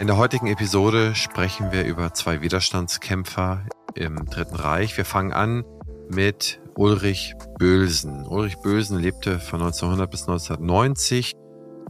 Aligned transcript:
In 0.00 0.06
der 0.06 0.16
heutigen 0.16 0.46
Episode 0.46 1.14
sprechen 1.14 1.72
wir 1.72 1.84
über 1.84 2.14
zwei 2.14 2.40
Widerstandskämpfer 2.40 3.66
im 3.94 4.24
Dritten 4.24 4.56
Reich. 4.56 4.96
Wir 4.96 5.04
fangen 5.04 5.34
an 5.34 5.62
mit 6.08 6.58
Ulrich 6.78 7.34
Bölsen. 7.58 8.26
Ulrich 8.26 8.56
Bölsen 8.62 8.98
lebte 8.98 9.38
von 9.38 9.60
1900 9.60 10.10
bis 10.10 10.22
1990 10.22 11.34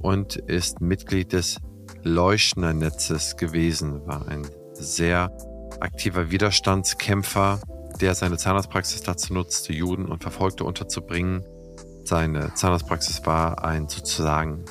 und 0.01 0.35
ist 0.35 0.81
Mitglied 0.81 1.33
des 1.33 1.59
Leuschner 2.02 2.73
Netzes 2.73 3.36
gewesen, 3.36 4.04
war 4.09 4.27
ein 4.27 4.45
sehr 4.72 5.30
aktiver 5.79 6.32
Widerstandskämpfer, 6.32 7.61
der 8.00 8.16
seine 8.16 8.38
Zahnarztpraxis 8.38 9.02
dazu 9.02 9.34
nutzte, 9.34 9.72
Juden 9.72 10.06
und 10.06 10.24
Verfolgte 10.24 10.64
unterzubringen. 10.64 11.45
Seine 12.02 12.54
Zahnarztpraxis 12.54 13.24
war 13.24 13.64
ein 13.64 13.86
sozusagen 13.86 14.64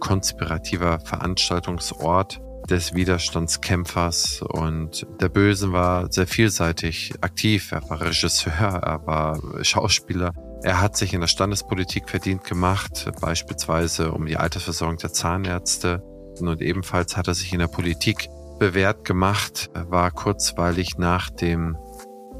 konspirativer 0.00 1.00
Veranstaltungsort 1.00 2.40
des 2.70 2.94
Widerstandskämpfers 2.94 4.42
und 4.42 5.06
der 5.20 5.28
Bösen 5.28 5.72
war 5.72 6.12
sehr 6.12 6.26
vielseitig 6.26 7.14
aktiv. 7.20 7.72
Er 7.72 7.88
war 7.88 8.00
Regisseur, 8.00 8.52
er 8.52 9.06
war 9.06 9.40
Schauspieler. 9.64 10.32
Er 10.62 10.80
hat 10.80 10.96
sich 10.96 11.14
in 11.14 11.20
der 11.20 11.28
Standespolitik 11.28 12.08
verdient 12.08 12.44
gemacht, 12.44 13.10
beispielsweise 13.20 14.12
um 14.12 14.26
die 14.26 14.36
Altersversorgung 14.36 14.98
der 14.98 15.12
Zahnärzte. 15.12 16.02
Und 16.40 16.60
ebenfalls 16.60 17.16
hat 17.16 17.28
er 17.28 17.34
sich 17.34 17.52
in 17.52 17.60
der 17.60 17.68
Politik 17.68 18.28
bewährt 18.58 19.04
gemacht. 19.04 19.70
War 19.74 20.10
kurzweilig 20.10 20.98
nach 20.98 21.30
dem 21.30 21.76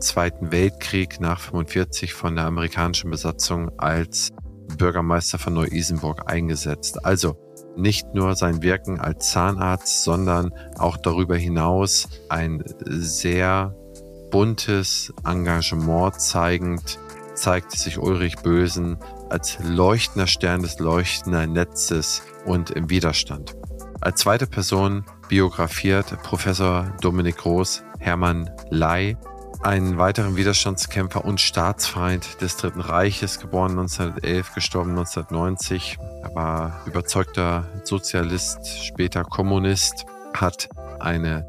Zweiten 0.01 0.53
Weltkrieg, 0.53 1.21
nach 1.21 1.41
45 1.41 2.13
von 2.15 2.37
der 2.37 2.45
amerikanischen 2.45 3.11
Besatzung 3.11 3.71
als 3.79 4.31
Bürgermeister 4.77 5.39
von 5.39 5.55
Neu-Isenburg 5.55 6.31
eingesetzt. 6.31 7.05
Also 7.05 7.37
nicht 7.77 8.15
nur 8.15 8.35
sein 8.35 8.63
Wirken 8.63 9.01
als 9.01 9.31
Zahnarzt, 9.31 10.03
sondern 10.05 10.53
auch 10.79 10.97
darüber 10.97 11.37
hinaus 11.37 12.09
ein 12.29 12.63
sehr 12.85 13.75
buntes 14.31 15.13
Engagement 15.25 16.21
zeigend, 16.21 16.99
zeigte 17.35 17.79
sich 17.79 17.99
Ulrich 17.99 18.37
Bösen 18.37 18.99
als 19.31 19.59
leuchtender 19.63 20.27
Stern 20.27 20.63
des 20.63 20.79
leuchtender 20.79 21.47
Netzes 21.47 22.23
und 22.45 22.71
im 22.71 22.91
Widerstand. 22.91 23.55
Als 24.01 24.21
zweite 24.21 24.47
Person 24.47 25.05
biografiert 25.29 26.23
Professor 26.23 26.93
Dominik 27.01 27.39
Groß 27.39 27.83
Hermann 27.99 28.51
Ley, 28.71 29.17
einen 29.63 29.99
weiteren 29.99 30.37
Widerstandskämpfer 30.37 31.25
und 31.25 31.41
Staatsfeind 31.41 32.41
des 32.41 32.57
Dritten 32.57 32.81
Reiches, 32.81 33.41
geboren 33.41 33.73
1911, 33.73 34.55
gestorben 34.55 34.91
1990. 34.91 35.99
Er 36.23 36.35
war 36.35 36.83
überzeugter 36.87 37.67
Sozialist, 37.85 38.85
später 38.85 39.25
Kommunist, 39.25 40.07
hat 40.35 40.69
eine 41.01 41.45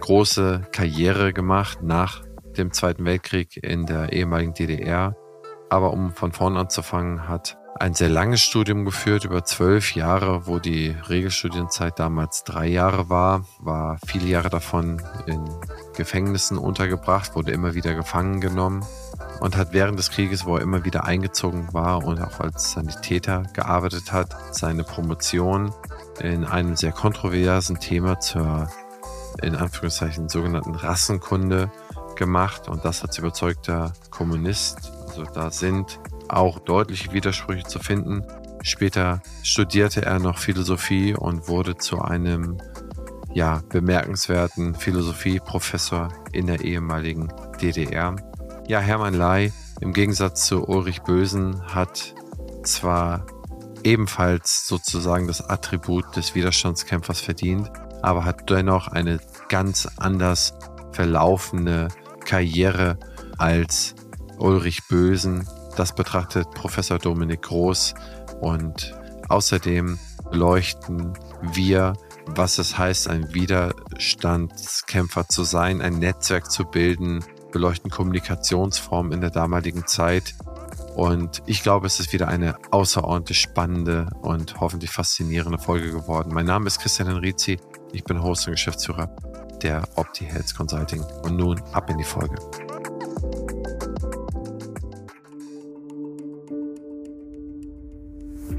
große 0.00 0.62
Karriere 0.72 1.32
gemacht 1.32 1.82
nach 1.82 2.22
dem 2.56 2.72
Zweiten 2.72 3.04
Weltkrieg 3.04 3.56
in 3.62 3.86
der 3.86 4.12
ehemaligen 4.12 4.54
DDR. 4.54 5.16
Aber 5.70 5.92
um 5.92 6.12
von 6.12 6.32
vorn 6.32 6.56
anzufangen, 6.56 7.28
hat 7.28 7.57
ein 7.80 7.94
sehr 7.94 8.08
langes 8.08 8.40
Studium 8.40 8.84
geführt, 8.84 9.24
über 9.24 9.44
zwölf 9.44 9.94
Jahre, 9.94 10.46
wo 10.46 10.58
die 10.58 10.96
Regelstudienzeit 11.08 11.98
damals 11.98 12.44
drei 12.44 12.66
Jahre 12.66 13.08
war, 13.08 13.44
war 13.60 13.98
viele 14.06 14.26
Jahre 14.26 14.50
davon 14.50 15.00
in 15.26 15.48
Gefängnissen 15.96 16.58
untergebracht, 16.58 17.34
wurde 17.34 17.52
immer 17.52 17.74
wieder 17.74 17.94
gefangen 17.94 18.40
genommen 18.40 18.84
und 19.40 19.56
hat 19.56 19.72
während 19.72 19.98
des 19.98 20.10
Krieges, 20.10 20.44
wo 20.44 20.56
er 20.56 20.62
immer 20.62 20.84
wieder 20.84 21.04
eingezogen 21.04 21.68
war 21.72 22.04
und 22.04 22.20
auch 22.20 22.40
als 22.40 22.72
Sanitäter 22.72 23.44
gearbeitet 23.52 24.12
hat, 24.12 24.34
seine 24.54 24.82
Promotion 24.84 25.72
in 26.20 26.44
einem 26.44 26.74
sehr 26.74 26.92
kontroversen 26.92 27.78
Thema 27.78 28.18
zur, 28.18 28.68
in 29.42 29.54
Anführungszeichen, 29.54 30.28
sogenannten 30.28 30.74
Rassenkunde 30.74 31.70
gemacht 32.16 32.68
und 32.68 32.84
das 32.84 33.02
als 33.02 33.18
überzeugter 33.18 33.92
Kommunist. 34.10 34.92
Also 35.08 35.24
da 35.32 35.50
sind 35.50 36.00
auch 36.28 36.58
deutliche 36.58 37.12
Widersprüche 37.12 37.64
zu 37.64 37.78
finden. 37.78 38.24
Später 38.62 39.22
studierte 39.42 40.04
er 40.04 40.18
noch 40.18 40.38
Philosophie 40.38 41.14
und 41.14 41.48
wurde 41.48 41.76
zu 41.76 42.00
einem 42.00 42.58
ja, 43.32 43.62
bemerkenswerten 43.68 44.74
Philosophieprofessor 44.74 46.08
in 46.32 46.46
der 46.46 46.60
ehemaligen 46.60 47.28
DDR. 47.60 48.16
Ja, 48.66 48.80
Hermann 48.80 49.14
Ley, 49.14 49.52
im 49.80 49.92
Gegensatz 49.92 50.46
zu 50.46 50.66
Ulrich 50.68 51.02
Bösen, 51.02 51.62
hat 51.74 52.14
zwar 52.64 53.26
ebenfalls 53.84 54.66
sozusagen 54.66 55.26
das 55.26 55.48
Attribut 55.48 56.16
des 56.16 56.34
Widerstandskämpfers 56.34 57.20
verdient, 57.20 57.70
aber 58.02 58.24
hat 58.24 58.50
dennoch 58.50 58.88
eine 58.88 59.20
ganz 59.48 59.88
anders 59.96 60.54
verlaufende 60.92 61.88
Karriere 62.24 62.98
als 63.38 63.94
Ulrich 64.38 64.86
Bösen, 64.88 65.46
das 65.78 65.94
betrachtet 65.94 66.50
Professor 66.50 66.98
Dominik 66.98 67.42
Groß 67.42 67.94
und 68.40 68.98
außerdem 69.28 69.98
beleuchten 70.30 71.12
wir, 71.52 71.92
was 72.26 72.58
es 72.58 72.76
heißt, 72.76 73.08
ein 73.08 73.32
Widerstandskämpfer 73.32 75.28
zu 75.28 75.44
sein, 75.44 75.80
ein 75.80 76.00
Netzwerk 76.00 76.50
zu 76.50 76.64
bilden, 76.64 77.24
beleuchten 77.52 77.90
Kommunikationsformen 77.90 79.12
in 79.12 79.20
der 79.20 79.30
damaligen 79.30 79.86
Zeit. 79.86 80.34
Und 80.96 81.42
ich 81.46 81.62
glaube, 81.62 81.86
es 81.86 82.00
ist 82.00 82.12
wieder 82.12 82.26
eine 82.26 82.56
außerordentlich 82.72 83.40
spannende 83.40 84.10
und 84.20 84.60
hoffentlich 84.60 84.90
faszinierende 84.90 85.58
Folge 85.58 85.92
geworden. 85.92 86.34
Mein 86.34 86.46
Name 86.46 86.66
ist 86.66 86.80
Christian 86.80 87.08
Henrizi. 87.08 87.58
Ich 87.92 88.02
bin 88.02 88.20
Host 88.20 88.48
und 88.48 88.54
Geschäftsführer 88.54 89.14
der 89.62 89.82
Opti 89.94 90.24
Health 90.24 90.54
Consulting. 90.56 91.02
Und 91.22 91.36
nun 91.36 91.62
ab 91.72 91.88
in 91.88 91.98
die 91.98 92.04
Folge. 92.04 92.36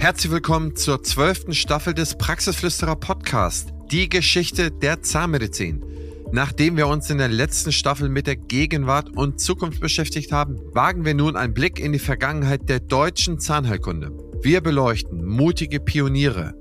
Herzlich 0.01 0.31
willkommen 0.31 0.77
zur 0.77 1.03
zwölften 1.03 1.53
Staffel 1.53 1.93
des 1.93 2.17
Praxisflüsterer 2.17 2.95
Podcast, 2.95 3.73
die 3.91 4.07
Geschichte 4.07 4.71
der 4.71 5.01
Zahnmedizin. 5.01 5.83
Nachdem 6.31 6.77
wir 6.77 6.87
uns 6.87 7.09
in 7.09 7.17
der 7.17 7.27
letzten 7.27 7.73
Staffel 7.73 8.07
mit 8.07 8.25
der 8.25 8.37
Gegenwart 8.37 9.09
und 9.17 9.41
Zukunft 9.41 9.81
beschäftigt 9.81 10.31
haben, 10.31 10.57
wagen 10.71 11.03
wir 11.03 11.15
nun 11.15 11.35
einen 11.35 11.53
Blick 11.53 11.81
in 11.81 11.91
die 11.91 11.99
Vergangenheit 11.99 12.69
der 12.69 12.79
deutschen 12.79 13.39
Zahnheilkunde. 13.39 14.11
Wir 14.41 14.61
beleuchten 14.61 15.25
mutige 15.25 15.81
Pioniere, 15.81 16.53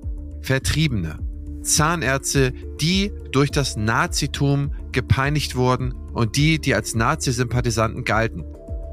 Vertriebene, 0.43 1.21
Zahnärzte, 1.63 2.53
die 2.81 3.13
durch 3.31 3.53
das 3.53 3.77
Nazitum 3.77 4.75
gepeinigt 4.91 5.55
wurden 5.55 5.93
und 6.13 6.35
die, 6.35 6.59
die 6.59 6.75
als 6.75 6.97
Nazi-Sympathisanten 6.97 8.03
galten. 8.03 8.45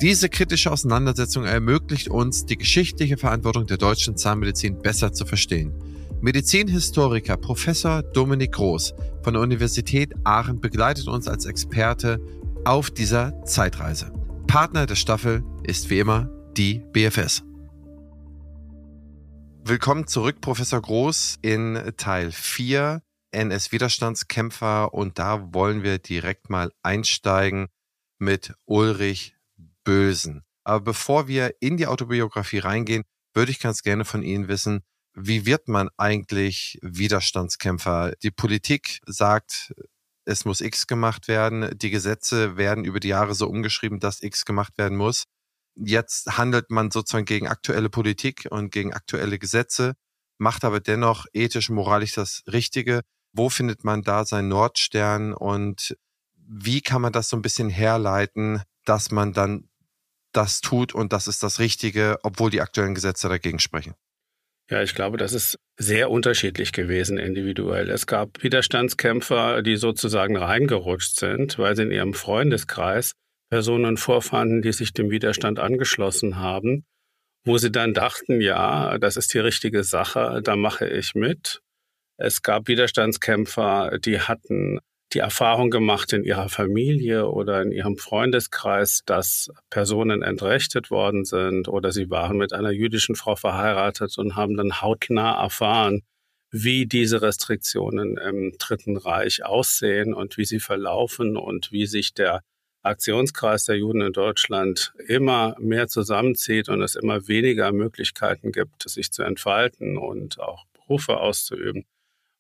Diese 0.06 0.30
kritische 0.30 0.72
Auseinandersetzung 0.72 1.46
ermöglicht 1.46 2.10
uns, 2.10 2.46
die 2.46 2.58
geschichtliche 2.58 3.18
Verantwortung 3.18 3.66
der 3.66 3.78
deutschen 3.78 4.16
Zahnmedizin 4.16 4.78
besser 4.78 5.14
zu 5.14 5.26
verstehen. 5.26 5.74
Medizinhistoriker 6.22 7.38
Professor 7.38 8.04
Dominik 8.04 8.52
Groß 8.52 8.94
von 9.24 9.34
der 9.34 9.42
Universität 9.42 10.14
Aachen 10.24 10.62
begleitet 10.62 11.08
uns 11.08 11.28
als 11.28 11.48
Experte 11.48 12.20
auf 12.66 12.92
dieser 12.92 13.44
Zeitreise. 13.46 14.14
Partner 14.46 14.86
der 14.86 14.94
Staffel 14.94 15.44
ist 15.64 15.90
wie 15.90 15.98
immer 15.98 16.30
die 16.56 16.84
BFS. 16.94 17.42
Willkommen 19.64 20.06
zurück, 20.06 20.40
Professor 20.40 20.84
Groß, 20.84 21.38
in 21.42 21.82
Teil 21.98 22.32
4 22.32 23.02
NS-Widerstandskämpfer 23.32 24.94
und 24.94 25.18
da 25.18 25.52
wollen 25.52 25.82
wir 25.82 25.98
direkt 25.98 26.52
mal 26.52 26.72
einsteigen 26.84 27.70
mit 28.20 28.54
Ulrich 28.66 29.35
Bösen. 29.86 30.44
Aber 30.66 30.82
bevor 30.82 31.30
wir 31.30 31.56
in 31.62 31.78
die 31.78 31.88
Autobiografie 31.88 32.60
reingehen, 32.60 33.04
würde 33.34 33.52
ich 33.52 33.60
ganz 33.62 33.82
gerne 33.84 34.04
von 34.04 34.24
Ihnen 34.24 34.50
wissen, 34.50 34.82
wie 35.14 35.46
wird 35.46 35.70
man 35.70 35.90
eigentlich 35.96 36.78
Widerstandskämpfer? 36.82 38.14
Die 38.22 38.32
Politik 38.32 39.00
sagt, 39.06 39.74
es 40.26 40.44
muss 40.44 40.60
X 40.60 40.88
gemacht 40.88 41.28
werden. 41.28 41.70
Die 41.78 41.90
Gesetze 41.90 42.58
werden 42.58 42.84
über 42.84 43.00
die 43.00 43.10
Jahre 43.10 43.34
so 43.34 43.48
umgeschrieben, 43.48 44.00
dass 44.00 44.22
X 44.22 44.44
gemacht 44.44 44.78
werden 44.78 44.98
muss. 44.98 45.24
Jetzt 45.76 46.38
handelt 46.38 46.70
man 46.72 46.92
sozusagen 46.92 47.26
gegen 47.26 47.48
aktuelle 47.48 47.90
Politik 47.90 48.48
und 48.50 48.72
gegen 48.72 48.94
aktuelle 48.94 49.40
Gesetze, 49.40 49.94
macht 50.38 50.64
aber 50.66 50.80
dennoch 50.80 51.26
ethisch, 51.34 51.70
moralisch 51.70 52.14
das 52.14 52.44
Richtige. 52.48 53.02
Wo 53.34 53.50
findet 53.50 53.84
man 53.84 54.02
da 54.02 54.26
seinen 54.26 54.48
Nordstern 54.48 55.34
und 55.34 55.96
wie 56.36 56.82
kann 56.82 57.02
man 57.02 57.14
das 57.14 57.30
so 57.30 57.38
ein 57.38 57.42
bisschen 57.42 57.70
herleiten, 57.70 58.62
dass 58.86 59.12
man 59.12 59.34
dann 59.34 59.68
das 60.38 60.62
tut 60.62 60.94
und 60.94 61.14
das 61.14 61.28
ist 61.28 61.44
das 61.44 61.60
Richtige, 61.60 62.18
obwohl 62.24 62.50
die 62.50 62.62
aktuellen 62.62 62.96
Gesetze 62.96 63.30
dagegen 63.30 63.60
sprechen? 63.60 63.94
Ja, 64.70 64.82
ich 64.82 64.96
glaube, 64.96 65.18
das 65.18 65.34
ist 65.34 65.60
sehr 65.78 66.10
unterschiedlich 66.10 66.72
gewesen 66.72 67.20
individuell. 67.20 67.90
Es 67.90 68.08
gab 68.08 68.42
Widerstandskämpfer, 68.42 69.62
die 69.62 69.76
sozusagen 69.76 70.38
reingerutscht 70.38 71.20
sind, 71.20 71.60
weil 71.60 71.76
sie 71.76 71.84
in 71.84 71.92
ihrem 71.92 72.14
Freundeskreis 72.16 73.14
Personen 73.52 73.98
vorfanden, 73.98 74.64
die 74.64 74.74
sich 74.74 74.92
dem 74.92 75.12
Widerstand 75.12 75.60
angeschlossen 75.60 76.38
haben, 76.38 76.84
wo 77.46 77.60
sie 77.60 77.72
dann 77.72 77.94
dachten, 77.94 78.42
ja, 78.42 78.98
das 78.98 79.18
ist 79.18 79.34
die 79.36 79.40
richtige 79.40 79.84
Sache, 79.84 80.42
da 80.44 80.56
mache 80.56 80.88
ich 80.88 81.14
mit. 81.14 81.62
Es 82.18 82.42
gab 82.42 82.68
Widerstandskämpfer, 82.68 84.00
die 84.00 84.20
hatten 84.20 84.80
die 85.16 85.20
Erfahrung 85.20 85.72
gemacht 85.72 86.12
in 86.12 86.26
ihrer 86.26 86.50
Familie 86.50 87.30
oder 87.30 87.62
in 87.62 87.72
ihrem 87.72 87.98
Freundeskreis, 87.98 89.02
dass 89.06 89.50
Personen 89.70 90.22
entrechtet 90.22 90.92
worden 90.92 91.24
sind 91.24 91.70
oder 91.70 91.94
sie 91.94 92.10
waren 92.10 92.38
mit 92.38 92.52
einer 92.52 92.72
jüdischen 92.72 93.16
Frau 93.16 93.38
verheiratet 93.38 94.18
und 94.18 94.36
haben 94.36 94.58
dann 94.58 94.82
hautnah 94.82 95.42
erfahren, 95.42 96.02
wie 96.52 96.86
diese 96.86 97.22
Restriktionen 97.22 98.18
im 98.18 98.56
Dritten 98.60 98.98
Reich 98.98 99.46
aussehen 99.46 100.14
und 100.14 100.38
wie 100.38 100.46
sie 100.46 100.60
verlaufen 100.60 101.38
und 101.38 101.72
wie 101.72 101.86
sich 101.86 102.14
der 102.14 102.42
Aktionskreis 102.84 103.66
der 103.66 103.78
Juden 103.78 104.02
in 104.02 104.14
Deutschland 104.14 104.94
immer 105.08 105.56
mehr 105.60 105.88
zusammenzieht 105.88 106.68
und 106.68 106.82
es 106.82 106.96
immer 106.96 107.28
weniger 107.28 107.72
Möglichkeiten 107.72 108.52
gibt, 108.52 108.88
sich 108.88 109.12
zu 109.12 109.24
entfalten 109.24 109.98
und 109.98 110.40
auch 110.40 110.66
Berufe 110.74 111.18
auszuüben. 111.18 111.86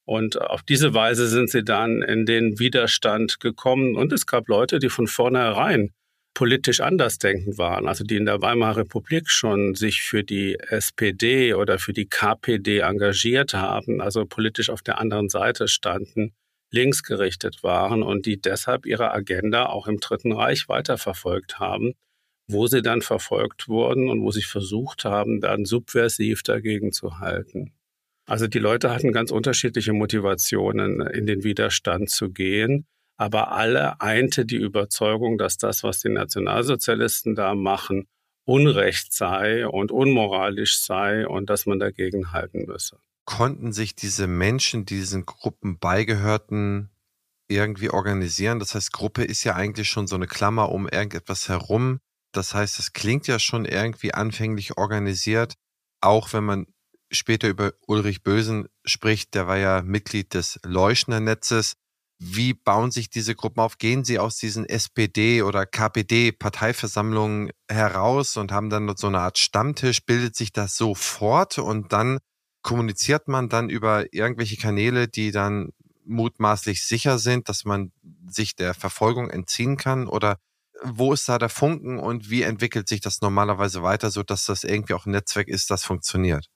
Und 0.05 0.39
auf 0.39 0.61
diese 0.61 0.93
Weise 0.93 1.27
sind 1.27 1.49
sie 1.49 1.63
dann 1.63 2.01
in 2.03 2.25
den 2.25 2.59
Widerstand 2.59 3.39
gekommen. 3.39 3.95
Und 3.95 4.13
es 4.13 4.27
gab 4.27 4.47
Leute, 4.47 4.79
die 4.79 4.89
von 4.89 5.07
vornherein 5.07 5.91
politisch 6.35 6.81
andersdenkend 6.81 7.57
waren, 7.57 7.87
also 7.87 8.03
die 8.03 8.17
in 8.17 8.25
der 8.25 8.41
Weimarer 8.41 8.77
Republik 8.77 9.29
schon 9.29 9.73
sich 9.73 10.01
für 10.01 10.23
die 10.23 10.59
SPD 10.59 11.53
oder 11.53 11.79
für 11.79 11.93
die 11.93 12.07
KPD 12.07 12.79
engagiert 12.79 13.53
haben, 13.53 14.01
also 14.01 14.25
politisch 14.25 14.69
auf 14.69 14.81
der 14.81 14.99
anderen 14.99 15.29
Seite 15.29 15.67
standen, 15.67 16.33
linksgerichtet 16.71 17.63
waren 17.63 18.03
und 18.03 18.25
die 18.25 18.39
deshalb 18.39 18.85
ihre 18.85 19.11
Agenda 19.11 19.67
auch 19.67 19.87
im 19.87 19.99
Dritten 19.99 20.33
Reich 20.33 20.67
weiterverfolgt 20.67 21.57
haben, 21.59 21.93
wo 22.47 22.67
sie 22.67 22.81
dann 22.81 23.01
verfolgt 23.01 23.69
wurden 23.69 24.09
und 24.09 24.21
wo 24.21 24.31
sie 24.31 24.43
versucht 24.43 25.05
haben, 25.05 25.39
dann 25.39 25.63
subversiv 25.63 26.43
dagegen 26.43 26.91
zu 26.91 27.19
halten. 27.19 27.71
Also 28.25 28.47
die 28.47 28.59
Leute 28.59 28.91
hatten 28.91 29.11
ganz 29.11 29.31
unterschiedliche 29.31 29.93
Motivationen, 29.93 31.01
in 31.01 31.25
den 31.25 31.43
Widerstand 31.43 32.09
zu 32.09 32.31
gehen. 32.31 32.87
Aber 33.17 33.51
alle 33.51 34.01
einte 34.01 34.45
die 34.45 34.57
Überzeugung, 34.57 35.37
dass 35.37 35.57
das, 35.57 35.83
was 35.83 35.99
die 35.99 36.09
Nationalsozialisten 36.09 37.35
da 37.35 37.55
machen, 37.55 38.07
Unrecht 38.47 39.13
sei 39.13 39.67
und 39.67 39.91
unmoralisch 39.91 40.79
sei 40.79 41.27
und 41.27 41.49
dass 41.49 41.65
man 41.65 41.79
dagegen 41.79 42.31
halten 42.31 42.65
müsse. 42.67 42.99
Konnten 43.25 43.73
sich 43.73 43.95
diese 43.95 44.27
Menschen, 44.27 44.85
die 44.85 44.97
diesen 44.97 45.25
Gruppen 45.25 45.79
beigehörten, 45.79 46.89
irgendwie 47.47 47.89
organisieren? 47.89 48.59
Das 48.59 48.75
heißt, 48.75 48.91
Gruppe 48.91 49.23
ist 49.23 49.43
ja 49.43 49.55
eigentlich 49.55 49.89
schon 49.89 50.05
so 50.05 50.15
eine 50.15 50.27
Klammer 50.27 50.71
um 50.71 50.87
irgendetwas 50.87 51.49
herum. 51.49 51.99
Das 52.33 52.53
heißt, 52.53 52.77
es 52.77 52.93
klingt 52.93 53.25
ja 53.27 53.39
schon 53.39 53.65
irgendwie 53.65 54.13
anfänglich 54.13 54.77
organisiert, 54.77 55.55
auch 56.01 56.33
wenn 56.33 56.43
man 56.43 56.67
später 57.15 57.47
über 57.47 57.73
Ulrich 57.87 58.23
Bösen 58.23 58.67
spricht, 58.85 59.33
der 59.33 59.47
war 59.47 59.57
ja 59.57 59.81
Mitglied 59.81 60.33
des 60.33 60.59
Leuschner-Netzes. 60.63 61.73
Wie 62.19 62.53
bauen 62.53 62.91
sich 62.91 63.09
diese 63.09 63.35
Gruppen 63.35 63.59
auf? 63.59 63.77
Gehen 63.77 64.05
sie 64.05 64.19
aus 64.19 64.37
diesen 64.37 64.65
SPD- 64.65 65.41
oder 65.41 65.65
KPD-Parteiversammlungen 65.65 67.51
heraus 67.69 68.37
und 68.37 68.51
haben 68.51 68.69
dann 68.69 68.95
so 68.95 69.07
eine 69.07 69.19
Art 69.19 69.37
Stammtisch? 69.37 70.05
Bildet 70.05 70.35
sich 70.35 70.53
das 70.53 70.77
so 70.77 70.95
fort 70.95 71.57
und 71.57 71.91
dann 71.91 72.19
kommuniziert 72.61 73.27
man 73.27 73.49
dann 73.49 73.69
über 73.69 74.13
irgendwelche 74.13 74.57
Kanäle, 74.57 75.07
die 75.07 75.31
dann 75.31 75.69
mutmaßlich 76.05 76.83
sicher 76.85 77.19
sind, 77.19 77.49
dass 77.49 77.65
man 77.65 77.91
sich 78.27 78.55
der 78.55 78.73
Verfolgung 78.73 79.29
entziehen 79.29 79.77
kann? 79.77 80.07
Oder 80.07 80.37
wo 80.83 81.13
ist 81.13 81.27
da 81.29 81.37
der 81.37 81.49
Funken 81.49 81.99
und 81.99 82.29
wie 82.29 82.43
entwickelt 82.43 82.87
sich 82.87 83.01
das 83.01 83.21
normalerweise 83.21 83.83
weiter, 83.83 84.11
sodass 84.11 84.45
das 84.45 84.63
irgendwie 84.63 84.93
auch 84.93 85.05
ein 85.05 85.11
Netzwerk 85.11 85.47
ist, 85.47 85.69
das 85.71 85.83
funktioniert? 85.83 86.47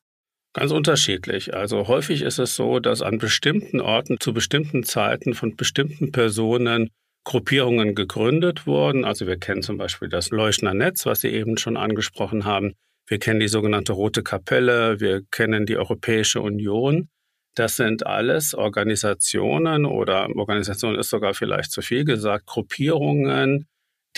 Ganz 0.53 0.71
unterschiedlich. 0.71 1.53
Also 1.53 1.87
häufig 1.87 2.23
ist 2.23 2.39
es 2.39 2.55
so, 2.55 2.79
dass 2.79 3.01
an 3.01 3.19
bestimmten 3.19 3.81
Orten 3.81 4.19
zu 4.19 4.33
bestimmten 4.33 4.83
Zeiten 4.83 5.35
von 5.35 5.55
bestimmten 5.55 6.11
Personen 6.11 6.89
Gruppierungen 7.23 7.93
gegründet 7.93 8.65
wurden. 8.65 9.05
Also 9.05 9.27
wir 9.27 9.37
kennen 9.37 9.61
zum 9.61 9.77
Beispiel 9.77 10.09
das 10.09 10.31
Leuchtner 10.31 10.73
Netz, 10.73 11.05
was 11.05 11.21
Sie 11.21 11.29
eben 11.29 11.57
schon 11.57 11.77
angesprochen 11.77 12.45
haben. 12.45 12.73
Wir 13.07 13.19
kennen 13.19 13.39
die 13.39 13.47
sogenannte 13.47 13.93
Rote 13.93 14.23
Kapelle, 14.23 14.99
wir 14.99 15.21
kennen 15.29 15.65
die 15.67 15.77
Europäische 15.77 16.41
Union. 16.41 17.09
Das 17.55 17.75
sind 17.75 18.05
alles 18.05 18.55
Organisationen 18.55 19.85
oder 19.85 20.27
Organisation 20.35 20.95
ist 20.95 21.09
sogar 21.09 21.33
vielleicht 21.33 21.71
zu 21.71 21.81
viel 21.81 22.05
gesagt, 22.05 22.45
Gruppierungen, 22.45 23.67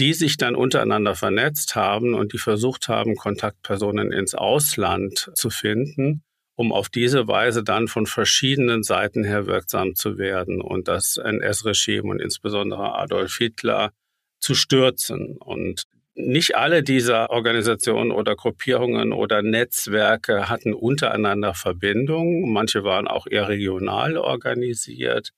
die 0.01 0.15
sich 0.15 0.35
dann 0.35 0.55
untereinander 0.55 1.13
vernetzt 1.13 1.75
haben 1.75 2.15
und 2.15 2.33
die 2.33 2.39
versucht 2.39 2.87
haben, 2.87 3.15
Kontaktpersonen 3.15 4.11
ins 4.11 4.33
Ausland 4.33 5.29
zu 5.35 5.51
finden, 5.51 6.23
um 6.55 6.73
auf 6.73 6.89
diese 6.89 7.27
Weise 7.27 7.63
dann 7.63 7.87
von 7.87 8.07
verschiedenen 8.07 8.81
Seiten 8.81 9.23
her 9.23 9.45
wirksam 9.45 9.93
zu 9.93 10.17
werden 10.17 10.59
und 10.59 10.87
das 10.87 11.17
NS-Regime 11.17 12.09
und 12.09 12.19
insbesondere 12.19 12.95
Adolf 12.95 13.37
Hitler 13.37 13.91
zu 14.39 14.55
stürzen. 14.55 15.37
Und 15.37 15.83
nicht 16.15 16.55
alle 16.55 16.81
dieser 16.81 17.29
Organisationen 17.29 18.09
oder 18.09 18.35
Gruppierungen 18.35 19.13
oder 19.13 19.43
Netzwerke 19.43 20.49
hatten 20.49 20.73
untereinander 20.73 21.53
Verbindungen. 21.53 22.51
Manche 22.51 22.83
waren 22.83 23.07
auch 23.07 23.27
eher 23.27 23.49
regional 23.49 24.17
organisiert. 24.17 25.29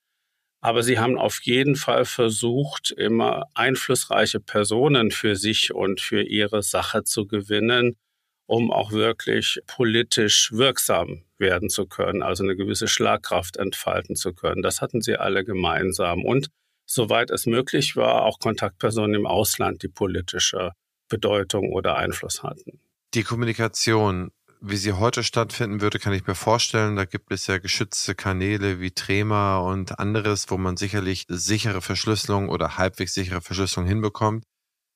Aber 0.63 0.81
sie 0.81 0.97
haben 0.97 1.17
auf 1.17 1.41
jeden 1.43 1.75
Fall 1.75 2.05
versucht, 2.05 2.91
immer 2.91 3.49
einflussreiche 3.53 4.39
Personen 4.39 5.11
für 5.11 5.35
sich 5.35 5.73
und 5.73 5.99
für 5.99 6.21
ihre 6.21 6.63
Sache 6.63 7.03
zu 7.03 7.27
gewinnen, 7.27 7.97
um 8.45 8.71
auch 8.71 8.93
wirklich 8.93 9.59
politisch 9.67 10.53
wirksam 10.53 11.25
werden 11.37 11.69
zu 11.69 11.85
können, 11.85 12.23
also 12.23 12.45
eine 12.45 12.55
gewisse 12.55 12.87
Schlagkraft 12.87 13.57
entfalten 13.57 14.15
zu 14.15 14.33
können. 14.33 14.61
Das 14.61 14.79
hatten 14.81 15.01
sie 15.01 15.17
alle 15.17 15.43
gemeinsam. 15.43 16.23
Und 16.23 16.47
soweit 16.85 17.29
es 17.29 17.45
möglich 17.45 17.97
war, 17.97 18.21
auch 18.21 18.39
Kontaktpersonen 18.39 19.15
im 19.15 19.25
Ausland, 19.25 19.83
die 19.83 19.89
politische 19.89 20.71
Bedeutung 21.09 21.73
oder 21.73 21.97
Einfluss 21.97 22.41
hatten. 22.41 22.79
Die 23.15 23.23
Kommunikation 23.23 24.31
wie 24.65 24.77
sie 24.77 24.93
heute 24.93 25.23
stattfinden 25.23 25.81
würde, 25.81 25.99
kann 25.99 26.13
ich 26.13 26.25
mir 26.25 26.35
vorstellen. 26.35 26.95
Da 26.95 27.03
gibt 27.03 27.33
es 27.33 27.47
ja 27.47 27.57
geschützte 27.57 28.15
Kanäle 28.15 28.79
wie 28.79 28.91
Trema 28.91 29.57
und 29.57 29.99
anderes, 29.99 30.49
wo 30.49 30.57
man 30.57 30.77
sicherlich 30.77 31.25
sichere 31.27 31.81
Verschlüsselung 31.81 32.47
oder 32.47 32.77
halbwegs 32.77 33.13
sichere 33.13 33.41
Verschlüsselung 33.41 33.85
hinbekommt. 33.85 34.45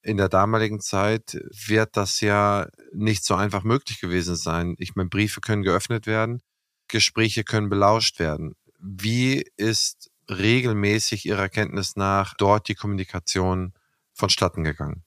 In 0.01 0.15
der 0.15 0.29
damaligen 0.29 0.79
Zeit 0.79 1.37
wird 1.67 1.97
das 1.97 2.21
ja 2.21 2.67
nicht 2.93 3.25
so 3.25 3.35
einfach 3.35 3.63
möglich 3.63 3.99
gewesen 3.99 4.37
sein. 4.37 4.75
Ich 4.77 4.95
meine, 4.95 5.09
Briefe 5.09 5.41
können 5.41 5.63
geöffnet 5.63 6.07
werden, 6.07 6.41
Gespräche 6.87 7.43
können 7.43 7.67
belauscht 7.67 8.19
werden. 8.19 8.53
Wie 8.79 9.45
ist 9.57 10.09
regelmäßig 10.29 11.25
Ihrer 11.25 11.49
Kenntnis 11.49 11.97
nach 11.97 12.35
dort 12.37 12.69
die 12.69 12.75
Kommunikation 12.75 13.73
vonstatten 14.13 14.63
gegangen? 14.63 15.03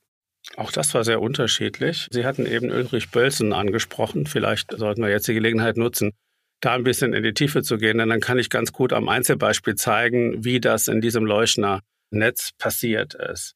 Auch 0.57 0.73
das 0.73 0.95
war 0.95 1.05
sehr 1.05 1.21
unterschiedlich. 1.21 2.09
Sie 2.11 2.25
hatten 2.25 2.47
eben 2.47 2.71
Ulrich 2.71 3.11
Bölzen 3.11 3.53
angesprochen. 3.53 4.27
Vielleicht 4.27 4.77
sollten 4.77 5.03
wir 5.03 5.11
jetzt 5.11 5.29
die 5.29 5.35
Gelegenheit 5.35 5.77
nutzen, 5.77 6.13
da 6.61 6.75
ein 6.75 6.85
bisschen 6.85 7.13
in 7.13 7.23
die 7.23 7.35
Tiefe 7.35 7.63
zu 7.63 7.79
gehen, 7.79 7.99
denn 7.99 8.09
dann 8.09 8.21
kann 8.21 8.39
ich 8.39 8.51
ganz 8.51 8.73
gut 8.73 8.93
am 8.93 9.09
Einzelbeispiel 9.09 9.75
zeigen, 9.77 10.45
wie 10.45 10.61
das 10.61 10.89
in 10.89 11.01
diesem 11.01 11.25
Leuchner 11.25 11.81
Netz 12.11 12.51
passiert 12.59 13.15
ist. 13.15 13.55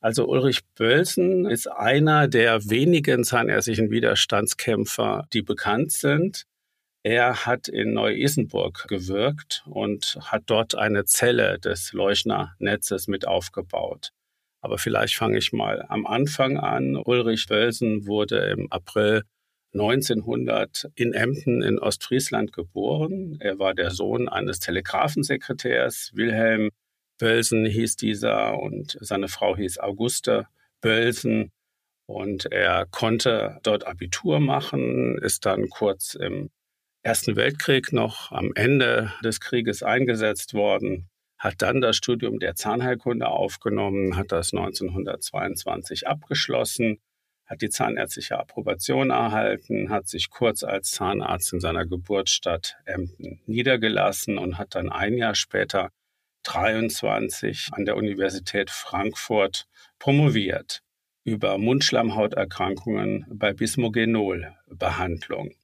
Also 0.00 0.28
Ulrich 0.28 0.60
Bölzen 0.76 1.46
ist 1.46 1.66
einer 1.66 2.28
der 2.28 2.68
wenigen 2.68 3.24
zahnärztlichen 3.24 3.90
Widerstandskämpfer, 3.90 5.26
die 5.32 5.40
bekannt 5.40 5.92
sind. 5.92 6.44
Er 7.02 7.46
hat 7.46 7.68
in 7.68 7.94
Neu-Isenburg 7.94 8.86
gewirkt 8.88 9.64
und 9.66 10.18
hat 10.20 10.42
dort 10.46 10.74
eine 10.74 11.06
Zelle 11.06 11.58
des 11.58 11.92
Leuchner 11.92 12.54
Netzes 12.58 13.08
mit 13.08 13.26
aufgebaut. 13.26 14.10
Aber 14.64 14.78
vielleicht 14.78 15.14
fange 15.14 15.36
ich 15.36 15.52
mal 15.52 15.84
am 15.90 16.06
Anfang 16.06 16.56
an. 16.56 16.96
Ulrich 16.96 17.50
Wölsen 17.50 18.06
wurde 18.06 18.38
im 18.46 18.72
April 18.72 19.24
1900 19.74 20.88
in 20.94 21.12
Emden 21.12 21.60
in 21.60 21.78
Ostfriesland 21.78 22.54
geboren. 22.54 23.36
Er 23.40 23.58
war 23.58 23.74
der 23.74 23.90
Sohn 23.90 24.26
eines 24.26 24.60
Telegrafensekretärs. 24.60 26.12
Wilhelm 26.14 26.70
Wölsen 27.18 27.66
hieß 27.66 27.96
dieser 27.96 28.58
und 28.58 28.96
seine 29.02 29.28
Frau 29.28 29.54
hieß 29.54 29.80
Auguste 29.80 30.46
Wölsen. 30.80 31.52
Und 32.06 32.50
er 32.50 32.86
konnte 32.86 33.58
dort 33.64 33.86
Abitur 33.86 34.40
machen, 34.40 35.18
ist 35.18 35.44
dann 35.44 35.68
kurz 35.68 36.14
im 36.14 36.48
Ersten 37.02 37.36
Weltkrieg 37.36 37.92
noch 37.92 38.32
am 38.32 38.52
Ende 38.54 39.12
des 39.22 39.40
Krieges 39.40 39.82
eingesetzt 39.82 40.54
worden 40.54 41.10
hat 41.44 41.60
dann 41.60 41.82
das 41.82 41.96
Studium 41.96 42.38
der 42.38 42.54
Zahnheilkunde 42.54 43.28
aufgenommen, 43.28 44.16
hat 44.16 44.32
das 44.32 44.54
1922 44.54 46.08
abgeschlossen, 46.08 47.02
hat 47.44 47.60
die 47.60 47.68
zahnärztliche 47.68 48.38
Approbation 48.38 49.10
erhalten, 49.10 49.90
hat 49.90 50.08
sich 50.08 50.30
kurz 50.30 50.64
als 50.64 50.92
Zahnarzt 50.92 51.52
in 51.52 51.60
seiner 51.60 51.84
Geburtsstadt 51.84 52.78
Emden 52.86 53.42
niedergelassen 53.44 54.38
und 54.38 54.56
hat 54.56 54.74
dann 54.74 54.90
ein 54.90 55.18
Jahr 55.18 55.34
später 55.34 55.90
23 56.44 57.68
an 57.72 57.84
der 57.84 57.96
Universität 57.96 58.70
Frankfurt 58.70 59.66
promoviert 59.98 60.80
über 61.24 61.58
Mundschleimhauterkrankungen 61.58 63.26
bei 63.28 63.52
Bismogенol-Behandlung. 63.52 65.54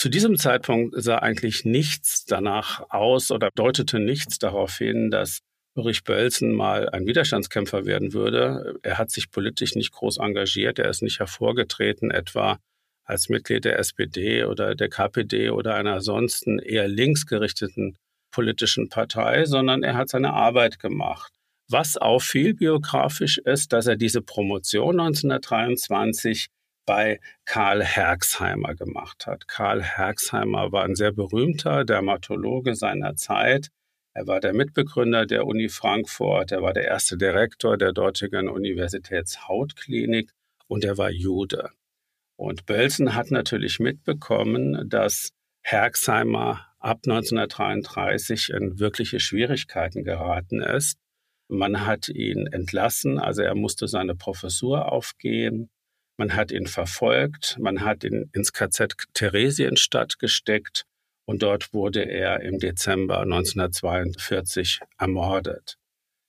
Zu 0.00 0.08
diesem 0.08 0.38
Zeitpunkt 0.38 0.94
sah 0.96 1.18
eigentlich 1.18 1.66
nichts 1.66 2.24
danach 2.24 2.88
aus 2.88 3.30
oder 3.30 3.50
deutete 3.54 3.98
nichts 3.98 4.38
darauf 4.38 4.78
hin, 4.78 5.10
dass 5.10 5.40
Ulrich 5.74 6.04
Bölzen 6.04 6.54
mal 6.54 6.88
ein 6.88 7.04
Widerstandskämpfer 7.04 7.84
werden 7.84 8.14
würde. 8.14 8.78
Er 8.82 8.96
hat 8.96 9.10
sich 9.10 9.30
politisch 9.30 9.74
nicht 9.74 9.92
groß 9.92 10.16
engagiert, 10.16 10.78
er 10.78 10.88
ist 10.88 11.02
nicht 11.02 11.18
hervorgetreten, 11.18 12.10
etwa 12.10 12.58
als 13.04 13.28
Mitglied 13.28 13.66
der 13.66 13.78
SPD 13.78 14.44
oder 14.44 14.74
der 14.74 14.88
KPD 14.88 15.50
oder 15.50 15.74
einer 15.74 15.96
ansonsten 15.96 16.60
eher 16.60 16.88
linksgerichteten 16.88 17.98
politischen 18.30 18.88
Partei, 18.88 19.44
sondern 19.44 19.82
er 19.82 19.98
hat 19.98 20.08
seine 20.08 20.32
Arbeit 20.32 20.78
gemacht. 20.78 21.30
Was 21.68 21.98
auffiel 21.98 22.54
biografisch 22.54 23.36
ist, 23.36 23.74
dass 23.74 23.86
er 23.86 23.96
diese 23.96 24.22
Promotion 24.22 24.98
1923 24.98 26.46
bei 26.86 27.20
Karl 27.44 27.84
Herxheimer 27.84 28.74
gemacht 28.74 29.26
hat. 29.26 29.48
Karl 29.48 29.82
Herxheimer 29.82 30.72
war 30.72 30.84
ein 30.84 30.94
sehr 30.94 31.12
berühmter 31.12 31.84
Dermatologe 31.84 32.74
seiner 32.74 33.16
Zeit. 33.16 33.68
Er 34.12 34.26
war 34.26 34.40
der 34.40 34.52
Mitbegründer 34.52 35.24
der 35.24 35.46
Uni 35.46 35.68
Frankfurt, 35.68 36.50
er 36.50 36.62
war 36.62 36.72
der 36.72 36.84
erste 36.84 37.16
Direktor 37.16 37.76
der 37.76 37.92
dortigen 37.92 38.48
Universitätshautklinik 38.48 40.32
und 40.66 40.84
er 40.84 40.98
war 40.98 41.10
Jude. 41.10 41.70
Und 42.36 42.66
Bölzen 42.66 43.14
hat 43.14 43.30
natürlich 43.30 43.78
mitbekommen, 43.78 44.88
dass 44.88 45.30
Herxheimer 45.62 46.66
ab 46.78 47.00
1933 47.04 48.50
in 48.50 48.78
wirkliche 48.78 49.20
Schwierigkeiten 49.20 50.04
geraten 50.04 50.62
ist. 50.62 50.98
Man 51.48 51.84
hat 51.84 52.08
ihn 52.08 52.46
entlassen, 52.46 53.18
also 53.18 53.42
er 53.42 53.54
musste 53.54 53.88
seine 53.88 54.14
Professur 54.14 54.90
aufgehen. 54.90 55.68
Man 56.20 56.36
hat 56.36 56.52
ihn 56.52 56.66
verfolgt, 56.66 57.56
man 57.58 57.82
hat 57.82 58.04
ihn 58.04 58.28
ins 58.34 58.52
KZ 58.52 58.92
Theresienstadt 59.14 60.18
gesteckt 60.18 60.84
und 61.24 61.42
dort 61.42 61.72
wurde 61.72 62.02
er 62.02 62.42
im 62.42 62.58
Dezember 62.58 63.20
1942 63.20 64.80
ermordet. 64.98 65.78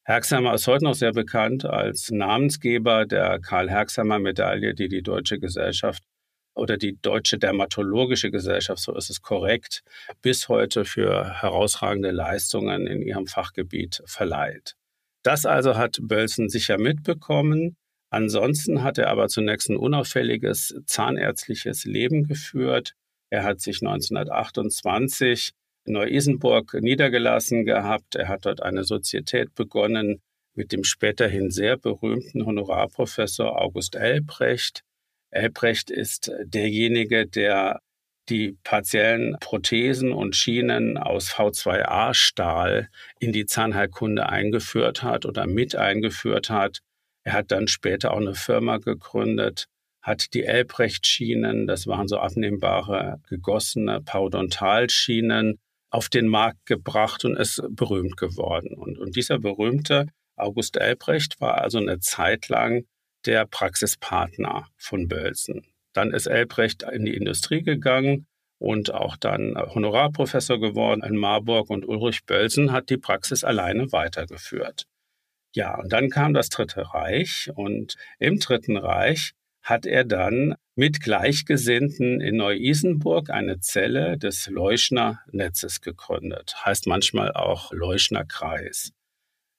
Herxheimer 0.06 0.54
ist 0.54 0.66
heute 0.68 0.86
noch 0.86 0.94
sehr 0.94 1.12
bekannt 1.12 1.66
als 1.66 2.10
Namensgeber 2.10 3.06
der 3.06 3.40
Karl-Herxheimer-Medaille, 3.42 4.76
die 4.76 4.88
die 4.88 5.02
Deutsche 5.02 5.40
Gesellschaft 5.40 6.04
oder 6.54 6.78
die 6.78 6.98
Deutsche 7.02 7.38
Dermatologische 7.38 8.32
Gesellschaft, 8.32 8.82
so 8.82 8.96
ist 8.96 9.10
es 9.10 9.22
korrekt, 9.22 9.84
bis 10.22 10.48
heute 10.48 10.86
für 10.86 11.42
herausragende 11.42 12.12
Leistungen 12.12 12.88
in 12.88 13.02
ihrem 13.02 13.28
Fachgebiet 13.28 14.02
verleiht. 14.06 14.78
Das 15.24 15.46
also 15.46 15.76
hat 15.76 16.00
Bölzen 16.02 16.48
sicher 16.48 16.78
mitbekommen. 16.78 17.76
Ansonsten 18.12 18.84
hat 18.84 18.98
er 18.98 19.08
aber 19.08 19.30
zunächst 19.30 19.70
ein 19.70 19.78
unauffälliges 19.78 20.76
zahnärztliches 20.86 21.86
Leben 21.86 22.28
geführt. 22.28 22.94
Er 23.30 23.44
hat 23.44 23.62
sich 23.62 23.82
1928 23.82 25.52
in 25.86 25.94
Neu-Isenburg 25.94 26.74
niedergelassen 26.82 27.66
gehabt. 27.66 28.16
Er 28.16 28.28
hat 28.28 28.46
dort 28.46 28.62
eine 28.62 28.84
Sozietät 28.84 29.56
begonnen 29.56 30.22
mit 30.54 30.74
dem 30.74 30.84
späterhin 30.84 31.50
sehr 31.52 31.78
berühmten 31.78 32.46
Honorarprofessor 32.46 33.60
August 33.60 33.96
Elbrecht. 33.96 34.84
Elbrecht 35.30 35.90
ist 35.90 36.32
derjenige, 36.44 37.26
der 37.26 37.80
die 38.28 38.58
partiellen 38.64 39.38
Prothesen 39.40 40.12
und 40.12 40.36
Schienen 40.36 40.98
aus 40.98 41.30
V2A-Stahl 41.32 42.90
in 43.20 43.32
die 43.32 43.46
Zahnheilkunde 43.46 44.28
eingeführt 44.28 45.02
hat 45.02 45.26
oder 45.26 45.48
mit 45.48 45.76
eingeführt 45.76 46.50
hat. 46.50 46.82
Er 47.24 47.34
hat 47.34 47.52
dann 47.52 47.68
später 47.68 48.12
auch 48.12 48.20
eine 48.20 48.36
Firma 48.36 48.78
gegründet, 48.78 49.66
hat 50.02 50.34
die 50.34 50.44
Elbrecht-Schienen, 50.44 51.68
das 51.68 51.86
waren 51.86 52.08
so 52.08 52.18
abnehmbare 52.18 53.22
gegossene 53.30 54.02
Parodontalschienen, 54.02 55.60
auf 55.92 56.10
den 56.10 56.28
Markt 56.28 56.66
gebracht 56.66 57.26
und 57.26 57.36
ist 57.36 57.62
berühmt 57.70 58.18
geworden. 58.18 58.74
Und, 58.76 58.98
und 58.98 59.16
dieser 59.16 59.40
berühmte 59.40 60.08
August 60.38 60.78
Elbrecht 60.78 61.40
war 61.42 61.62
also 61.62 61.78
eine 61.78 62.00
Zeit 62.00 62.48
lang 62.48 62.86
der 63.26 63.46
Praxispartner 63.46 64.68
von 64.78 65.08
Bölzen. 65.08 65.68
Dann 65.94 66.12
ist 66.12 66.28
Elbrecht 66.28 66.84
in 66.84 67.06
die 67.06 67.16
Industrie 67.16 67.62
gegangen 67.62 68.26
und 68.58 68.94
auch 68.94 69.18
dann 69.18 69.56
Honorarprofessor 69.58 70.60
geworden 70.60 71.04
in 71.04 71.18
Marburg 71.18 71.70
und 71.70 71.86
Ulrich 71.86 72.26
Bölzen 72.26 72.72
hat 72.72 72.90
die 72.90 72.98
Praxis 72.98 73.44
alleine 73.44 73.92
weitergeführt. 73.92 74.86
Ja, 75.54 75.80
und 75.80 75.92
dann 75.92 76.10
kam 76.10 76.34
das 76.34 76.50
Dritte 76.50 76.94
Reich 76.94 77.52
und 77.54 77.96
im 78.20 78.40
Dritten 78.40 78.78
Reich 78.78 79.34
hat 79.62 79.86
er 79.86 80.06
dann 80.06 80.56
mit 80.76 81.02
Gleichgesinnten 81.02 82.22
in 82.22 82.38
Neu-Isenburg 82.38 83.30
eine 83.30 83.60
Zelle 83.60 84.18
des 84.18 84.48
Leuschner 84.48 85.20
Netzes 85.32 85.82
gegründet. 85.82 86.56
Heißt 86.66 86.88
manchmal 86.88 87.34
auch 87.34 87.72
Leuschner 87.72 88.26
Kreis. 88.26 88.92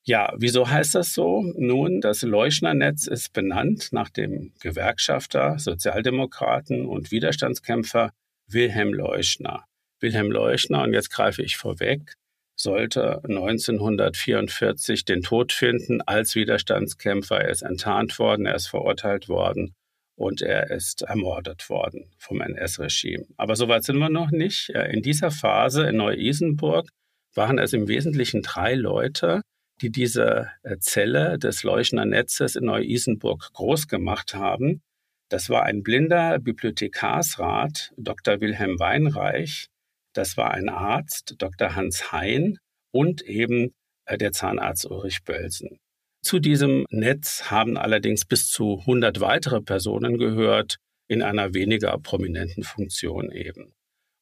Ja, 0.05 0.33
wieso 0.37 0.69
heißt 0.69 0.97
das 0.97 1.15
so? 1.15 1.43
Nun, 1.57 2.01
das 2.01 2.23
Leuschner 2.23 2.75
Netz 2.75 3.07
ist 3.07 3.33
benannt 3.33 3.93
nach 3.93 4.09
dem 4.09 4.53
Gewerkschafter, 4.61 5.59
Sozialdemokraten 5.61 6.87
und 6.87 7.13
Widerstandskämpfer 7.13 8.11
Wilhelm 8.49 8.93
Leuschner. 8.93 9.65
Wilhelm 10.01 10.33
Leuschner, 10.33 10.83
und 10.83 10.93
jetzt 10.93 11.11
greife 11.11 11.43
ich 11.43 11.57
vorweg, 11.57 12.15
sollte 12.63 13.23
1944 13.25 15.05
den 15.05 15.23
Tod 15.23 15.53
finden 15.53 16.01
als 16.03 16.35
Widerstandskämpfer. 16.35 17.41
Er 17.41 17.51
ist 17.51 17.63
enttarnt 17.63 18.19
worden, 18.19 18.47
er 18.47 18.55
ist 18.55 18.69
verurteilt 18.69 19.29
worden 19.29 19.75
und 20.17 20.43
er 20.43 20.71
ist 20.71 21.03
ermordet 21.03 21.69
worden 21.69 22.07
vom 22.19 22.41
NS-Regime. 22.41 23.27
Aber 23.37 23.57
so 23.57 23.69
weit 23.69 23.85
sind 23.85 23.99
wir 23.99 24.11
noch 24.11 24.31
nicht. 24.31 24.71
In 24.71 25.03
dieser 25.03 25.31
Phase 25.31 25.89
in 25.89 25.97
Neu-Isenburg 25.97 26.89
waren 27.35 27.59
es 27.59 27.73
im 27.73 27.89
Wesentlichen 27.89 28.43
drei 28.43 28.75
Leute, 28.75 29.43
die 29.81 29.91
diese 29.91 30.51
äh, 30.63 30.79
Zelle 30.79 31.39
des 31.39 31.65
Leuchner 31.65 32.05
Netzes 32.05 32.57
in 32.57 32.67
Neu-Isenburg 32.67 33.53
groß 33.53 33.89
gemacht 33.89 34.35
haben. 34.35 34.83
Das 35.29 35.49
war 35.49 35.65
ein 35.65 35.83
blinder 35.83 36.39
Bibliothekarsrat, 36.39 37.93
Dr. 37.97 38.41
Wilhelm 38.41 38.79
Weinreich. 38.79 39.69
Das 40.15 40.37
war 40.37 40.53
ein 40.53 40.69
Arzt, 40.69 41.35
Dr. 41.39 41.75
Hans 41.75 42.13
Hein 42.13 42.59
und 42.93 43.23
eben 43.23 43.73
äh, 44.07 44.19
der 44.19 44.33
Zahnarzt 44.33 44.87
Ulrich 44.87 45.25
Bölsen. 45.25 45.79
Zu 46.23 46.39
diesem 46.39 46.87
Netz 46.91 47.51
haben 47.51 47.77
allerdings 47.77 48.25
bis 48.25 48.49
zu 48.49 48.79
100 48.81 49.21
weitere 49.21 49.61
Personen 49.61 50.19
gehört, 50.19 50.77
in 51.09 51.23
einer 51.23 51.53
weniger 51.53 51.99
prominenten 51.99 52.63
Funktion 52.63 53.31
eben. 53.33 53.75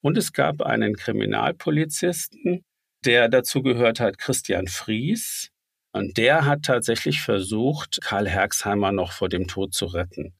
Und 0.02 0.16
es 0.16 0.32
gab 0.32 0.62
einen 0.62 0.96
Kriminalpolizisten, 0.96 2.64
der 3.04 3.28
dazu 3.28 3.62
gehört 3.62 4.00
hat, 4.00 4.18
Christian 4.18 4.66
Fries. 4.66 5.50
Und 5.92 6.16
der 6.16 6.46
hat 6.46 6.62
tatsächlich 6.62 7.20
versucht, 7.20 8.00
Karl 8.02 8.28
Herxheimer 8.28 8.92
noch 8.92 9.12
vor 9.12 9.28
dem 9.28 9.46
Tod 9.46 9.74
zu 9.74 9.86
retten. 9.86 10.34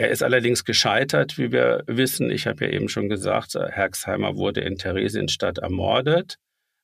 Er 0.00 0.10
ist 0.10 0.22
allerdings 0.22 0.64
gescheitert, 0.64 1.38
wie 1.38 1.50
wir 1.50 1.82
wissen. 1.88 2.30
Ich 2.30 2.46
habe 2.46 2.64
ja 2.64 2.70
eben 2.70 2.88
schon 2.88 3.08
gesagt, 3.08 3.54
Herxheimer 3.54 4.36
wurde 4.36 4.60
in 4.60 4.78
Theresienstadt 4.78 5.58
ermordet. 5.58 6.36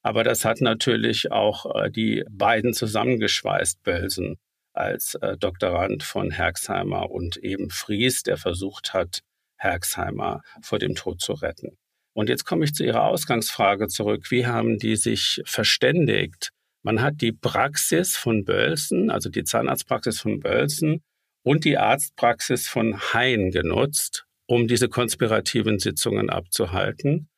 Aber 0.03 0.25
das 0.25 0.45
hat 0.45 0.61
natürlich 0.61 1.31
auch 1.31 1.65
äh, 1.77 1.91
die 1.91 2.25
beiden 2.29 2.75
zusammengeschweißt, 2.75 3.83
Bölsen 3.85 4.37
als 4.75 5.15
äh, 5.15 5.37
Doktorand 5.39 6.03
von 6.03 6.33
Herxheimer 6.33 7.11
und 7.11 7.37
eben 7.37 7.71
Fries, 7.71 8.25
der 8.25 8.37
versucht 8.37 8.93
hat, 8.93 9.21
Herxheimer 9.57 10.43
vor 10.61 10.81
dem 10.81 10.97
Tod 10.97 11.21
zu 11.21 11.33
retten. 11.35 11.79
Und 12.15 12.29
jetzt 12.29 12.45
komme 12.45 12.65
ich 12.65 12.75
zu 12.75 12.85
Ihrer 12.85 13.05
Ausgangsfrage 13.05 13.87
zurück. 13.87 14.31
Wie 14.31 14.47
haben 14.47 14.79
die 14.79 14.97
sich 14.97 15.41
verständigt? 15.47 16.51
Man 16.83 17.01
hat 17.01 17.21
die 17.21 17.33
Praxis 17.33 18.17
von 18.17 18.45
Bölsen, 18.45 19.11
also 19.11 19.31
die 19.31 19.45
Zahnarztpraxis 19.45 20.21
von 20.21 20.41
Bölsen 20.41 21.03
und 21.45 21.65
die 21.65 21.79
Arztpraxis 21.79 22.67
von 22.67 22.99
Hein 23.13 23.51
genutzt, 23.51 24.27
um 24.47 24.67
diese 24.67 24.89
konspirativen 24.89 25.79
Sitzungen 25.79 26.31
abzuhalten. 26.31 27.29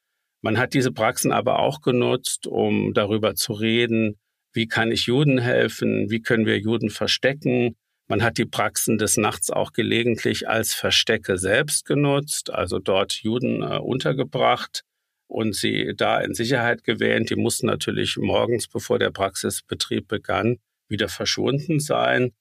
Man 0.41 0.59
hat 0.59 0.75
diese 0.75 0.93
Praxen 0.93 1.33
aber 1.33 1.59
auch 1.59 1.81
genutzt, 1.81 2.47
um 2.47 2.95
darüber 2.95 3.35
zu 3.35 3.53
reden, 3.53 4.17
wie 4.53 4.69
kann 4.69 4.93
ich 4.93 5.07
Juden 5.07 5.39
helfen, 5.39 6.09
wie 6.09 6.23
können 6.23 6.47
wir 6.47 6.59
Juden 6.59 6.89
verstecken. 6.89 7.77
Man 8.09 8.23
hat 8.23 8.39
die 8.39 8.47
Praxen 8.47 8.97
des 8.97 9.17
Nachts 9.17 9.51
auch 9.51 9.73
gelegentlich 9.73 10.49
als 10.49 10.73
Verstecke 10.73 11.37
selbst 11.37 11.85
genutzt, 11.85 12.51
also 12.51 12.79
dort 12.79 13.23
Juden 13.23 13.63
äh, 13.63 13.79
untergebracht 13.79 14.83
und 15.27 15.55
sie 15.57 15.93
da 15.97 16.21
in 16.21 16.35
Sicherheit 16.35 16.85
gewähnt. 16.85 17.31
Die 17.31 17.37
mussten 17.37 17.67
natürlich 17.67 18.17
morgens, 18.17 18.69
bevor 18.69 19.01
der 19.01 19.11
Praxisbetrieb 19.11 20.07
begann, 20.07 20.59
wieder 20.89 21.09
verschwunden 21.09 21.81
sein. 21.81 22.33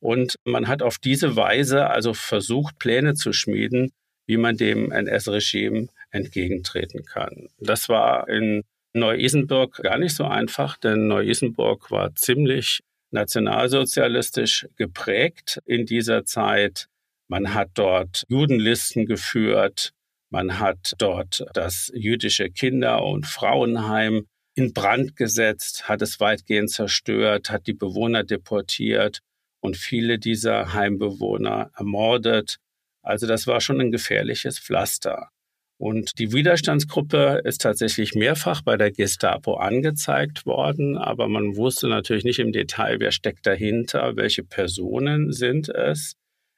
Und 0.00 0.36
man 0.44 0.68
hat 0.68 0.82
auf 0.82 0.98
diese 0.98 1.36
Weise 1.36 1.90
also 1.90 2.14
versucht, 2.14 2.78
Pläne 2.78 3.14
zu 3.14 3.32
schmieden, 3.32 3.90
wie 4.26 4.36
man 4.36 4.56
dem 4.56 4.92
NS-Regime 4.92 5.88
entgegentreten 6.10 7.04
kann. 7.04 7.48
Das 7.58 7.88
war 7.88 8.28
in 8.28 8.62
Neu-Isenburg 8.94 9.76
gar 9.82 9.98
nicht 9.98 10.14
so 10.14 10.24
einfach, 10.24 10.76
denn 10.76 11.08
Neu-Isenburg 11.08 11.90
war 11.90 12.14
ziemlich 12.14 12.80
nationalsozialistisch 13.10 14.68
geprägt 14.76 15.60
in 15.64 15.86
dieser 15.86 16.24
Zeit. 16.24 16.88
Man 17.28 17.54
hat 17.54 17.70
dort 17.74 18.24
Judenlisten 18.28 19.06
geführt. 19.06 19.92
Man 20.30 20.58
hat 20.58 20.94
dort 20.98 21.44
das 21.54 21.90
jüdische 21.94 22.50
Kinder- 22.50 23.02
und 23.02 23.26
Frauenheim 23.26 24.26
in 24.54 24.72
Brand 24.72 25.16
gesetzt, 25.16 25.88
hat 25.88 26.02
es 26.02 26.20
weitgehend 26.20 26.70
zerstört, 26.70 27.50
hat 27.50 27.66
die 27.66 27.72
Bewohner 27.72 28.24
deportiert 28.24 29.20
und 29.60 29.76
viele 29.76 30.18
dieser 30.18 30.72
Heimbewohner 30.72 31.70
ermordet. 31.76 32.58
Also 33.02 33.26
das 33.26 33.46
war 33.46 33.60
schon 33.60 33.80
ein 33.80 33.90
gefährliches 33.90 34.58
Pflaster. 34.58 35.30
Und 35.80 36.18
die 36.18 36.32
Widerstandsgruppe 36.32 37.42
ist 37.44 37.60
tatsächlich 37.60 38.14
mehrfach 38.14 38.62
bei 38.62 38.76
der 38.76 38.90
Gestapo 38.90 39.54
angezeigt 39.54 40.44
worden, 40.44 40.98
aber 40.98 41.28
man 41.28 41.56
wusste 41.56 41.86
natürlich 41.88 42.24
nicht 42.24 42.40
im 42.40 42.50
Detail, 42.50 42.98
wer 42.98 43.12
steckt 43.12 43.46
dahinter, 43.46 44.16
welche 44.16 44.42
Personen 44.42 45.32
sind 45.32 45.68
es. 45.68 46.14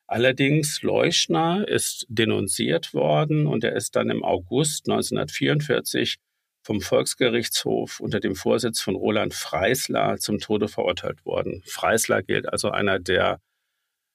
Allerdings 0.06 0.82
Leuschner 0.82 1.68
ist 1.68 2.06
denunziert 2.08 2.94
worden 2.94 3.46
und 3.46 3.62
er 3.62 3.76
ist 3.76 3.94
dann 3.94 4.08
im 4.08 4.24
August 4.24 4.88
1944 4.88 6.16
vom 6.62 6.80
Volksgerichtshof 6.80 8.00
unter 8.00 8.20
dem 8.20 8.34
Vorsitz 8.34 8.80
von 8.80 8.94
Roland 8.94 9.34
Freisler 9.34 10.18
zum 10.18 10.38
Tode 10.38 10.68
verurteilt 10.68 11.24
worden. 11.24 11.62
Freisler 11.66 12.22
gilt 12.22 12.52
also 12.52 12.70
einer 12.70 12.98
der 12.98 13.40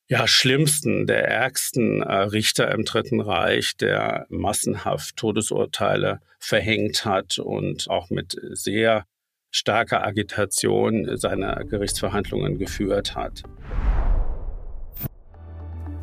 ja, 0.08 0.28
schlimmsten, 0.28 1.08
der 1.08 1.28
ärgsten 1.28 2.04
äh, 2.04 2.14
Richter 2.14 2.72
im 2.72 2.86
Dritten 2.86 3.22
Reich, 3.22 3.76
der 3.76 4.28
massenhaft 4.30 5.18
Todesurteile 5.18 6.20
verhängt 6.40 7.06
hat 7.06 7.40
und 7.40 7.90
auch 7.90 8.12
mit 8.12 8.40
sehr 8.52 9.06
starker 9.50 10.06
Agitation 10.06 11.18
seine 11.18 11.66
Gerichtsverhandlungen 11.68 12.60
geführt 12.60 13.16
hat. 13.16 13.44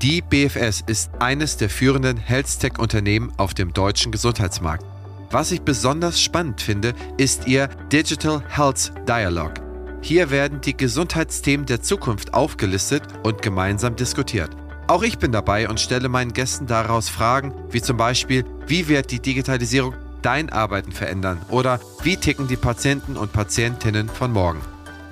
Die 0.03 0.21
BFS 0.21 0.83
ist 0.85 1.13
eines 1.21 1.59
der 1.59 1.71
führenden 1.71 2.17
Health-Tech-Unternehmen 2.17 3.33
auf 3.37 3.55
dem 3.55 3.73
deutschen 3.73 4.11
Gesundheitsmarkt. 4.11 4.85
Was 5.33 5.51
ich 5.51 5.63
besonders 5.63 6.21
spannend 6.21 6.61
finde, 6.61 6.93
ist 7.17 7.47
ihr 7.47 7.69
Digital 7.91 8.45
Health 8.51 8.93
Dialogue. 9.09 9.55
Hier 10.03 10.31
werden 10.31 10.61
die 10.61 10.77
Gesundheitsthemen 10.77 11.65
der 11.65 11.81
Zukunft 11.81 12.35
aufgelistet 12.35 13.03
und 13.23 13.41
gemeinsam 13.41 13.97
diskutiert. 13.97 14.51
Auch 14.89 15.03
ich 15.03 15.19
bin 15.19 15.33
dabei 15.33 15.71
und 15.71 15.81
stelle 15.81 16.11
meinen 16.11 16.35
Gästen 16.35 16.67
daraus 16.67 17.09
Fragen, 17.09 17.55
wie 17.71 17.81
zum 17.81 17.97
Beispiel, 17.97 18.45
wie 18.67 18.89
wird 18.89 19.11
die 19.11 19.21
Digitalisierung 19.21 19.95
dein 20.21 20.51
Arbeiten 20.51 20.93
verändern 20.93 21.41
oder 21.49 21.81
wie 22.03 22.19
ticken 22.19 22.47
die 22.47 22.57
Patienten 22.57 23.17
und 23.17 23.33
Patientinnen 23.33 24.11
von 24.11 24.33
morgen. 24.33 24.61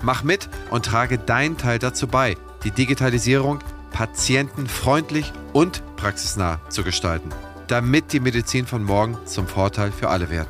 Mach 0.03 0.23
mit 0.23 0.51
und 0.71 0.85
trage 0.85 1.17
deinen 1.17 1.57
Teil 1.57 1.79
dazu 1.79 2.07
bei, 2.07 2.37
die 2.63 2.73
Digitalisierung 2.73 3.61
patientenfreundlich 3.93 5.33
und 5.55 5.83
praxisnah 5.97 6.61
zu 6.69 6.85
gestalten, 6.85 7.31
damit 7.71 8.13
die 8.13 8.21
Medizin 8.21 8.67
von 8.67 8.83
morgen 8.83 9.17
zum 9.27 9.47
Vorteil 9.47 9.93
für 9.93 10.09
alle 10.09 10.29
wird. 10.29 10.49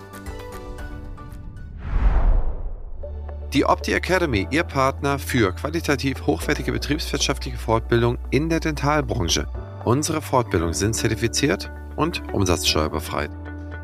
Die 3.54 3.66
Opti 3.66 3.94
Academy, 3.94 4.48
Ihr 4.52 4.64
Partner 4.64 5.20
für 5.20 5.54
qualitativ 5.54 6.28
hochwertige 6.28 6.72
betriebswirtschaftliche 6.72 7.58
Fortbildung 7.58 8.18
in 8.30 8.50
der 8.50 8.60
Dentalbranche. 8.60 9.48
Unsere 9.86 10.22
Fortbildungen 10.22 10.74
sind 10.74 10.96
zertifiziert 10.96 11.72
und 11.96 12.22
umsatzsteuerbefreit. 12.34 13.32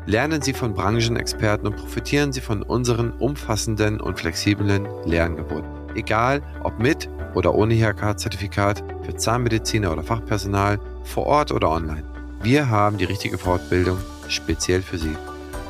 Lernen 0.06 0.42
Sie 0.42 0.52
von 0.52 0.74
Branchenexperten 0.74 1.66
und 1.66 1.76
profitieren 1.76 2.32
Sie 2.32 2.40
von 2.40 2.62
unseren 2.62 3.12
umfassenden 3.12 4.00
und 4.00 4.18
flexiblen 4.18 4.86
Lernangeboten 5.04 5.84
egal 5.94 6.42
ob 6.62 6.78
mit 6.78 7.08
oder 7.34 7.54
ohne 7.54 7.74
IHK-Zertifikat, 7.74 8.82
für 9.04 9.14
Zahnmediziner 9.16 9.92
oder 9.92 10.02
Fachpersonal, 10.02 10.80
vor 11.04 11.26
Ort 11.26 11.52
oder 11.52 11.70
online. 11.70 12.02
Wir 12.42 12.70
haben 12.70 12.96
die 12.98 13.04
richtige 13.04 13.38
Fortbildung 13.38 13.96
speziell 14.28 14.82
für 14.82 14.98
Sie. 14.98 15.16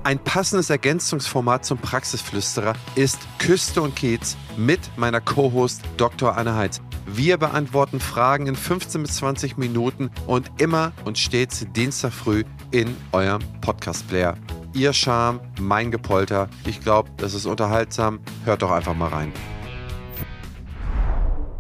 Ein 0.06 0.20
passendes 0.20 0.70
Ergänzungsformat 0.70 1.65
zum 1.65 1.80
Praxisflüsterer 1.80 2.74
ist 2.94 3.18
Küste 3.39 3.82
und 3.82 3.96
Kiez 3.96 4.38
mit 4.56 4.80
meiner 4.98 5.20
Co-Host 5.20 5.82
Dr. 5.98 6.38
Anne 6.38 6.54
Heitz. 6.54 6.80
Wir 7.08 7.38
beantworten 7.38 8.00
Fragen 8.00 8.46
in 8.46 8.56
15 8.56 9.02
bis 9.02 9.15
20 9.15 9.58
Minuten 9.58 10.12
und 10.28 10.52
immer 10.62 10.94
und 11.06 11.18
stets 11.18 11.65
Dienstag 11.76 12.13
früh 12.13 12.44
in 12.70 12.96
eurem 13.13 13.41
Podcast-Player. 13.62 14.38
Ihr 14.76 14.94
Charme, 14.94 15.39
mein 15.60 15.89
Gepolter. 15.89 16.50
Ich 16.68 16.82
glaube, 16.82 17.10
das 17.18 17.34
ist 17.34 17.48
unterhaltsam. 17.48 18.20
Hört 18.44 18.62
doch 18.62 18.70
einfach 18.70 18.94
mal 18.94 19.10
rein. 19.10 19.34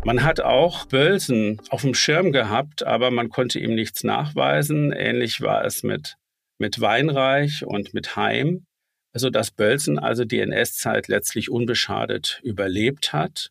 Man 0.03 0.23
hat 0.23 0.41
auch 0.41 0.85
Bölsen 0.85 1.59
auf 1.71 1.81
dem 1.81 1.95
Schirm 1.95 2.31
gehabt, 2.31 2.85
aber 2.85 3.09
man 3.09 3.29
konnte 3.29 3.57
ihm 3.57 3.73
nichts 3.73 4.03
nachweisen. 4.03 4.91
Ähnlich 4.91 5.41
war 5.41 5.65
es 5.65 5.81
mit 5.81 6.17
mit 6.57 6.81
Weinreich 6.81 7.65
und 7.65 7.93
mit 7.93 8.15
Heim, 8.15 8.65
sodass 9.13 9.51
Bölzen 9.51 9.99
also 9.99 10.25
die 10.25 10.39
NS-Zeit 10.39 11.07
letztlich 11.07 11.49
unbeschadet 11.49 12.39
überlebt 12.43 13.13
hat. 13.13 13.49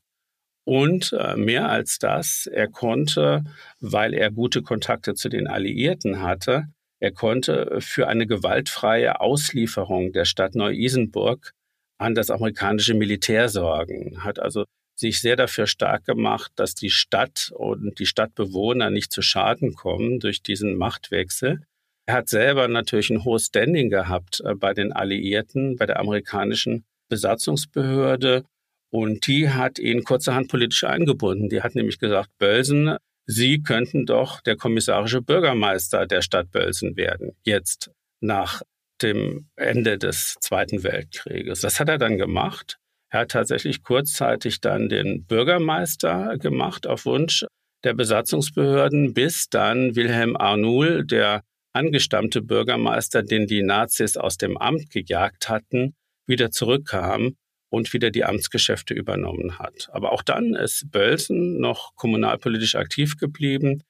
Und 0.66 1.12
äh, 1.12 1.36
mehr 1.36 1.68
als 1.68 1.98
das, 1.98 2.46
er 2.46 2.68
konnte, 2.68 3.44
weil 3.80 4.14
er 4.14 4.30
gute 4.30 4.62
Kontakte 4.62 5.14
zu 5.14 5.28
den 5.28 5.46
Alliierten 5.46 6.22
hatte, 6.22 6.68
er 7.00 7.12
konnte 7.12 7.78
für 7.80 8.08
eine 8.08 8.26
gewaltfreie 8.26 9.20
Auslieferung 9.20 10.12
der 10.12 10.24
Stadt 10.24 10.54
Neu-Isenburg 10.54 11.52
an 11.98 12.14
das 12.14 12.30
amerikanische 12.30 12.94
Militär 12.94 13.50
sorgen, 13.50 14.24
hat 14.24 14.38
also 14.38 14.64
sich 14.96 15.20
sehr 15.20 15.36
dafür 15.36 15.66
stark 15.66 16.04
gemacht, 16.06 16.52
dass 16.56 16.74
die 16.74 16.90
Stadt 16.90 17.52
und 17.54 17.98
die 17.98 18.06
Stadtbewohner 18.06 18.90
nicht 18.90 19.12
zu 19.12 19.22
Schaden 19.22 19.74
kommen 19.74 20.20
durch 20.20 20.42
diesen 20.42 20.76
Machtwechsel. 20.76 21.66
Er 22.06 22.16
hat 22.16 22.28
selber 22.28 22.68
natürlich 22.68 23.10
ein 23.10 23.24
hohes 23.24 23.46
Standing 23.46 23.90
gehabt 23.90 24.42
äh, 24.44 24.54
bei 24.54 24.74
den 24.74 24.92
Alliierten, 24.92 25.76
bei 25.76 25.86
der 25.86 26.00
amerikanischen 26.00 26.84
Besatzungsbehörde. 27.08 28.44
Und 28.90 29.26
die 29.26 29.50
hat 29.50 29.78
ihn 29.78 30.04
kurzerhand 30.04 30.48
politisch 30.48 30.84
eingebunden. 30.84 31.48
Die 31.48 31.62
hat 31.62 31.74
nämlich 31.74 31.98
gesagt, 31.98 32.30
Bölsen, 32.38 32.96
Sie 33.26 33.62
könnten 33.62 34.04
doch 34.04 34.42
der 34.42 34.56
kommissarische 34.56 35.22
Bürgermeister 35.22 36.06
der 36.06 36.20
Stadt 36.20 36.50
Bölsen 36.50 36.96
werden, 36.96 37.32
jetzt 37.42 37.90
nach 38.20 38.60
dem 39.00 39.48
Ende 39.56 39.98
des 39.98 40.36
Zweiten 40.40 40.82
Weltkrieges. 40.82 41.62
Das 41.62 41.80
hat 41.80 41.88
er 41.88 41.98
dann 41.98 42.18
gemacht. 42.18 42.78
Er 43.10 43.20
hat 43.20 43.30
tatsächlich 43.30 43.82
kurzzeitig 43.82 44.60
dann 44.60 44.88
den 44.88 45.24
Bürgermeister 45.24 46.36
gemacht 46.38 46.86
auf 46.86 47.06
Wunsch 47.06 47.46
der 47.82 47.94
Besatzungsbehörden, 47.94 49.14
bis 49.14 49.48
dann 49.48 49.96
Wilhelm 49.96 50.36
Arnoul, 50.36 51.04
der 51.04 51.42
angestammte 51.74 52.40
Bürgermeister, 52.40 53.22
den 53.22 53.46
die 53.46 53.62
Nazis 53.62 54.16
aus 54.16 54.36
dem 54.36 54.56
Amt 54.56 54.90
gejagt 54.90 55.48
hatten, 55.48 55.94
wieder 56.26 56.50
zurückkam 56.50 57.36
und 57.68 57.92
wieder 57.92 58.10
die 58.10 58.24
Amtsgeschäfte 58.24 58.94
übernommen 58.94 59.58
hat. 59.58 59.88
Aber 59.92 60.12
auch 60.12 60.22
dann 60.22 60.54
ist 60.54 60.90
Bölsen 60.90 61.58
noch 61.58 61.94
kommunalpolitisch 61.96 62.76
aktiv 62.76 63.16
geblieben, 63.16 63.82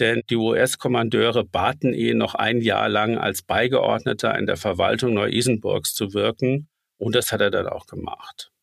denn 0.00 0.22
die 0.30 0.36
US-Kommandeure 0.36 1.44
baten 1.44 1.92
ihn 1.92 2.18
noch 2.18 2.34
ein 2.34 2.60
Jahr 2.60 2.88
lang 2.88 3.18
als 3.18 3.42
Beigeordneter 3.42 4.36
in 4.38 4.46
der 4.46 4.56
Verwaltung 4.56 5.14
Neu-Isenburgs 5.14 5.94
zu 5.94 6.14
wirken 6.14 6.68
und 6.98 7.14
das 7.14 7.32
hat 7.32 7.40
er 7.40 7.50
dann 7.50 7.68
auch 7.68 7.86
gemacht. 7.86 8.53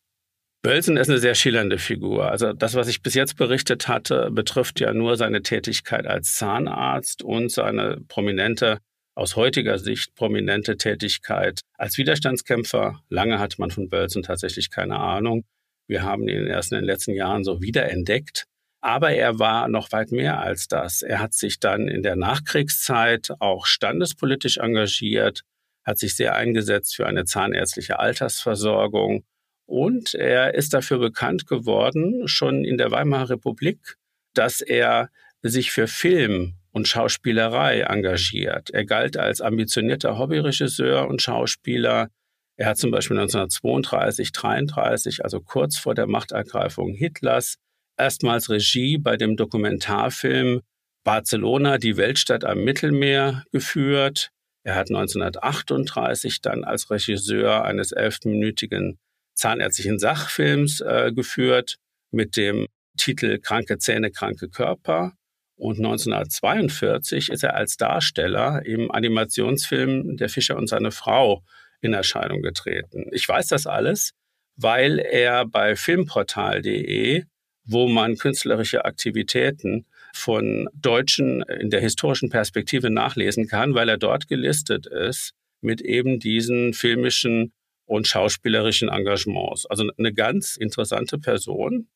Bölsen 0.63 0.95
ist 0.95 1.09
eine 1.09 1.17
sehr 1.17 1.33
schillernde 1.33 1.79
Figur. 1.79 2.29
Also 2.29 2.53
das, 2.53 2.75
was 2.75 2.87
ich 2.87 3.01
bis 3.01 3.15
jetzt 3.15 3.35
berichtet 3.35 3.87
hatte, 3.87 4.29
betrifft 4.29 4.79
ja 4.79 4.93
nur 4.93 5.17
seine 5.17 5.41
Tätigkeit 5.41 6.05
als 6.05 6.35
Zahnarzt 6.35 7.23
und 7.23 7.51
seine 7.51 7.97
prominente, 8.07 8.77
aus 9.15 9.35
heutiger 9.35 9.79
Sicht 9.79 10.13
prominente 10.13 10.77
Tätigkeit 10.77 11.61
als 11.77 11.97
Widerstandskämpfer. 11.97 13.01
Lange 13.09 13.39
hat 13.39 13.57
man 13.57 13.71
von 13.71 13.89
Bölsen 13.89 14.21
tatsächlich 14.21 14.69
keine 14.69 14.99
Ahnung. 14.99 15.45
Wir 15.87 16.03
haben 16.03 16.27
ihn 16.27 16.45
erst 16.45 16.71
in 16.71 16.77
den 16.77 16.85
letzten 16.85 17.15
Jahren 17.15 17.43
so 17.43 17.61
wiederentdeckt. 17.61 18.45
Aber 18.81 19.11
er 19.11 19.39
war 19.39 19.67
noch 19.67 19.91
weit 19.91 20.11
mehr 20.11 20.39
als 20.39 20.67
das. 20.67 21.01
Er 21.01 21.19
hat 21.19 21.33
sich 21.33 21.59
dann 21.59 21.87
in 21.87 22.03
der 22.03 22.15
Nachkriegszeit 22.15 23.29
auch 23.39 23.65
standespolitisch 23.65 24.57
engagiert, 24.57 25.41
hat 25.83 25.97
sich 25.97 26.15
sehr 26.15 26.35
eingesetzt 26.35 26.95
für 26.95 27.07
eine 27.07 27.25
zahnärztliche 27.25 27.99
Altersversorgung 27.99 29.23
und 29.71 30.15
er 30.15 30.53
ist 30.53 30.73
dafür 30.73 30.99
bekannt 30.99 31.47
geworden, 31.47 32.27
schon 32.27 32.65
in 32.65 32.77
der 32.77 32.91
Weimarer 32.91 33.29
Republik, 33.29 33.95
dass 34.33 34.59
er 34.59 35.09
sich 35.41 35.71
für 35.71 35.87
Film 35.87 36.55
und 36.71 36.89
Schauspielerei 36.89 37.79
engagiert. 37.79 38.69
Er 38.71 38.83
galt 38.83 39.15
als 39.15 39.39
ambitionierter 39.39 40.17
Hobbyregisseur 40.17 41.07
und 41.07 41.21
Schauspieler. 41.21 42.09
Er 42.57 42.67
hat 42.67 42.79
zum 42.79 42.91
Beispiel 42.91 43.17
1932, 43.17 44.33
33, 44.33 45.23
also 45.23 45.39
kurz 45.39 45.77
vor 45.77 45.95
der 45.95 46.07
Machtergreifung 46.07 46.93
Hitlers, 46.93 47.55
erstmals 47.97 48.49
Regie 48.49 48.97
bei 48.97 49.15
dem 49.15 49.37
Dokumentarfilm 49.37 50.61
Barcelona, 51.05 51.77
die 51.77 51.95
Weltstadt 51.95 52.43
am 52.43 52.65
Mittelmeer, 52.65 53.45
geführt. 53.53 54.31
Er 54.63 54.75
hat 54.75 54.89
1938 54.89 56.41
dann 56.41 56.65
als 56.65 56.91
Regisseur 56.91 57.63
eines 57.63 57.93
elfminütigen 57.93 58.99
zahnärztlichen 59.33 59.99
Sachfilms 59.99 60.81
äh, 60.81 61.11
geführt 61.13 61.77
mit 62.11 62.37
dem 62.37 62.67
Titel 62.97 63.39
Kranke 63.39 63.77
Zähne, 63.77 64.11
kranke 64.11 64.49
Körper. 64.49 65.13
Und 65.55 65.77
1942 65.77 67.29
ist 67.29 67.43
er 67.43 67.55
als 67.55 67.77
Darsteller 67.77 68.65
im 68.65 68.91
Animationsfilm 68.91 70.17
Der 70.17 70.29
Fischer 70.29 70.57
und 70.57 70.67
seine 70.67 70.91
Frau 70.91 71.43
in 71.81 71.93
Erscheinung 71.93 72.41
getreten. 72.41 73.05
Ich 73.11 73.27
weiß 73.27 73.47
das 73.47 73.67
alles, 73.67 74.11
weil 74.55 74.99
er 74.99 75.45
bei 75.45 75.75
filmportal.de, 75.75 77.23
wo 77.63 77.87
man 77.87 78.17
künstlerische 78.17 78.85
Aktivitäten 78.85 79.85
von 80.13 80.67
Deutschen 80.73 81.41
in 81.43 81.69
der 81.69 81.79
historischen 81.79 82.29
Perspektive 82.29 82.89
nachlesen 82.89 83.47
kann, 83.47 83.75
weil 83.75 83.89
er 83.89 83.97
dort 83.97 84.27
gelistet 84.27 84.87
ist 84.87 85.33
mit 85.61 85.81
eben 85.81 86.19
diesen 86.19 86.73
filmischen 86.73 87.53
und 87.91 88.07
schauspielerischen 88.07 88.87
Engagements. 88.87 89.65
Also 89.65 89.83
eine 89.97 90.13
ganz 90.13 90.55
interessante 90.55 91.19
Person. 91.19 91.89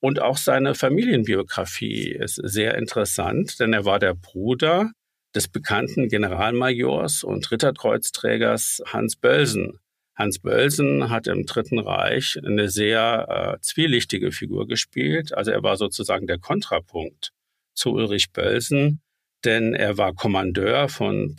Und 0.00 0.20
auch 0.20 0.36
seine 0.36 0.74
Familienbiografie 0.74 2.10
ist 2.10 2.40
sehr 2.42 2.76
interessant, 2.76 3.60
denn 3.60 3.72
er 3.72 3.84
war 3.84 4.00
der 4.00 4.14
Bruder 4.14 4.90
des 5.36 5.46
bekannten 5.46 6.08
Generalmajors 6.08 7.22
und 7.22 7.48
Ritterkreuzträgers 7.52 8.82
Hans 8.86 9.14
Bölsen. 9.14 9.78
Hans 10.16 10.40
Bölsen 10.40 11.08
hat 11.08 11.28
im 11.28 11.46
Dritten 11.46 11.78
Reich 11.78 12.36
eine 12.44 12.68
sehr 12.68 13.58
äh, 13.58 13.60
zwielichtige 13.60 14.32
Figur 14.32 14.66
gespielt. 14.66 15.32
Also 15.32 15.52
er 15.52 15.62
war 15.62 15.76
sozusagen 15.76 16.26
der 16.26 16.40
Kontrapunkt 16.40 17.30
zu 17.74 17.92
Ulrich 17.92 18.32
Bölsen, 18.32 19.02
denn 19.44 19.74
er 19.74 19.98
war 19.98 20.14
Kommandeur 20.14 20.88
von 20.88 21.36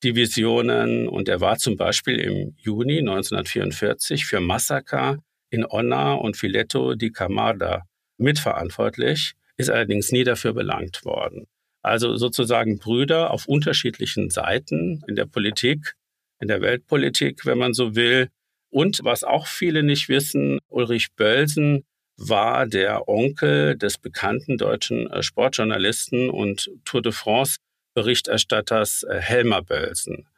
Panzergrenadierdivisionen 0.00 1.08
und 1.08 1.28
er 1.28 1.40
war 1.40 1.58
zum 1.58 1.76
Beispiel 1.76 2.20
im 2.20 2.54
Juni 2.58 2.98
1944 2.98 4.26
für 4.26 4.40
Massaker 4.40 5.18
in 5.50 5.64
Onna 5.64 6.14
und 6.14 6.36
Filetto 6.36 6.94
di 6.94 7.10
Camarda 7.10 7.82
mitverantwortlich, 8.18 9.32
ist 9.56 9.70
allerdings 9.70 10.12
nie 10.12 10.24
dafür 10.24 10.52
belangt 10.52 11.04
worden. 11.04 11.46
Also 11.82 12.16
sozusagen 12.16 12.78
Brüder 12.78 13.30
auf 13.30 13.46
unterschiedlichen 13.46 14.30
Seiten 14.30 15.02
in 15.08 15.16
der 15.16 15.26
Politik, 15.26 15.94
in 16.40 16.48
der 16.48 16.60
Weltpolitik, 16.60 17.46
wenn 17.46 17.58
man 17.58 17.72
so 17.72 17.94
will. 17.94 18.28
Und 18.70 19.00
was 19.02 19.24
auch 19.24 19.46
viele 19.46 19.82
nicht 19.82 20.08
wissen, 20.08 20.58
Ulrich 20.68 21.08
Bölsen 21.16 21.84
war 22.16 22.66
der 22.66 23.08
Onkel 23.08 23.76
des 23.76 23.96
bekannten 23.96 24.58
deutschen 24.58 25.08
äh, 25.10 25.22
Sportjournalisten 25.22 26.28
und 26.28 26.70
Tour 26.84 27.00
de 27.00 27.12
France 27.12 27.58
Berichterstatters 27.98 29.02
äh, 29.02 29.18
Helmer 29.18 29.60
Bölsen, 29.60 30.28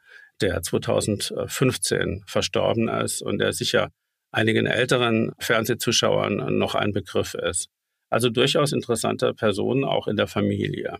der 0.41 0.63
2015 0.63 2.23
verstorben 2.25 2.87
ist 2.87 3.21
und 3.21 3.37
der 3.37 3.53
sicher 3.53 3.91
einigen 4.31 4.65
älteren 4.65 5.33
Fernsehzuschauern 5.37 6.57
noch 6.57 6.73
ein 6.73 6.91
Begriff 6.91 7.35
ist. 7.35 7.69
Also 8.09 8.31
durchaus 8.31 8.71
interessante 8.71 9.35
Person 9.35 9.83
auch 9.83 10.07
in 10.07 10.17
der 10.17 10.25
Familie. 10.25 10.97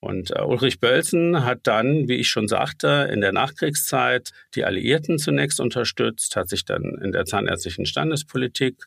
Und 0.00 0.30
äh, 0.30 0.40
Ulrich 0.40 0.80
Bölzen 0.80 1.44
hat 1.44 1.66
dann, 1.66 2.08
wie 2.08 2.16
ich 2.16 2.28
schon 2.28 2.48
sagte, 2.48 3.10
in 3.12 3.20
der 3.20 3.32
Nachkriegszeit 3.32 4.30
die 4.54 4.64
Alliierten 4.64 5.18
zunächst 5.18 5.60
unterstützt, 5.60 6.36
hat 6.36 6.48
sich 6.48 6.64
dann 6.64 6.98
in 7.02 7.12
der 7.12 7.26
zahnärztlichen 7.26 7.84
Standespolitik 7.84 8.86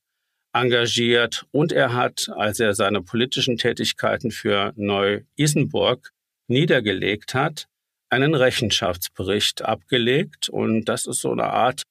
engagiert 0.54 1.46
und 1.52 1.72
er 1.72 1.94
hat, 1.94 2.32
als 2.36 2.60
er 2.60 2.74
seine 2.74 3.04
politischen 3.04 3.58
Tätigkeiten 3.58 4.32
für 4.32 4.74
Neu-Isenburg 4.76 6.12
niedergelegt 6.50 7.34
hat, 7.34 7.68
einen 8.10 8.36
Rechenschaftsbericht 8.36 9.64
abgelegt 9.64 10.50
und 10.50 10.86
das 10.86 11.06
ist 11.06 11.22
so 11.22 11.32
eine 11.32 11.46
Art 11.46 11.84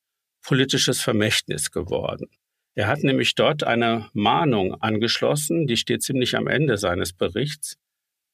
politisches 0.42 1.00
Vermächtnis 1.00 1.70
geworden. 1.70 2.28
Er 2.74 2.86
hat 2.86 3.02
nämlich 3.02 3.34
dort 3.34 3.64
eine 3.64 4.08
Mahnung 4.12 4.74
angeschlossen, 4.80 5.66
die 5.66 5.76
steht 5.76 6.02
ziemlich 6.02 6.36
am 6.36 6.46
Ende 6.46 6.78
seines 6.78 7.12
Berichts. 7.12 7.76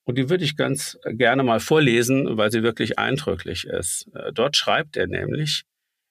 Und 0.06 0.18
die 0.18 0.28
würde 0.28 0.44
ich 0.44 0.56
ganz 0.56 0.98
gerne 1.04 1.42
mal 1.42 1.60
vorlesen, 1.60 2.36
weil 2.36 2.50
sie 2.50 2.62
wirklich 2.62 2.98
eindrücklich 2.98 3.64
ist. 3.64 4.06
Äh, 4.14 4.32
dort 4.34 4.56
schreibt 4.56 4.96
er 4.98 5.06
nämlich, 5.06 5.64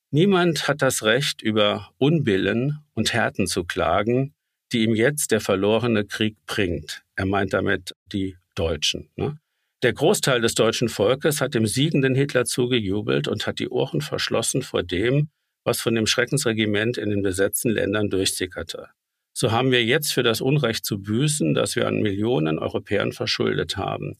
Niemand 0.10 0.68
hat 0.68 0.84
das 0.84 1.04
Recht, 1.04 1.42
über 1.42 1.92
Unbillen 1.98 2.84
und 2.94 3.14
Härten 3.14 3.48
zu 3.48 3.64
klagen, 3.64 4.36
die 4.72 4.84
ihm 4.84 4.94
jetzt 4.94 5.32
der 5.32 5.42
verlorene 5.42 6.06
Krieg 6.06 6.36
bringt. 6.46 7.04
Er 7.16 7.26
meint 7.26 7.54
damit 7.54 7.94
die 8.12 8.38
Deutschen. 8.54 9.10
Ne? 9.16 9.40
Der 9.84 9.92
Großteil 9.92 10.40
des 10.40 10.56
deutschen 10.56 10.88
Volkes 10.88 11.42
hat 11.42 11.56
dem 11.56 11.68
siegenden 11.68 12.16
Hitler 12.16 12.46
zugejubelt 12.46 13.28
und 13.28 13.46
hat 13.46 13.60
die 13.60 13.68
Ohren 13.68 14.00
verschlossen 14.00 14.62
vor 14.62 14.82
dem, 14.82 15.30
was 15.66 15.82
von 15.82 15.94
dem 15.94 16.08
Schreckensregiment 16.08 16.98
in 16.98 17.10
den 17.10 17.22
besetzten 17.22 17.70
Ländern 17.70 18.10
durchsickerte. 18.10 18.88
So 19.34 19.52
haben 19.52 19.72
wir 19.72 19.84
jetzt 19.84 20.14
für 20.14 20.24
das 20.24 20.40
Unrecht 20.40 20.86
zu 20.86 21.02
büßen, 21.02 21.54
das 21.54 21.76
wir 21.76 21.86
an 21.86 22.02
Millionen 22.02 22.60
Europäern 22.60 23.12
verschuldet 23.12 23.76
haben. 23.76 24.18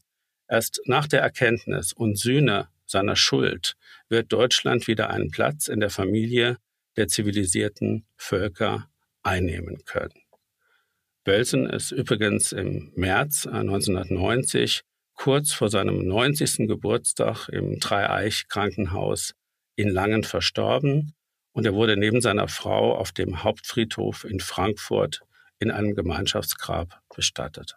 Erst 0.50 0.82
nach 0.84 1.08
der 1.08 1.22
Erkenntnis 1.22 1.94
und 1.94 2.20
Sühne 2.20 2.68
seiner 2.86 3.16
Schuld 3.16 3.76
wird 4.10 4.34
Deutschland 4.34 4.88
wieder 4.88 5.12
einen 5.12 5.32
Platz 5.32 5.70
in 5.70 5.80
der 5.80 5.90
Familie 5.90 6.58
der 6.98 7.08
zivilisierten 7.08 8.06
Völker 8.18 8.90
einnehmen 9.22 9.86
können. 9.86 10.20
Bölsen 11.24 11.70
ist 11.70 11.92
übrigens 11.92 12.52
im 12.52 12.92
März 12.96 13.48
1990, 13.48 14.84
kurz 15.14 15.54
vor 15.54 15.70
seinem 15.70 16.06
90. 16.08 16.68
Geburtstag 16.68 17.50
im 17.50 17.80
Dreieich-Krankenhaus 17.80 19.34
in 19.76 19.90
Langen 19.90 20.24
verstorben 20.24 21.14
und 21.54 21.66
er 21.66 21.74
wurde 21.74 21.98
neben 21.98 22.22
seiner 22.22 22.48
Frau 22.48 22.96
auf 22.96 23.12
dem 23.12 23.44
Hauptfriedhof 23.44 24.24
in 24.24 24.40
Frankfurt 24.40 25.22
in 25.60 25.72
einem 25.72 25.96
Gemeinschaftsgrab 25.96 27.02
bestattet. 27.16 27.76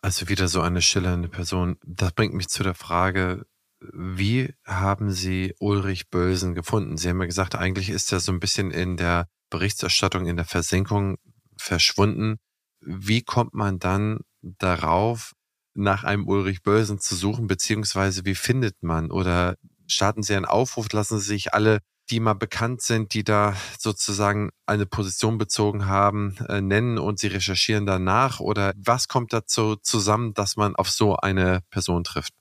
Also 0.00 0.28
wieder 0.28 0.48
so 0.48 0.60
eine 0.60 0.82
schillernde 0.82 1.28
Person. 1.28 1.78
Das 1.84 2.12
bringt 2.12 2.34
mich 2.34 2.48
zu 2.48 2.62
der 2.62 2.74
Frage, 2.74 3.46
wie 3.80 4.54
haben 4.64 5.10
Sie 5.10 5.54
Ulrich 5.58 6.08
Bölsen 6.08 6.54
gefunden? 6.54 6.96
Sie 6.96 7.08
haben 7.08 7.20
ja 7.20 7.26
gesagt, 7.26 7.54
eigentlich 7.54 7.90
ist 7.90 8.12
er 8.12 8.20
so 8.20 8.32
ein 8.32 8.40
bisschen 8.40 8.70
in 8.70 8.96
der 8.96 9.28
Berichterstattung, 9.50 10.26
in 10.26 10.36
der 10.36 10.44
Versenkung 10.44 11.16
verschwunden. 11.56 12.36
Wie 12.80 13.22
kommt 13.22 13.54
man 13.54 13.78
dann 13.78 14.20
darauf, 14.42 15.32
nach 15.76 16.04
einem 16.04 16.26
Ulrich 16.26 16.62
Bölsen 16.62 16.98
zu 16.98 17.14
suchen, 17.14 17.46
beziehungsweise 17.46 18.24
wie 18.24 18.34
findet 18.34 18.82
man 18.82 19.10
oder 19.10 19.56
starten 19.86 20.22
Sie 20.22 20.34
einen 20.34 20.44
Aufruf, 20.44 20.90
lassen 20.92 21.18
Sie 21.18 21.26
sich 21.26 21.54
alle, 21.54 21.80
die 22.10 22.20
mal 22.20 22.34
bekannt 22.34 22.82
sind, 22.82 23.14
die 23.14 23.24
da 23.24 23.56
sozusagen 23.78 24.50
eine 24.64 24.86
Position 24.86 25.38
bezogen 25.38 25.86
haben, 25.86 26.36
äh, 26.48 26.60
nennen 26.60 26.98
und 26.98 27.18
Sie 27.18 27.26
recherchieren 27.26 27.86
danach 27.86 28.40
oder 28.40 28.72
was 28.76 29.08
kommt 29.08 29.32
dazu 29.32 29.76
zusammen, 29.76 30.34
dass 30.34 30.56
man 30.56 30.76
auf 30.76 30.88
so 30.88 31.16
eine 31.16 31.60
Person 31.70 32.04
trifft? 32.04 32.32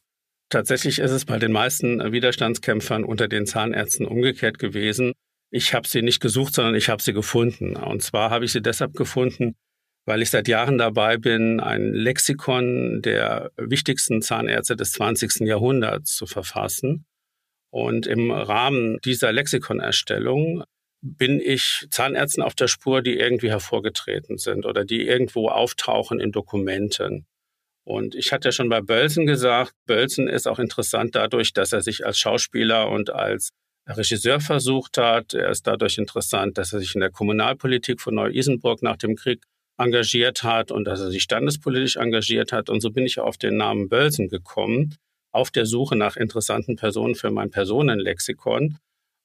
Tatsächlich 0.50 1.00
ist 1.00 1.12
es 1.12 1.26
bei 1.26 1.40
den 1.40 1.52
meisten 1.52 2.12
Widerstandskämpfern 2.12 3.04
unter 3.04 3.28
den 3.28 3.48
Zahnärzten 3.48 4.06
umgekehrt 4.06 4.60
gewesen. 4.60 5.14
Ich 5.50 5.74
habe 5.74 5.88
sie 5.88 6.02
nicht 6.02 6.22
gesucht, 6.22 6.54
sondern 6.54 6.76
ich 6.76 6.90
habe 6.90 7.02
sie 7.02 7.14
gefunden. 7.14 7.76
Und 7.76 8.04
zwar 8.04 8.30
habe 8.30 8.46
ich 8.46 8.52
sie 8.52 8.62
deshalb 8.62 8.94
gefunden, 8.94 9.56
weil 10.06 10.22
ich 10.22 10.30
seit 10.30 10.48
Jahren 10.48 10.78
dabei 10.78 11.18
bin, 11.18 11.60
ein 11.60 11.94
Lexikon 11.94 13.02
der 13.02 13.52
wichtigsten 13.58 14.22
Zahnärzte 14.22 14.76
des 14.76 14.92
20. 14.94 15.42
Jahrhunderts 15.42 16.16
zu 16.16 16.28
verfassen. 16.28 17.06
Und 17.72 18.08
im 18.08 18.32
Rahmen 18.32 19.00
dieser 19.04 19.34
Lexikonerstellung 19.34 20.64
bin 21.02 21.40
ich 21.40 21.88
Zahnärzten 21.90 22.42
auf 22.42 22.56
der 22.56 22.68
Spur, 22.68 23.02
die 23.02 23.18
irgendwie 23.18 23.50
hervorgetreten 23.50 24.38
sind 24.38 24.66
oder 24.66 24.86
die 24.86 25.06
irgendwo 25.06 25.50
auftauchen 25.50 26.20
in 26.20 26.32
Dokumenten. 26.32 27.26
Und 27.84 28.16
ich 28.16 28.32
hatte 28.32 28.52
schon 28.52 28.70
bei 28.70 28.82
Bölsen 28.82 29.26
gesagt, 29.26 29.74
Bölsen 29.86 30.28
ist 30.28 30.48
auch 30.48 30.58
interessant 30.58 31.16
dadurch, 31.16 31.54
dass 31.54 31.74
er 31.74 31.82
sich 31.82 32.06
als 32.06 32.18
Schauspieler 32.18 32.90
und 32.90 33.12
als 33.12 33.50
Regisseur 33.88 34.40
versucht 34.40 34.98
hat. 34.98 35.36
Er 35.36 35.50
ist 35.50 35.68
dadurch 35.68 36.00
interessant, 36.00 36.58
dass 36.58 36.74
er 36.74 36.80
sich 36.80 36.96
in 36.96 37.02
der 37.02 37.12
Kommunalpolitik 37.12 38.02
von 38.02 38.16
Neu-Isenburg 38.16 38.82
nach 38.82 38.98
dem 38.98 39.16
Krieg 39.16 39.44
engagiert 39.78 40.44
hat 40.44 40.72
und 40.72 40.86
dass 40.86 41.00
er 41.00 41.10
sich 41.10 41.24
standespolitisch 41.24 41.98
engagiert 41.98 42.52
hat. 42.52 42.70
Und 42.70 42.82
so 42.82 42.92
bin 42.92 43.06
ich 43.06 43.20
auf 43.20 43.38
den 43.38 43.58
Namen 43.58 43.90
Bölsen 43.90 44.30
gekommen, 44.30 44.96
auf 45.32 45.52
der 45.52 45.66
Suche 45.66 45.96
nach 45.96 46.16
interessanten 46.16 46.76
Personen 46.76 47.16
für 47.16 47.32
mein 47.32 47.52
Personenlexikon. 47.52 48.78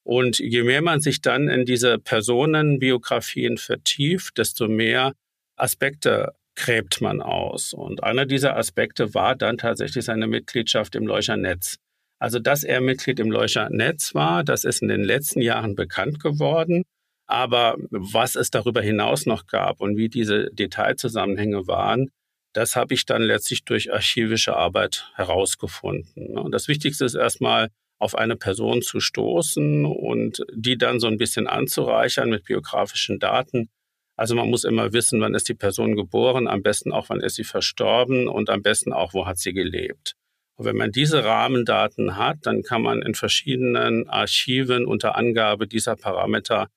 Und 0.02 0.38
je 0.38 0.62
mehr 0.62 0.82
man 0.82 1.00
sich 1.00 1.20
dann 1.20 1.48
in 1.48 1.64
diese 1.66 1.98
Personenbiografien 1.98 3.58
vertieft, 3.58 4.38
desto 4.38 4.66
mehr 4.66 5.12
Aspekte 5.56 6.32
gräbt 6.56 7.00
man 7.00 7.22
aus. 7.22 7.72
Und 7.72 8.02
einer 8.02 8.26
dieser 8.26 8.56
Aspekte 8.56 9.14
war 9.14 9.36
dann 9.36 9.58
tatsächlich 9.58 10.04
seine 10.04 10.26
Mitgliedschaft 10.26 10.94
im 10.94 11.06
Leuchernetz. 11.06 11.76
Also, 12.18 12.38
dass 12.38 12.64
er 12.64 12.80
Mitglied 12.80 13.18
im 13.18 13.30
Leucher 13.30 13.70
Netz 13.70 14.14
war, 14.14 14.44
das 14.44 14.64
ist 14.64 14.82
in 14.82 14.88
den 14.88 15.02
letzten 15.02 15.40
Jahren 15.40 15.74
bekannt 15.74 16.20
geworden. 16.22 16.84
Aber 17.31 17.77
was 17.90 18.35
es 18.35 18.51
darüber 18.51 18.83
hinaus 18.83 19.25
noch 19.25 19.47
gab 19.47 19.81
und 19.81 19.97
wie 19.97 20.09
diese 20.09 20.51
Detailzusammenhänge 20.53 21.69
waren, 21.69 22.11
das 22.53 22.75
habe 22.75 22.93
ich 22.95 23.07
dann 23.07 23.23
letztlich 23.23 23.64
durch 23.64 23.93
archivische 23.93 24.57
Arbeit 24.57 25.09
herausgefunden. 25.14 26.37
Und 26.37 26.51
das 26.51 26.66
Wichtigste 26.66 27.05
ist 27.05 27.14
erstmal, 27.14 27.69
auf 28.01 28.16
eine 28.16 28.35
Person 28.35 28.81
zu 28.83 28.99
stoßen 28.99 29.85
und 29.85 30.43
die 30.55 30.79
dann 30.79 31.01
so 31.01 31.07
ein 31.07 31.19
bisschen 31.19 31.47
anzureichern 31.47 32.31
mit 32.31 32.45
biografischen 32.45 33.19
Daten. 33.19 33.69
Also 34.16 34.35
man 34.35 34.49
muss 34.49 34.64
immer 34.64 34.93
wissen, 34.95 35.21
wann 35.21 35.35
ist 35.35 35.49
die 35.49 35.55
Person 35.55 35.95
geboren, 35.95 36.49
am 36.49 36.62
besten 36.62 36.93
auch, 36.93 37.11
wann 37.11 37.21
ist 37.21 37.37
sie 37.37 37.45
verstorben 37.45 38.27
und 38.27 38.49
am 38.49 38.62
besten 38.62 38.93
auch, 38.93 39.12
wo 39.12 39.27
hat 39.27 39.38
sie 39.38 39.53
gelebt. 39.53 40.14
Und 40.57 40.64
wenn 40.64 40.77
man 40.77 40.93
diese 40.93 41.25
Rahmendaten 41.25 42.16
hat, 42.16 42.38
dann 42.43 42.62
kann 42.62 42.83
man 42.83 43.03
in 43.03 43.14
verschiedenen 43.14 44.09
Archiven 44.09 44.87
unter 44.87 45.14
Angabe 45.14 45.66
dieser 45.66 45.95
Parameter 45.95 46.69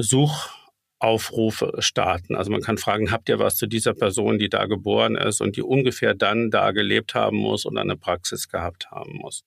Suchaufrufe 0.00 1.72
starten. 1.80 2.36
Also 2.36 2.50
man 2.50 2.62
kann 2.62 2.78
fragen, 2.78 3.10
habt 3.10 3.28
ihr 3.28 3.38
was 3.38 3.56
zu 3.56 3.66
dieser 3.66 3.94
Person, 3.94 4.38
die 4.38 4.48
da 4.48 4.66
geboren 4.66 5.16
ist 5.16 5.40
und 5.40 5.56
die 5.56 5.62
ungefähr 5.62 6.14
dann 6.14 6.50
da 6.50 6.70
gelebt 6.70 7.14
haben 7.14 7.38
muss 7.38 7.66
oder 7.66 7.80
eine 7.80 7.96
Praxis 7.96 8.48
gehabt 8.48 8.90
haben 8.90 9.16
muss. 9.16 9.42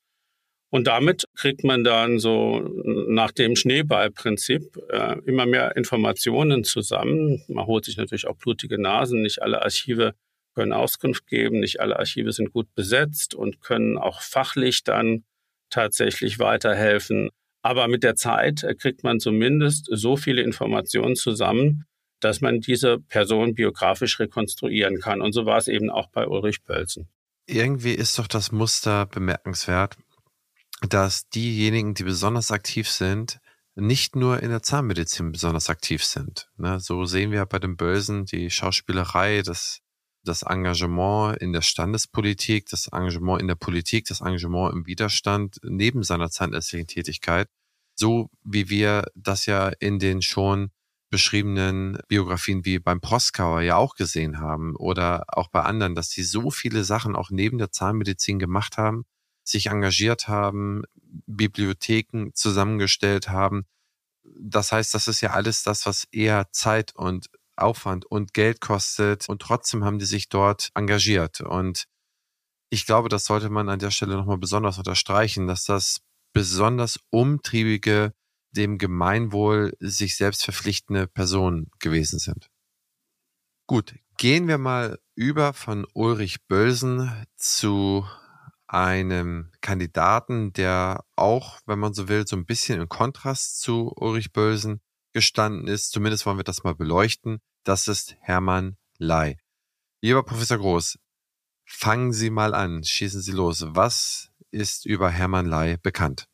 Und 0.74 0.88
damit 0.88 1.26
kriegt 1.36 1.66
man 1.66 1.84
dann 1.84 2.18
so 2.20 2.62
nach 2.86 3.32
dem 3.32 3.58
Schneeballprinzip 3.58 4.78
äh, 4.90 5.20
immer 5.26 5.46
mehr 5.46 5.76
Informationen 5.76 6.64
zusammen. 6.64 7.44
Man 7.50 7.66
holt 7.66 7.84
sich 7.84 7.98
natürlich 7.98 8.28
auch 8.28 8.38
blutige 8.38 8.80
Nasen. 8.80 9.22
Nicht 9.22 9.42
alle 9.42 9.62
Archive 9.64 10.14
können 10.54 10.74
Auskunft 10.74 11.28
geben, 11.28 11.60
nicht 11.60 11.80
alle 11.82 12.00
Archive 12.00 12.32
sind 12.32 12.52
gut 12.52 12.74
besetzt 12.74 13.36
und 13.36 13.62
können 13.62 13.98
auch 13.98 14.22
fachlich 14.22 14.84
dann 14.84 15.24
tatsächlich 15.70 16.40
weiterhelfen. 16.40 17.30
Aber 17.62 17.88
mit 17.88 18.04
der 18.04 18.16
Zeit 18.16 18.64
äh, 18.64 18.76
kriegt 18.76 19.04
man 19.04 19.20
zumindest 19.20 19.88
so 19.92 20.18
viele 20.18 20.42
Informationen 20.42 21.16
zusammen, 21.16 21.86
dass 22.20 22.42
man 22.42 22.60
diese 22.60 23.00
Person 23.00 23.56
biografisch 23.56 24.20
rekonstruieren 24.20 25.00
kann. 25.00 25.22
Und 25.22 25.34
so 25.34 25.46
war 25.46 25.58
es 25.58 25.68
eben 25.68 25.90
auch 25.90 26.08
bei 26.10 26.28
Ulrich 26.28 26.64
Pölzen. 26.64 27.08
Irgendwie 27.48 27.94
ist 27.94 28.18
doch 28.20 28.28
das 28.28 28.52
Muster 28.52 29.06
bemerkenswert 29.08 29.98
dass 30.82 31.30
diejenigen, 31.30 31.94
die 31.94 32.04
besonders 32.04 32.52
aktiv 32.52 32.90
sind, 32.90 33.40
nicht 33.76 34.16
nur 34.16 34.42
in 34.42 34.50
der 34.50 34.64
Zahnmedizin 34.64 35.32
besonders 35.32 35.70
aktiv 35.70 36.04
sind. 36.04 36.50
Ne? 36.58 36.80
So 36.80 37.06
sehen 37.06 37.32
wir 37.32 37.46
bei 37.46 37.60
den 37.60 37.78
Bösen 37.78 38.26
die 38.26 38.50
Schauspielerei, 38.50 39.44
das, 39.44 39.82
das 40.24 40.44
Engagement 40.44 41.38
in 41.38 41.54
der 41.54 41.62
Standespolitik, 41.62 42.68
das 42.70 42.88
Engagement 42.88 43.42
in 43.42 43.48
der 43.48 43.56
Politik, 43.56 44.06
das 44.06 44.22
Engagement 44.22 44.74
im 44.74 44.86
Widerstand 44.86 45.58
neben 45.64 46.04
seiner 46.04 46.30
zahnärztlichen 46.30 46.88
Tätigkeit. 46.88 47.48
So 47.96 48.30
wie 48.44 48.70
wir 48.70 49.06
das 49.16 49.46
ja 49.46 49.70
in 49.80 50.00
den 50.00 50.22
schon 50.22 50.72
beschriebenen 51.10 52.00
Biografien 52.08 52.66
wie 52.66 52.80
beim 52.80 53.02
Proskauer 53.02 53.62
ja 53.62 53.76
auch 53.76 53.96
gesehen 53.96 54.40
haben 54.40 54.76
oder 54.78 55.26
auch 55.28 55.50
bei 55.50 55.62
anderen, 55.62 55.94
dass 55.94 56.10
sie 56.10 56.24
so 56.24 56.50
viele 56.52 56.84
Sachen 56.84 57.16
auch 57.16 57.30
neben 57.30 57.58
der 57.58 57.72
Zahnmedizin 57.72 58.40
gemacht 58.40 58.78
haben, 58.78 59.04
sich 59.44 59.68
engagiert 59.68 60.28
haben, 60.28 60.84
Bibliotheken 61.28 62.32
zusammengestellt 62.34 63.28
haben. 63.30 63.66
Das 64.24 64.72
heißt, 64.72 64.94
das 64.94 65.08
ist 65.08 65.22
ja 65.22 65.32
alles 65.32 65.64
das, 65.64 65.86
was 65.86 66.06
eher 66.12 66.50
Zeit 66.52 66.96
und 66.96 67.28
Aufwand 67.62 68.06
und 68.06 68.34
Geld 68.34 68.62
kostet. 68.62 69.30
Und 69.30 69.42
trotzdem 69.42 69.84
haben 69.84 70.00
die 70.00 70.06
sich 70.06 70.30
dort 70.30 70.70
engagiert. 70.76 71.42
Und 71.42 71.86
ich 72.70 72.86
glaube, 72.86 73.10
das 73.10 73.26
sollte 73.26 73.50
man 73.50 73.70
an 73.70 73.80
der 73.80 73.92
Stelle 73.92 74.16
nochmal 74.16 74.38
besonders 74.38 74.78
unterstreichen, 74.78 75.48
dass 75.48 75.66
das 75.66 76.02
besonders 76.34 77.00
umtriebige, 77.10 78.14
dem 78.52 78.78
Gemeinwohl 78.78 79.74
sich 79.80 80.18
selbst 80.18 80.44
verpflichtende 80.44 81.08
Personen 81.08 81.70
gewesen 81.80 82.20
sind. 82.20 82.50
Gut, 83.68 83.96
gehen 84.18 84.48
wir 84.48 84.58
mal 84.58 85.00
über 85.16 85.54
von 85.54 85.88
Ulrich 85.94 86.46
Bölsen 86.48 87.26
zu 87.38 88.06
einem 88.68 89.52
Kandidaten, 89.62 90.54
der 90.54 91.04
auch, 91.16 91.60
wenn 91.66 91.80
man 91.80 91.94
so 91.94 92.08
will, 92.08 92.26
so 92.26 92.36
ein 92.36 92.46
bisschen 92.46 92.82
im 92.82 92.90
Kontrast 92.90 93.60
zu 93.62 93.92
Ulrich 93.96 94.32
Bölsen 94.32 94.82
gestanden 95.14 95.68
ist. 95.68 95.92
Zumindest 95.92 96.26
wollen 96.26 96.38
wir 96.38 96.44
das 96.44 96.64
mal 96.64 96.76
beleuchten. 96.76 97.40
Das 97.64 97.88
ist 97.88 98.16
Hermann 98.22 98.78
Ley. 98.98 99.38
Lieber 100.02 100.24
Professor 100.24 100.58
Groß, 100.58 100.98
fangen 101.66 102.14
Sie 102.14 102.30
mal 102.30 102.54
an, 102.54 102.84
schießen 102.84 103.22
Sie 103.22 103.32
los. 103.32 103.64
Was 103.68 104.32
ist 104.52 104.86
über 104.86 105.10
Hermann 105.10 105.46
Ley 105.46 105.78
bekannt? 105.82 106.26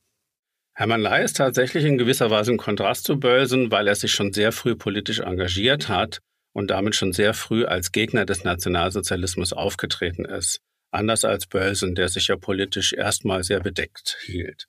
Hermann 0.73 1.01
Ley 1.01 1.23
ist 1.23 1.37
tatsächlich 1.37 1.85
in 1.85 1.97
gewisser 1.97 2.29
Weise 2.29 2.51
im 2.51 2.57
Kontrast 2.57 3.05
zu 3.05 3.19
Bölsen, 3.19 3.71
weil 3.71 3.87
er 3.87 3.95
sich 3.95 4.11
schon 4.11 4.31
sehr 4.31 4.51
früh 4.51 4.75
politisch 4.75 5.19
engagiert 5.19 5.89
hat 5.89 6.19
und 6.53 6.71
damit 6.71 6.95
schon 6.95 7.13
sehr 7.13 7.33
früh 7.33 7.65
als 7.65 7.91
Gegner 7.91 8.25
des 8.25 8.43
Nationalsozialismus 8.43 9.53
aufgetreten 9.53 10.25
ist 10.25 10.61
anders 10.91 11.25
als 11.25 11.47
Bölsen, 11.47 11.95
der 11.95 12.09
sich 12.09 12.27
ja 12.27 12.37
politisch 12.37 12.93
erstmal 12.93 13.43
sehr 13.43 13.59
bedeckt 13.59 14.17
hielt. 14.25 14.67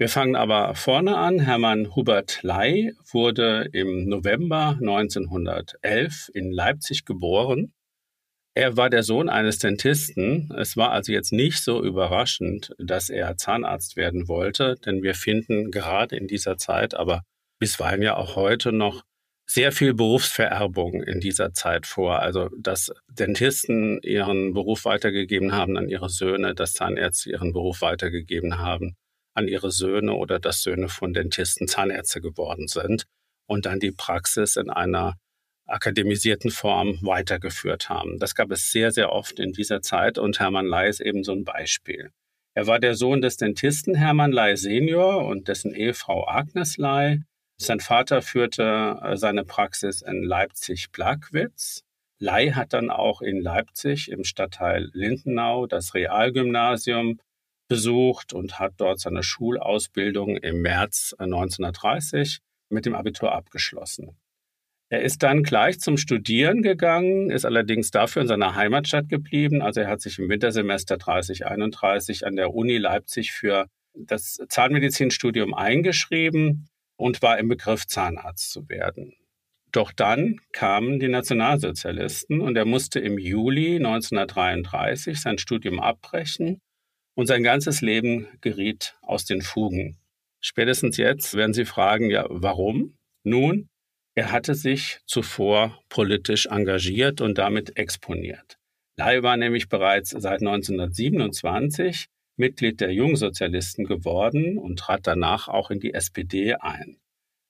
Wir 0.00 0.08
fangen 0.08 0.34
aber 0.34 0.74
vorne 0.76 1.18
an. 1.18 1.40
Hermann 1.40 1.94
Hubert 1.94 2.42
Ley 2.42 2.94
wurde 3.12 3.68
im 3.70 4.08
November 4.08 4.78
1911 4.80 6.30
in 6.32 6.50
Leipzig 6.50 7.04
geboren. 7.04 7.74
Er 8.54 8.78
war 8.78 8.88
der 8.88 9.02
Sohn 9.02 9.28
eines 9.28 9.58
Dentisten. 9.58 10.50
Es 10.56 10.78
war 10.78 10.92
also 10.92 11.12
jetzt 11.12 11.34
nicht 11.34 11.62
so 11.62 11.84
überraschend, 11.84 12.70
dass 12.78 13.10
er 13.10 13.36
Zahnarzt 13.36 13.96
werden 13.96 14.26
wollte, 14.26 14.76
denn 14.76 15.02
wir 15.02 15.14
finden 15.14 15.70
gerade 15.70 16.16
in 16.16 16.28
dieser 16.28 16.56
Zeit, 16.56 16.94
aber 16.94 17.20
bisweilen 17.58 18.00
ja 18.00 18.16
auch 18.16 18.36
heute 18.36 18.72
noch 18.72 19.02
sehr 19.44 19.70
viel 19.70 19.92
Berufsvererbung 19.92 21.02
in 21.02 21.20
dieser 21.20 21.52
Zeit 21.52 21.84
vor. 21.84 22.20
Also, 22.20 22.48
dass 22.58 22.90
Dentisten 23.10 24.00
ihren 24.00 24.54
Beruf 24.54 24.86
weitergegeben 24.86 25.52
haben 25.52 25.76
an 25.76 25.90
ihre 25.90 26.08
Söhne, 26.08 26.54
dass 26.54 26.72
Zahnärzte 26.72 27.28
ihren 27.32 27.52
Beruf 27.52 27.82
weitergegeben 27.82 28.60
haben 28.60 28.96
an 29.34 29.48
ihre 29.48 29.70
Söhne 29.70 30.14
oder 30.14 30.38
dass 30.38 30.62
Söhne 30.62 30.88
von 30.88 31.12
Dentisten 31.12 31.68
Zahnärzte 31.68 32.20
geworden 32.20 32.68
sind 32.68 33.04
und 33.46 33.66
dann 33.66 33.80
die 33.80 33.92
Praxis 33.92 34.56
in 34.56 34.70
einer 34.70 35.16
akademisierten 35.66 36.50
Form 36.50 36.98
weitergeführt 37.02 37.88
haben. 37.88 38.18
Das 38.18 38.34
gab 38.34 38.50
es 38.50 38.72
sehr, 38.72 38.90
sehr 38.90 39.12
oft 39.12 39.38
in 39.38 39.52
dieser 39.52 39.82
Zeit 39.82 40.18
und 40.18 40.40
Hermann 40.40 40.66
Ley 40.66 40.88
ist 40.88 41.00
eben 41.00 41.22
so 41.22 41.32
ein 41.32 41.44
Beispiel. 41.44 42.10
Er 42.54 42.66
war 42.66 42.80
der 42.80 42.96
Sohn 42.96 43.20
des 43.20 43.36
Dentisten 43.36 43.94
Hermann 43.94 44.32
Ley 44.32 44.56
Senior 44.56 45.24
und 45.24 45.46
dessen 45.46 45.72
Ehefrau 45.72 46.26
Agnes 46.26 46.76
Ley. 46.76 47.20
Sein 47.56 47.80
Vater 47.80 48.22
führte 48.22 48.98
äh, 49.02 49.16
seine 49.16 49.44
Praxis 49.44 50.02
in 50.02 50.24
Leipzig-Plagwitz. 50.24 51.82
Ley 52.18 52.50
hat 52.50 52.72
dann 52.72 52.90
auch 52.90 53.22
in 53.22 53.40
Leipzig 53.40 54.10
im 54.10 54.24
Stadtteil 54.24 54.90
Lindenau 54.92 55.66
das 55.66 55.94
Realgymnasium 55.94 57.20
besucht 57.70 58.32
und 58.32 58.58
hat 58.58 58.74
dort 58.78 58.98
seine 58.98 59.22
Schulausbildung 59.22 60.36
im 60.38 60.60
März 60.60 61.14
1930 61.16 62.38
äh, 62.38 62.74
mit 62.74 62.84
dem 62.84 62.96
Abitur 62.96 63.32
abgeschlossen. 63.32 64.18
Er 64.88 65.02
ist 65.02 65.22
dann 65.22 65.44
gleich 65.44 65.78
zum 65.78 65.96
Studieren 65.96 66.62
gegangen, 66.62 67.30
ist 67.30 67.44
allerdings 67.44 67.92
dafür 67.92 68.22
in 68.22 68.28
seiner 68.28 68.56
Heimatstadt 68.56 69.08
geblieben. 69.08 69.62
Also 69.62 69.82
er 69.82 69.86
hat 69.86 70.00
sich 70.00 70.18
im 70.18 70.28
Wintersemester 70.28 70.96
3031 70.96 72.26
an 72.26 72.34
der 72.34 72.52
Uni 72.52 72.76
Leipzig 72.76 73.30
für 73.30 73.66
das 73.94 74.40
Zahnmedizinstudium 74.48 75.54
eingeschrieben 75.54 76.68
und 76.96 77.22
war 77.22 77.38
im 77.38 77.46
Begriff, 77.46 77.86
Zahnarzt 77.86 78.50
zu 78.50 78.68
werden. 78.68 79.14
Doch 79.70 79.92
dann 79.92 80.40
kamen 80.50 80.98
die 80.98 81.06
Nationalsozialisten 81.06 82.40
und 82.40 82.56
er 82.56 82.64
musste 82.64 82.98
im 82.98 83.16
Juli 83.16 83.76
1933 83.76 85.20
sein 85.20 85.38
Studium 85.38 85.78
abbrechen 85.78 86.60
und 87.14 87.26
sein 87.26 87.42
ganzes 87.42 87.80
Leben 87.80 88.28
geriet 88.40 88.96
aus 89.02 89.24
den 89.24 89.42
Fugen. 89.42 89.98
Spätestens 90.40 90.96
jetzt 90.96 91.34
werden 91.34 91.52
Sie 91.52 91.64
fragen, 91.64 92.10
ja, 92.10 92.26
warum? 92.28 92.96
Nun, 93.24 93.68
er 94.14 94.32
hatte 94.32 94.54
sich 94.54 95.00
zuvor 95.06 95.78
politisch 95.88 96.46
engagiert 96.46 97.20
und 97.20 97.38
damit 97.38 97.76
exponiert. 97.76 98.58
Lai 98.96 99.22
war 99.22 99.36
nämlich 99.36 99.68
bereits 99.68 100.10
seit 100.10 100.40
1927 100.40 102.06
Mitglied 102.36 102.80
der 102.80 102.92
Jungsozialisten 102.92 103.84
geworden 103.84 104.58
und 104.58 104.78
trat 104.78 105.06
danach 105.06 105.48
auch 105.48 105.70
in 105.70 105.78
die 105.78 105.94
SPD 105.94 106.54
ein. 106.54 106.96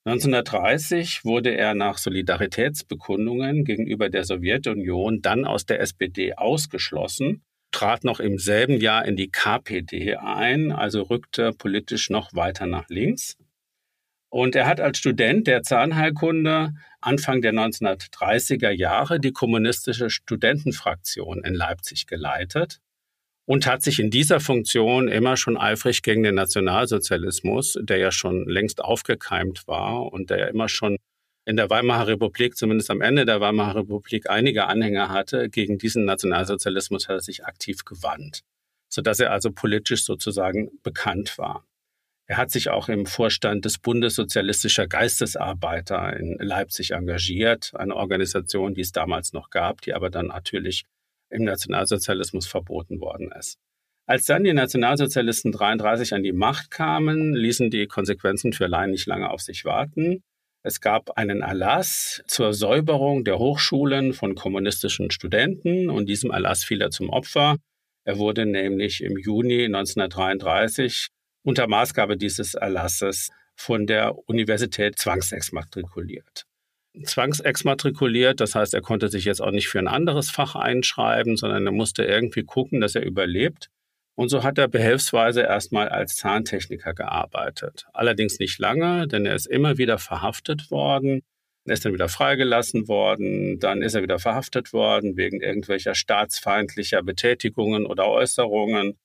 1930 0.05 1.23
wurde 1.23 1.55
er 1.55 1.75
nach 1.75 1.97
Solidaritätsbekundungen 1.97 3.65
gegenüber 3.65 4.09
der 4.09 4.23
Sowjetunion 4.23 5.21
dann 5.21 5.45
aus 5.45 5.65
der 5.65 5.79
SPD 5.79 6.33
ausgeschlossen, 6.33 7.43
trat 7.71 8.03
noch 8.03 8.19
im 8.19 8.37
selben 8.37 8.79
Jahr 8.79 9.05
in 9.05 9.15
die 9.15 9.29
KPD 9.31 10.15
ein, 10.17 10.71
also 10.71 11.03
rückte 11.03 11.51
politisch 11.53 12.09
noch 12.09 12.33
weiter 12.33 12.65
nach 12.65 12.89
links. 12.89 13.37
Und 14.29 14.55
er 14.55 14.65
hat 14.65 14.79
als 14.79 14.97
Student 14.97 15.47
der 15.47 15.61
Zahnheilkunde 15.61 16.73
Anfang 17.01 17.41
der 17.41 17.51
1930er 17.51 18.69
Jahre 18.69 19.19
die 19.19 19.33
kommunistische 19.33 20.09
Studentenfraktion 20.09 21.43
in 21.43 21.53
Leipzig 21.53 22.07
geleitet 22.07 22.79
und 23.45 23.65
hat 23.65 23.81
sich 23.81 23.99
in 23.99 24.11
dieser 24.11 24.39
Funktion 24.39 25.09
immer 25.09 25.35
schon 25.35 25.57
eifrig 25.57 26.03
gegen 26.03 26.23
den 26.23 26.35
Nationalsozialismus, 26.35 27.77
der 27.81 27.97
ja 27.97 28.11
schon 28.11 28.47
längst 28.47 28.81
aufgekeimt 28.81 29.67
war 29.67 30.13
und 30.13 30.29
der 30.29 30.39
ja 30.39 30.47
immer 30.47 30.69
schon 30.69 30.97
in 31.45 31.57
der 31.57 31.69
Weimarer 31.69 32.07
Republik, 32.07 32.55
zumindest 32.55 32.91
am 32.91 33.01
Ende 33.01 33.25
der 33.25 33.41
Weimarer 33.41 33.81
Republik, 33.81 34.29
einige 34.29 34.67
Anhänger 34.67 35.09
hatte. 35.09 35.49
Gegen 35.49 35.77
diesen 35.77 36.05
Nationalsozialismus 36.05 37.07
hat 37.07 37.17
er 37.17 37.21
sich 37.21 37.45
aktiv 37.45 37.83
gewandt, 37.85 38.41
sodass 38.89 39.19
er 39.19 39.31
also 39.31 39.51
politisch 39.51 40.03
sozusagen 40.03 40.69
bekannt 40.83 41.37
war. 41.37 41.65
Er 42.27 42.37
hat 42.37 42.51
sich 42.51 42.69
auch 42.69 42.87
im 42.87 43.05
Vorstand 43.05 43.65
des 43.65 43.77
Bundes 43.79 44.15
sozialistischer 44.15 44.87
Geistesarbeiter 44.87 46.15
in 46.15 46.37
Leipzig 46.39 46.91
engagiert, 46.91 47.71
eine 47.75 47.95
Organisation, 47.95 48.73
die 48.73 48.81
es 48.81 48.93
damals 48.93 49.33
noch 49.33 49.49
gab, 49.49 49.81
die 49.81 49.93
aber 49.93 50.09
dann 50.09 50.27
natürlich 50.27 50.85
im 51.29 51.43
Nationalsozialismus 51.43 52.47
verboten 52.47 53.01
worden 53.01 53.31
ist. 53.37 53.57
Als 54.05 54.25
dann 54.25 54.43
die 54.43 54.53
Nationalsozialisten 54.53 55.51
33 55.51 56.13
an 56.13 56.23
die 56.23 56.33
Macht 56.33 56.71
kamen, 56.71 57.33
ließen 57.33 57.69
die 57.69 57.87
Konsequenzen 57.87 58.53
für 58.53 58.67
Laien 58.67 58.91
nicht 58.91 59.07
lange 59.07 59.29
auf 59.29 59.41
sich 59.41 59.65
warten. 59.65 60.23
Es 60.63 60.79
gab 60.79 61.17
einen 61.17 61.41
Erlass 61.41 62.21
zur 62.27 62.53
Säuberung 62.53 63.23
der 63.23 63.39
Hochschulen 63.39 64.13
von 64.13 64.35
kommunistischen 64.35 65.09
Studenten 65.09 65.89
und 65.89 66.07
diesem 66.07 66.29
Erlass 66.29 66.63
fiel 66.63 66.81
er 66.81 66.91
zum 66.91 67.09
Opfer. 67.09 67.57
Er 68.03 68.19
wurde 68.19 68.45
nämlich 68.45 69.01
im 69.01 69.17
Juni 69.17 69.65
1933 69.65 71.07
unter 71.43 71.67
Maßgabe 71.67 72.15
dieses 72.15 72.53
Erlasses 72.53 73.29
von 73.55 73.87
der 73.87 74.15
Universität 74.29 74.99
zwangsexmatrikuliert. 74.99 76.45
Zwangsexmatrikuliert, 77.03 78.39
das 78.39 78.53
heißt, 78.53 78.73
er 78.75 78.81
konnte 78.81 79.07
sich 79.07 79.25
jetzt 79.25 79.41
auch 79.41 79.51
nicht 79.51 79.67
für 79.67 79.79
ein 79.79 79.87
anderes 79.87 80.29
Fach 80.29 80.55
einschreiben, 80.55 81.37
sondern 81.37 81.65
er 81.65 81.71
musste 81.71 82.03
irgendwie 82.03 82.43
gucken, 82.43 82.81
dass 82.81 82.93
er 82.93 83.03
überlebt. 83.03 83.69
Und 84.15 84.29
so 84.29 84.43
hat 84.43 84.57
er 84.57 84.67
behelfsweise 84.67 85.41
erstmal 85.41 85.89
als 85.89 86.15
Zahntechniker 86.17 86.93
gearbeitet. 86.93 87.87
Allerdings 87.93 88.39
nicht 88.39 88.59
lange, 88.59 89.07
denn 89.07 89.25
er 89.25 89.35
ist 89.35 89.47
immer 89.47 89.77
wieder 89.77 89.97
verhaftet 89.97 90.69
worden. 90.69 91.21
Er 91.65 91.73
ist 91.73 91.85
dann 91.85 91.93
wieder 91.93 92.09
freigelassen 92.09 92.87
worden, 92.87 93.59
dann 93.59 93.81
ist 93.81 93.93
er 93.93 94.01
wieder 94.01 94.19
verhaftet 94.19 94.73
worden 94.73 95.15
wegen 95.15 95.41
irgendwelcher 95.41 95.93
staatsfeindlicher 95.93 97.03
Betätigungen 97.03 97.85
oder 97.85 98.07
Äußerungen. 98.07 98.97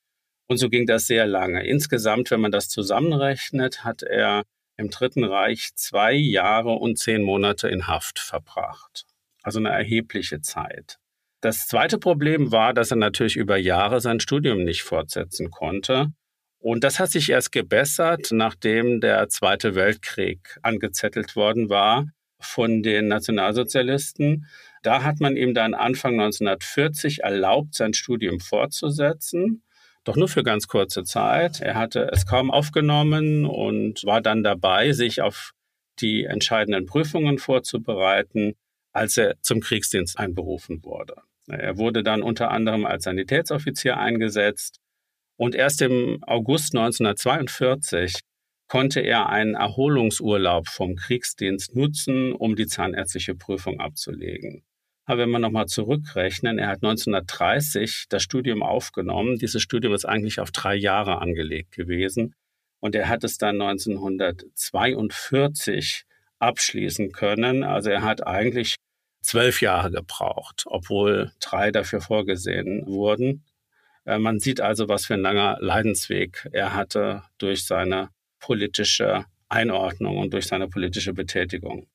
Und 0.49 0.57
so 0.57 0.71
ging 0.71 0.87
das 0.87 1.07
sehr 1.07 1.27
lange. 1.27 1.67
Insgesamt, 1.67 2.31
wenn 2.31 2.41
man 2.41 2.53
das 2.53 2.69
zusammenrechnet, 2.69 3.85
hat 3.85 4.03
er 4.03 4.45
im 4.77 4.91
Dritten 4.91 5.25
Reich 5.25 5.71
zwei 5.75 6.13
Jahre 6.13 6.73
und 6.73 6.99
zehn 6.99 7.23
Monate 7.23 7.69
in 7.69 7.87
Haft 7.87 8.19
verbracht. 8.19 9.05
Also 9.43 9.59
eine 9.59 9.71
erhebliche 9.71 10.41
Zeit. 10.41 10.99
Das 11.47 11.69
zweite 11.69 11.99
Problem 11.99 12.51
war, 12.51 12.75
dass 12.75 12.91
er 12.91 12.97
natürlich 12.97 13.37
über 13.37 13.57
Jahre 13.57 14.01
sein 14.01 14.19
Studium 14.19 14.65
nicht 14.65 14.83
fortsetzen 14.83 15.53
konnte. 15.53 16.09
Und 16.59 16.83
das 16.83 16.99
hat 16.99 17.13
sich 17.13 17.31
erst 17.31 17.53
gebessert, 17.53 18.31
nachdem 18.33 19.01
der 19.01 19.29
Zweite 19.29 19.77
Weltkrieg 19.77 20.59
angezettelt 20.63 21.37
worden 21.37 21.71
war 21.71 22.07
von 22.41 22.83
den 22.83 23.07
Nationalsozialisten. 23.07 24.49
Da 24.83 25.05
hat 25.05 25.21
man 25.21 25.37
ihm 25.37 25.55
dann 25.55 25.75
Anfang 25.75 26.15
1940 26.15 27.23
erlaubt, 27.23 27.77
sein 27.77 27.95
Studium 27.95 28.41
fortzusetzen, 28.41 29.63
doch 30.03 30.17
nur 30.17 30.27
für 30.27 30.43
ganz 30.43 30.67
kurze 30.67 31.05
Zeit. 31.05 31.61
Er 31.61 31.77
hatte 31.77 32.11
es 32.13 32.27
kaum 32.27 32.51
aufgenommen 32.51 33.45
und 33.45 34.05
war 34.05 34.21
dann 34.21 34.43
dabei, 34.43 34.91
sich 34.91 35.23
auf 35.23 35.53
die 36.01 36.25
entscheidenden 36.25 36.87
Prüfungen 36.87 37.39
vorzubereiten 37.39 38.57
als 38.97 39.19
er 39.19 39.35
zum 39.43 39.61
Kriegsdienst 39.61 40.19
einberufen 40.19 40.83
wurde. 40.83 41.17
Er 41.49 41.79
wurde 41.79 42.03
dann 42.03 42.23
unter 42.23 42.51
anderem 42.51 42.87
als 42.87 43.05
Sanitätsoffizier 43.05 43.99
eingesetzt 43.99 44.81
und 45.37 45.55
erst 45.55 45.83
im 45.83 46.25
August 46.27 46.75
1942 46.75 48.21
konnte 48.69 49.01
er 49.01 49.29
einen 49.29 49.55
Erholungsurlaub 49.55 50.69
vom 50.69 50.97
Kriegsdienst 50.97 51.77
nutzen, 51.77 52.33
um 52.33 52.57
die 52.57 52.67
zahnärztliche 52.67 53.35
Prüfung 53.35 53.79
abzulegen. 53.79 54.65
Aber 55.05 55.21
wenn 55.23 55.31
wir 55.31 55.39
nochmal 55.39 55.67
zurückrechnen, 55.67 56.59
er 56.59 56.69
hat 56.69 56.83
1930 56.83 58.07
das 58.09 58.23
Studium 58.25 58.65
aufgenommen. 58.65 59.39
Dieses 59.39 59.63
Studium 59.63 59.95
ist 59.95 60.05
eigentlich 60.05 60.41
auf 60.41 60.51
drei 60.51 60.75
Jahre 60.75 61.21
angelegt 61.21 61.71
gewesen. 61.73 62.35
Und 62.81 62.97
er 62.97 63.09
hat 63.09 63.23
es 63.23 63.39
dann 63.39 63.61
1942 63.61 66.03
abschließen 66.41 67.13
können. 67.13 67.63
Also 67.63 67.91
er 67.91 68.03
hat 68.03 68.27
eigentlich 68.27 68.75
zwölf 69.27 69.61
Jahre 69.61 69.91
gebraucht, 69.91 70.65
obwohl 70.67 71.33
drei 71.41 71.71
dafür 71.71 72.01
vorgesehen 72.01 72.87
wurden. 72.87 73.45
Äh, 74.05 74.19
man 74.19 74.39
sieht 74.39 74.61
also, 74.61 74.89
was 74.89 75.07
für 75.07 75.15
ein 75.15 75.21
langer 75.21 75.59
Leidensweg 75.61 76.49
er 76.53 76.75
hatte 76.75 77.25
durch 77.39 77.67
seine 77.67 78.11
politische 78.39 79.27
Einordnung 79.49 80.19
und 80.19 80.33
durch 80.33 80.47
seine 80.47 80.69
politische 80.69 81.13
Betätigung. 81.13 81.87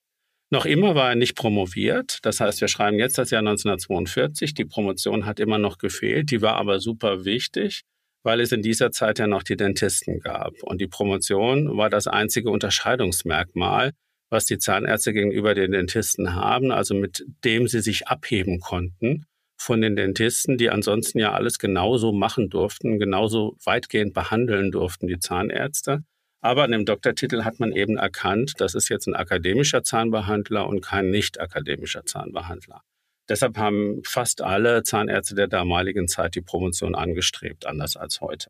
Noch 0.49 0.65
immer 0.65 0.95
war 0.95 1.09
er 1.09 1.15
nicht 1.15 1.35
promoviert. 1.37 2.19
Das 2.23 2.41
heißt, 2.41 2.59
wir 2.59 2.67
schreiben 2.67 2.99
jetzt 2.99 3.17
das 3.17 3.31
Jahr 3.31 3.39
1942. 3.39 4.53
Die 4.53 4.65
Promotion 4.65 5.25
hat 5.25 5.39
immer 5.39 5.57
noch 5.57 5.77
gefehlt. 5.77 6.29
Die 6.29 6.41
war 6.41 6.57
aber 6.57 6.81
super 6.81 7.23
wichtig, 7.23 7.83
weil 8.23 8.41
es 8.41 8.51
in 8.51 8.61
dieser 8.61 8.91
Zeit 8.91 9.19
ja 9.19 9.27
noch 9.27 9.43
die 9.43 9.55
Dentisten 9.55 10.19
gab. 10.19 10.61
Und 10.63 10.81
die 10.81 10.87
Promotion 10.87 11.77
war 11.77 11.89
das 11.89 12.07
einzige 12.07 12.49
Unterscheidungsmerkmal, 12.49 13.93
was 14.31 14.45
die 14.45 14.57
Zahnärzte 14.57 15.13
gegenüber 15.13 15.53
den 15.53 15.71
Dentisten 15.71 16.33
haben, 16.33 16.71
also 16.71 16.95
mit 16.95 17.25
dem 17.43 17.67
sie 17.67 17.81
sich 17.81 18.07
abheben 18.07 18.59
konnten 18.59 19.25
von 19.57 19.81
den 19.81 19.95
Dentisten, 19.95 20.57
die 20.57 20.71
ansonsten 20.71 21.19
ja 21.19 21.33
alles 21.33 21.59
genauso 21.59 22.11
machen 22.11 22.49
durften, 22.49 22.97
genauso 22.97 23.57
weitgehend 23.63 24.13
behandeln 24.13 24.71
durften, 24.71 25.07
die 25.07 25.19
Zahnärzte. 25.19 26.03
Aber 26.41 26.63
an 26.63 26.71
dem 26.71 26.85
Doktortitel 26.85 27.43
hat 27.43 27.59
man 27.59 27.71
eben 27.71 27.97
erkannt, 27.97 28.53
das 28.57 28.73
ist 28.73 28.89
jetzt 28.89 29.07
ein 29.07 29.15
akademischer 29.15 29.83
Zahnbehandler 29.83 30.67
und 30.67 30.81
kein 30.81 31.11
nicht 31.11 31.39
akademischer 31.39 32.05
Zahnbehandler. 32.05 32.81
Deshalb 33.29 33.57
haben 33.57 34.01
fast 34.03 34.41
alle 34.41 34.81
Zahnärzte 34.81 35.35
der 35.35 35.47
damaligen 35.47 36.07
Zeit 36.07 36.33
die 36.33 36.41
Promotion 36.41 36.95
angestrebt, 36.95 37.67
anders 37.67 37.95
als 37.95 38.19
heute. 38.21 38.49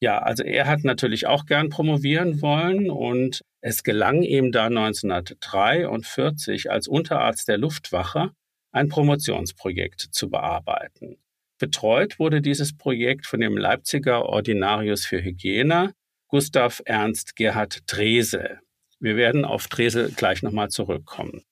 Ja, 0.00 0.18
also 0.18 0.42
er 0.42 0.66
hat 0.66 0.84
natürlich 0.84 1.26
auch 1.26 1.46
gern 1.46 1.70
promovieren 1.70 2.42
wollen 2.42 2.90
und 2.90 3.42
es 3.60 3.82
gelang 3.82 4.22
ihm 4.22 4.52
da 4.52 4.66
1943 4.66 6.70
als 6.70 6.88
Unterarzt 6.88 7.48
der 7.48 7.58
Luftwache 7.58 8.32
ein 8.72 8.88
Promotionsprojekt 8.88 10.00
zu 10.00 10.28
bearbeiten. 10.28 11.16
Betreut 11.58 12.18
wurde 12.18 12.42
dieses 12.42 12.76
Projekt 12.76 13.26
von 13.26 13.40
dem 13.40 13.56
Leipziger 13.56 14.26
Ordinarius 14.26 15.06
für 15.06 15.22
Hygiene, 15.22 15.94
Gustav 16.28 16.82
Ernst 16.84 17.36
Gerhard 17.36 17.82
Drese. 17.86 18.58
Wir 18.98 19.16
werden 19.16 19.44
auf 19.44 19.68
Drese 19.68 20.10
gleich 20.10 20.42
nochmal 20.42 20.68
zurückkommen. 20.68 21.44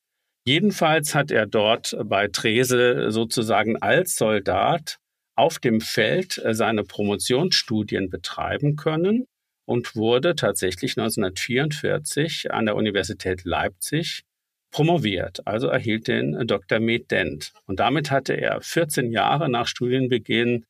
Jedenfalls 0.45 1.15
hat 1.15 1.31
er 1.31 1.47
dort 1.47 1.97
bei 2.05 2.27
Drese 2.27 3.13
sozusagen 3.13 3.81
als 3.81 4.17
Soldat 4.17 4.99
auf 5.35 5.59
dem 5.59 5.81
Feld 5.81 6.39
äh, 6.39 6.55
seine 6.55 6.85
Promotionsstudien 6.85 8.11
betreiben 8.11 8.77
können 8.77 9.27
und 9.65 9.97
wurde 9.97 10.35
tatsächlich 10.35 10.99
1944 10.99 12.53
an 12.53 12.67
der 12.67 12.77
Universität 12.77 13.45
Leipzig 13.45 14.25
promoviert, 14.71 15.47
also 15.47 15.69
erhielt 15.69 16.09
den 16.09 16.47
Dr. 16.47 16.81
Med 16.81 17.11
Dent. 17.11 17.53
Und 17.67 17.79
damit 17.79 18.11
hatte 18.11 18.33
er 18.35 18.61
14 18.61 19.11
Jahre 19.11 19.49
nach 19.49 19.67
Studienbeginn 19.67 20.65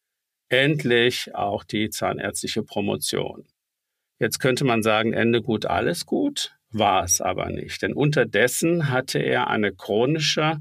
endlich 0.49 1.35
auch 1.35 1.65
die 1.65 1.89
zahnärztliche 1.89 2.63
Promotion. 2.63 3.47
Jetzt 4.19 4.39
könnte 4.39 4.65
man 4.65 4.83
sagen, 4.83 5.13
Ende 5.13 5.41
gut, 5.41 5.67
alles 5.67 6.05
gut, 6.05 6.55
war 6.71 7.05
es 7.05 7.21
aber 7.21 7.49
nicht. 7.51 7.83
Denn 7.83 7.95
unterdessen 7.95 8.91
hatte 8.91 9.19
er 9.19 9.49
eine 9.49 9.73
chronische 9.73 10.59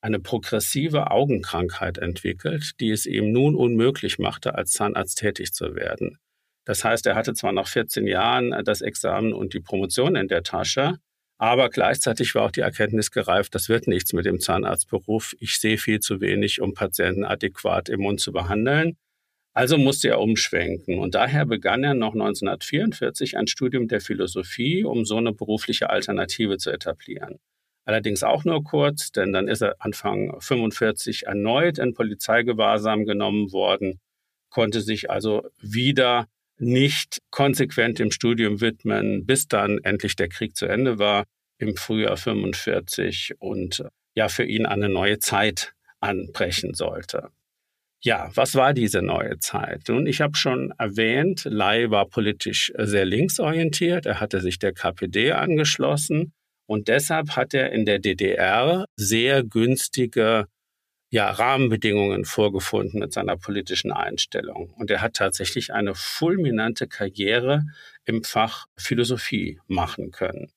eine 0.00 0.20
progressive 0.20 1.10
Augenkrankheit 1.10 1.98
entwickelt, 1.98 2.72
die 2.80 2.90
es 2.90 3.06
ihm 3.06 3.32
nun 3.32 3.54
unmöglich 3.54 4.18
machte, 4.18 4.54
als 4.54 4.72
Zahnarzt 4.72 5.18
tätig 5.18 5.52
zu 5.52 5.74
werden. 5.74 6.18
Das 6.64 6.84
heißt, 6.84 7.06
er 7.06 7.14
hatte 7.14 7.34
zwar 7.34 7.52
nach 7.52 7.68
14 7.68 8.06
Jahren 8.06 8.54
das 8.64 8.80
Examen 8.80 9.32
und 9.32 9.54
die 9.54 9.60
Promotion 9.60 10.16
in 10.16 10.28
der 10.28 10.42
Tasche, 10.42 10.98
aber 11.40 11.70
gleichzeitig 11.70 12.34
war 12.34 12.44
auch 12.44 12.50
die 12.50 12.60
Erkenntnis 12.60 13.10
gereift, 13.10 13.54
das 13.54 13.70
wird 13.70 13.86
nichts 13.86 14.12
mit 14.12 14.26
dem 14.26 14.40
Zahnarztberuf. 14.40 15.34
Ich 15.40 15.56
sehe 15.56 15.78
viel 15.78 15.98
zu 15.98 16.20
wenig, 16.20 16.60
um 16.60 16.74
Patienten 16.74 17.24
adäquat 17.24 17.88
im 17.88 18.00
Mund 18.00 18.20
zu 18.20 18.30
behandeln. 18.30 18.98
Also 19.54 19.78
musste 19.78 20.08
er 20.08 20.20
umschwenken. 20.20 20.98
Und 20.98 21.14
daher 21.14 21.46
begann 21.46 21.82
er 21.82 21.94
noch 21.94 22.12
1944 22.12 23.38
ein 23.38 23.46
Studium 23.46 23.88
der 23.88 24.02
Philosophie, 24.02 24.84
um 24.84 25.06
so 25.06 25.16
eine 25.16 25.32
berufliche 25.32 25.88
Alternative 25.88 26.58
zu 26.58 26.70
etablieren. 26.70 27.38
Allerdings 27.84 28.22
auch 28.22 28.44
nur 28.44 28.62
kurz, 28.62 29.10
denn 29.10 29.32
dann 29.32 29.48
ist 29.48 29.62
er 29.62 29.76
Anfang 29.78 30.38
45 30.40 31.26
erneut 31.26 31.78
in 31.78 31.94
Polizeigewahrsam 31.94 33.04
genommen 33.04 33.52
worden, 33.52 34.00
konnte 34.50 34.80
sich 34.80 35.10
also 35.10 35.42
wieder 35.58 36.26
nicht 36.58 37.20
konsequent 37.30 37.98
dem 37.98 38.10
Studium 38.10 38.60
widmen, 38.60 39.24
bis 39.24 39.48
dann 39.48 39.78
endlich 39.82 40.14
der 40.14 40.28
Krieg 40.28 40.56
zu 40.56 40.66
Ende 40.66 40.98
war 40.98 41.24
im 41.58 41.76
Frühjahr 41.76 42.16
45 42.16 43.34
und 43.38 43.84
ja 44.14 44.28
für 44.28 44.44
ihn 44.44 44.66
eine 44.66 44.88
neue 44.88 45.18
Zeit 45.18 45.72
anbrechen 46.00 46.74
sollte. 46.74 47.30
Ja, 48.02 48.30
was 48.34 48.54
war 48.54 48.72
diese 48.72 49.02
neue 49.02 49.38
Zeit? 49.40 49.82
Nun, 49.88 50.06
ich 50.06 50.22
habe 50.22 50.36
schon 50.36 50.72
erwähnt, 50.78 51.44
Lai 51.44 51.90
war 51.90 52.06
politisch 52.06 52.72
sehr 52.78 53.04
linksorientiert. 53.04 54.06
Er 54.06 54.20
hatte 54.20 54.40
sich 54.40 54.58
der 54.58 54.72
KPD 54.72 55.32
angeschlossen 55.32 56.32
und 56.70 56.86
deshalb 56.86 57.30
hat 57.30 57.52
er 57.52 57.72
in 57.72 57.84
der 57.84 57.98
DDR 57.98 58.84
sehr 58.94 59.42
günstige 59.42 60.46
ja, 61.10 61.28
Rahmenbedingungen 61.28 62.24
vorgefunden 62.24 63.00
mit 63.00 63.12
seiner 63.12 63.36
politischen 63.36 63.90
Einstellung. 63.90 64.72
Und 64.78 64.88
er 64.88 65.02
hat 65.02 65.14
tatsächlich 65.14 65.72
eine 65.72 65.96
fulminante 65.96 66.86
Karriere 66.86 67.64
im 68.04 68.22
Fach 68.22 68.66
Philosophie 68.76 69.58
machen 69.66 70.12
können. 70.12 70.52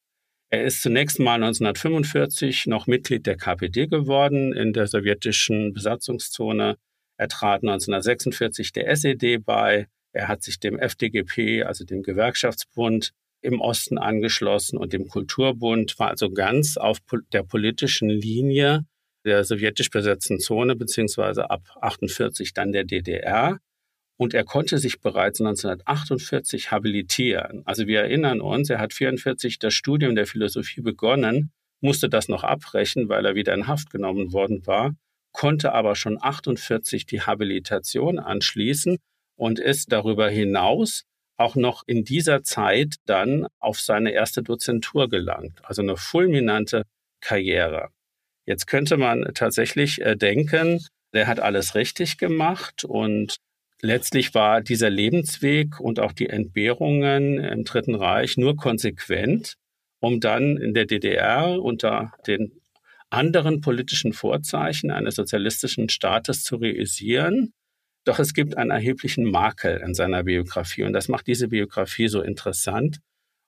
Er 0.52 0.66
ist 0.66 0.84
zunächst 0.84 1.18
mal 1.18 1.34
1945 1.44 2.68
noch 2.68 2.86
Mitglied 2.86 3.26
der 3.26 3.36
KPD 3.36 3.88
geworden 3.88 4.54
in 4.54 4.72
der 4.72 4.86
sowjetischen 4.86 5.74
Besatzungszone. 5.74 6.78
Er 7.18 7.28
trat 7.28 7.64
1946 7.64 8.72
der 8.72 8.88
SED 8.96 9.40
bei. 9.40 9.88
Er 10.12 10.28
hat 10.28 10.44
sich 10.44 10.60
dem 10.60 10.78
FDGP, 10.78 11.64
also 11.66 11.86
dem 11.86 12.04
Gewerkschaftsbund, 12.04 13.14
im 13.44 13.60
Osten 13.60 13.98
angeschlossen 13.98 14.78
und 14.78 14.94
dem 14.94 15.08
Kulturbund, 15.08 16.00
war 16.00 16.10
also 16.10 16.32
ganz 16.32 16.78
auf 16.78 17.00
der 17.32 17.44
politischen 17.44 18.10
Linie 18.10 18.86
der 19.26 19.44
sowjetisch 19.44 19.90
besetzten 19.90 20.40
Zone, 20.40 20.76
beziehungsweise 20.76 21.50
ab 21.50 21.62
48 21.82 22.54
dann 22.54 22.72
der 22.72 22.84
DDR. 22.84 23.60
Und 24.18 24.34
er 24.34 24.44
konnte 24.44 24.78
sich 24.78 25.02
bereits 25.02 25.42
1948 25.42 26.72
habilitieren. 26.72 27.64
Also 27.66 27.88
wir 27.88 28.02
erinnern 28.02 28.42
uns, 28.42 28.70
er 28.70 28.80
hat 28.80 28.94
44 28.94 29.60
das 29.60 29.74
Studium 29.74 30.16
der 30.16 30.28
Philosophie 30.28 30.82
begonnen, 30.82 31.52
musste 31.82 32.10
das 32.10 32.28
noch 32.28 32.44
abbrechen, 32.44 33.10
weil 33.10 33.26
er 33.26 33.36
wieder 33.36 33.54
in 33.54 33.68
Haft 33.68 33.90
genommen 33.90 34.32
worden 34.32 34.66
war, 34.68 34.96
konnte 35.32 35.74
aber 35.74 35.96
schon 35.96 36.18
48 36.22 37.06
die 37.06 37.22
Habilitation 37.22 38.20
anschließen 38.20 38.98
und 39.36 39.60
ist 39.60 39.92
darüber 39.92 40.30
hinaus 40.30 41.04
auch 41.38 41.56
noch 41.56 41.84
in 41.88 42.04
dieser 42.04 42.44
Zeit 42.44 42.96
dann 43.06 43.48
auf 43.60 43.80
seine 43.80 44.12
erste 44.12 44.44
Dozentur 44.44 45.10
gelangt. 45.10 45.60
Also 45.64 45.82
eine 45.82 45.98
fulminante 45.98 46.84
Karriere. 47.22 47.90
Jetzt 48.46 48.68
könnte 48.68 48.98
man 48.98 49.32
tatsächlich 49.34 50.02
äh, 50.02 50.16
denken, 50.16 50.86
der 51.14 51.28
hat 51.28 51.40
alles 51.40 51.76
richtig 51.76 52.18
gemacht 52.18 52.84
und 52.84 53.38
letztlich 53.82 54.34
war 54.34 54.62
dieser 54.62 54.90
Lebensweg 54.90 55.80
und 55.80 56.00
auch 56.00 56.12
die 56.12 56.30
Entbehrungen 56.30 57.40
im 57.40 57.64
Dritten 57.64 57.96
Reich 57.96 58.38
nur 58.38 58.56
konsequent, 58.56 59.56
um 60.00 60.20
dann 60.20 60.58
in 60.58 60.74
der 60.74 60.86
DDR 60.86 61.62
unter 61.62 62.12
den 62.28 62.52
anderen 63.10 63.62
politischen 63.62 64.12
Vorzeichen 64.12 64.92
eines 64.92 65.16
sozialistischen 65.16 65.90
Staates 65.90 66.44
zu 66.44 66.56
realisieren. 66.56 67.54
Doch 68.06 68.20
es 68.20 68.34
gibt 68.34 68.58
einen 68.58 68.72
erheblichen 68.72 69.24
Makel 69.24 69.78
in 69.78 69.94
seiner 69.94 70.24
Biografie 70.24 70.84
und 70.84 70.94
das 70.94 71.08
macht 71.08 71.28
diese 71.28 71.48
Biografie 71.48 72.08
so 72.08 72.22
interessant 72.22 73.00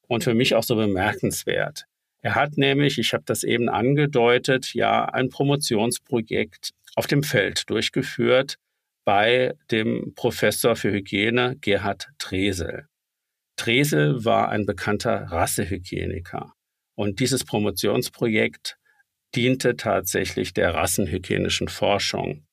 und 0.07 0.23
für 0.23 0.33
mich 0.33 0.55
auch 0.55 0.63
so 0.63 0.75
bemerkenswert. 0.75 1.85
Er 2.21 2.35
hat 2.35 2.57
nämlich, 2.57 2.97
ich 2.97 3.13
habe 3.13 3.23
das 3.25 3.43
eben 3.43 3.69
angedeutet, 3.69 4.73
ja 4.73 5.05
ein 5.05 5.29
Promotionsprojekt 5.29 6.71
auf 6.95 7.07
dem 7.07 7.21
Feld 7.21 7.69
durchgeführt 7.69 8.57
bei 9.03 9.53
dem 9.69 10.13
Professor 10.15 10.75
für 10.75 10.91
Hygiene 10.91 11.57
Gerhard 11.61 12.09
Tresel. 12.17 12.87
Tresel 13.57 14.25
war 14.25 14.49
ein 14.49 14.65
bekannter 14.65 15.27
Rassehygieniker 15.29 16.53
und 16.95 17.19
dieses 17.19 17.43
Promotionsprojekt 17.43 18.77
diente 19.35 19.75
tatsächlich 19.75 20.53
der 20.53 20.73
rassenhygienischen 20.73 21.67
Forschung. 21.67 22.45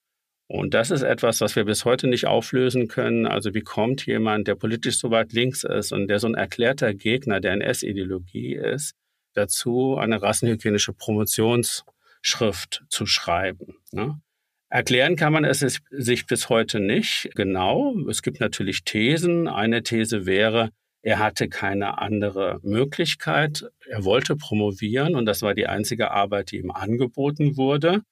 Und 0.52 0.74
das 0.74 0.90
ist 0.90 1.00
etwas, 1.00 1.40
was 1.40 1.56
wir 1.56 1.64
bis 1.64 1.86
heute 1.86 2.08
nicht 2.08 2.26
auflösen 2.26 2.86
können. 2.86 3.26
Also 3.26 3.54
wie 3.54 3.62
kommt 3.62 4.04
jemand, 4.04 4.48
der 4.48 4.54
politisch 4.54 4.98
so 4.98 5.10
weit 5.10 5.32
links 5.32 5.64
ist 5.64 5.94
und 5.94 6.08
der 6.08 6.18
so 6.18 6.26
ein 6.26 6.34
erklärter 6.34 6.92
Gegner 6.92 7.40
der 7.40 7.52
NS-Ideologie 7.52 8.56
ist, 8.56 8.94
dazu, 9.32 9.96
eine 9.96 10.20
rassenhygienische 10.20 10.92
Promotionsschrift 10.92 12.84
zu 12.90 13.06
schreiben. 13.06 13.76
Ne? 13.92 14.20
Erklären 14.68 15.16
kann 15.16 15.32
man 15.32 15.46
es 15.46 15.60
sich 15.90 16.26
bis 16.26 16.50
heute 16.50 16.80
nicht 16.80 17.30
genau. 17.34 17.94
Es 18.10 18.20
gibt 18.20 18.38
natürlich 18.38 18.84
Thesen. 18.84 19.48
Eine 19.48 19.82
These 19.82 20.26
wäre, 20.26 20.68
er 21.00 21.18
hatte 21.18 21.48
keine 21.48 21.96
andere 21.96 22.60
Möglichkeit. 22.62 23.70
Er 23.88 24.04
wollte 24.04 24.36
promovieren 24.36 25.14
und 25.14 25.24
das 25.24 25.40
war 25.40 25.54
die 25.54 25.66
einzige 25.66 26.10
Arbeit, 26.10 26.50
die 26.50 26.58
ihm 26.58 26.72
angeboten 26.72 27.56
wurde. 27.56 28.02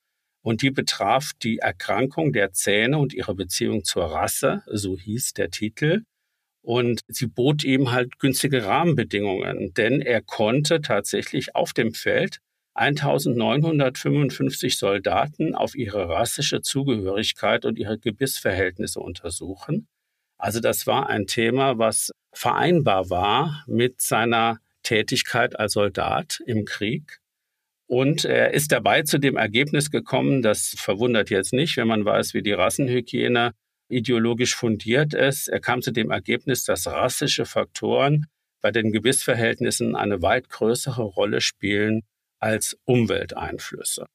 Und 0.43 0.63
die 0.63 0.71
betraf 0.71 1.33
die 1.43 1.59
Erkrankung 1.59 2.33
der 2.33 2.53
Zähne 2.53 2.99
und 2.99 3.13
ihre 3.13 3.35
Beziehung 3.35 3.85
zur 3.85 4.07
Rasse, 4.07 4.63
so 4.67 4.97
hieß 4.97 5.35
der 5.35 5.51
Titel. 5.51 6.05
Und 6.63 7.01
sie 7.09 7.27
bot 7.27 7.65
ihm 7.65 7.91
halt 7.91 8.19
günstige 8.19 8.65
Rahmenbedingungen, 8.65 9.73
denn 9.75 10.01
er 10.01 10.23
konnte 10.23 10.81
tatsächlich 10.81 11.55
auf 11.55 11.73
dem 11.73 11.95
Feld 11.95 12.41
1955 12.75 14.79
Soldaten 14.79 15.55
auf 15.55 15.75
ihre 15.75 16.09
rassische 16.09 16.63
Zugehörigkeit 16.63 17.65
und 17.65 17.79
ihre 17.79 17.99
Gebissverhältnisse 17.99 19.01
untersuchen. 19.01 19.89
Also 20.39 20.61
das 20.61 20.87
war 20.87 21.09
ein 21.09 21.27
Thema, 21.27 21.79
was 21.79 22.13
vereinbar 22.33 23.11
war 23.11 23.65
mit 23.67 24.01
seiner 24.01 24.59
Tätigkeit 24.83 25.59
als 25.59 25.75
Soldat 25.75 26.41
im 26.47 26.65
Krieg. 26.65 27.20
Und 27.91 28.25
er 28.25 28.55
ist 28.55 28.71
dabei 28.71 29.03
zu 29.03 29.19
dem 29.19 29.37
Ergebnis 29.37 29.91
gekommen, 29.91 30.43
das 30.43 30.77
verwundert 30.79 31.29
jetzt 31.29 31.53
nicht, 31.53 31.77
wenn 31.77 31.89
man 31.89 32.05
weiß, 32.05 32.35
wie 32.35 32.43
die 32.43 32.53
Rassenhygiene 32.53 33.53
ideologisch 33.89 34.55
fundiert 34.55 35.13
ist. 35.13 35.49
Er 35.49 35.59
kam 35.59 35.83
zu 35.83 35.91
dem 35.91 36.13
Ergebnis, 36.13 36.63
dass 36.63 36.87
rassische 36.87 37.47
Faktoren 37.47 38.27
bei 38.61 38.71
den 38.71 38.93
Gebissverhältnissen 38.93 39.97
eine 39.97 40.23
weit 40.23 40.49
größere 40.49 41.03
Rolle 41.03 41.41
spielen 41.41 42.03
als 42.39 42.79
Umwelteinflüsse. 42.85 44.07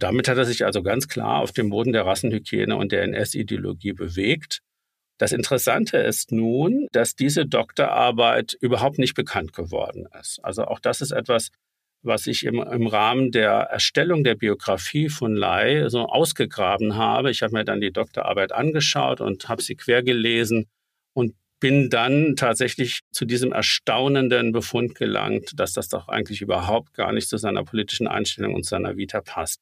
Damit 0.00 0.26
hat 0.26 0.38
er 0.38 0.44
sich 0.44 0.64
also 0.64 0.82
ganz 0.82 1.06
klar 1.06 1.42
auf 1.42 1.52
dem 1.52 1.70
Boden 1.70 1.92
der 1.92 2.04
Rassenhygiene 2.04 2.74
und 2.74 2.90
der 2.90 3.04
NS-Ideologie 3.04 3.92
bewegt. 3.92 4.62
Das 5.18 5.30
Interessante 5.30 5.98
ist 5.98 6.32
nun, 6.32 6.88
dass 6.90 7.14
diese 7.14 7.46
Doktorarbeit 7.46 8.54
überhaupt 8.60 8.98
nicht 8.98 9.14
bekannt 9.14 9.52
geworden 9.52 10.08
ist. 10.20 10.40
Also 10.42 10.64
auch 10.64 10.80
das 10.80 11.00
ist 11.00 11.12
etwas, 11.12 11.52
was 12.02 12.26
ich 12.26 12.44
im, 12.44 12.60
im 12.60 12.86
Rahmen 12.86 13.30
der 13.30 13.52
Erstellung 13.52 14.24
der 14.24 14.34
Biografie 14.34 15.08
von 15.08 15.34
Lai 15.34 15.88
so 15.88 16.06
ausgegraben 16.06 16.96
habe. 16.96 17.30
Ich 17.30 17.42
habe 17.42 17.54
mir 17.54 17.64
dann 17.64 17.80
die 17.80 17.92
Doktorarbeit 17.92 18.52
angeschaut 18.52 19.20
und 19.20 19.48
habe 19.48 19.62
sie 19.62 19.76
quer 19.76 20.02
gelesen 20.02 20.66
und 21.14 21.34
bin 21.60 21.90
dann 21.90 22.34
tatsächlich 22.34 23.02
zu 23.12 23.24
diesem 23.24 23.52
erstaunenden 23.52 24.50
Befund 24.50 24.96
gelangt, 24.96 25.52
dass 25.54 25.72
das 25.72 25.88
doch 25.88 26.08
eigentlich 26.08 26.42
überhaupt 26.42 26.92
gar 26.94 27.12
nicht 27.12 27.28
zu 27.28 27.36
seiner 27.36 27.62
politischen 27.62 28.08
Einstellung 28.08 28.54
und 28.54 28.66
seiner 28.66 28.96
Vita 28.96 29.20
passt. 29.20 29.60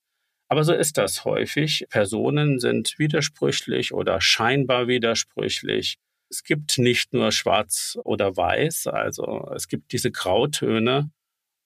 Aber 0.48 0.64
so 0.64 0.72
ist 0.72 0.96
das 0.96 1.24
häufig. 1.24 1.84
Personen 1.90 2.58
sind 2.58 2.98
widersprüchlich 2.98 3.92
oder 3.92 4.20
scheinbar 4.20 4.88
widersprüchlich. 4.88 5.98
Es 6.30 6.42
gibt 6.42 6.78
nicht 6.78 7.12
nur 7.12 7.32
schwarz 7.32 7.98
oder 8.02 8.36
weiß, 8.36 8.86
also 8.86 9.50
es 9.54 9.68
gibt 9.68 9.92
diese 9.92 10.10
Grautöne 10.10 11.10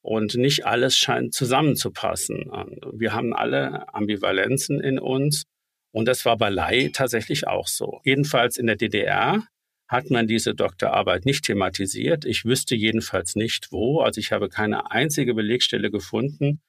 und 0.05 0.35
nicht 0.35 0.67
alles 0.67 0.99
scheint 0.99 1.33
zusammenzupassen. 1.33 2.51
Wir 2.93 3.15
haben 3.15 3.33
alle 3.33 3.93
Ambivalenzen 3.95 4.79
in 4.81 4.99
uns. 4.99 5.45
Und 5.93 6.07
das 6.07 6.27
war 6.27 6.37
bei 6.37 6.51
Lai 6.51 6.91
tatsächlich 6.93 7.49
auch 7.49 7.67
so. 7.67 8.03
Jedenfalls 8.05 8.59
in 8.59 8.67
der 8.67 8.77
DDR 8.77 9.45
hat 9.89 10.11
man 10.11 10.27
diese 10.27 10.55
Doktorarbeit 10.55 11.25
nicht 11.25 11.47
thematisiert. 11.47 12.27
Ich 12.27 12.45
wüsste 12.45 12.75
jedenfalls 12.75 13.35
nicht 13.35 13.73
wo. 13.73 14.01
Also 14.01 14.21
ich 14.21 14.31
habe 14.31 14.51
keine 14.51 14.91
einzige 14.91 15.33
Belegstelle 15.33 15.91
gefunden, 15.91 16.61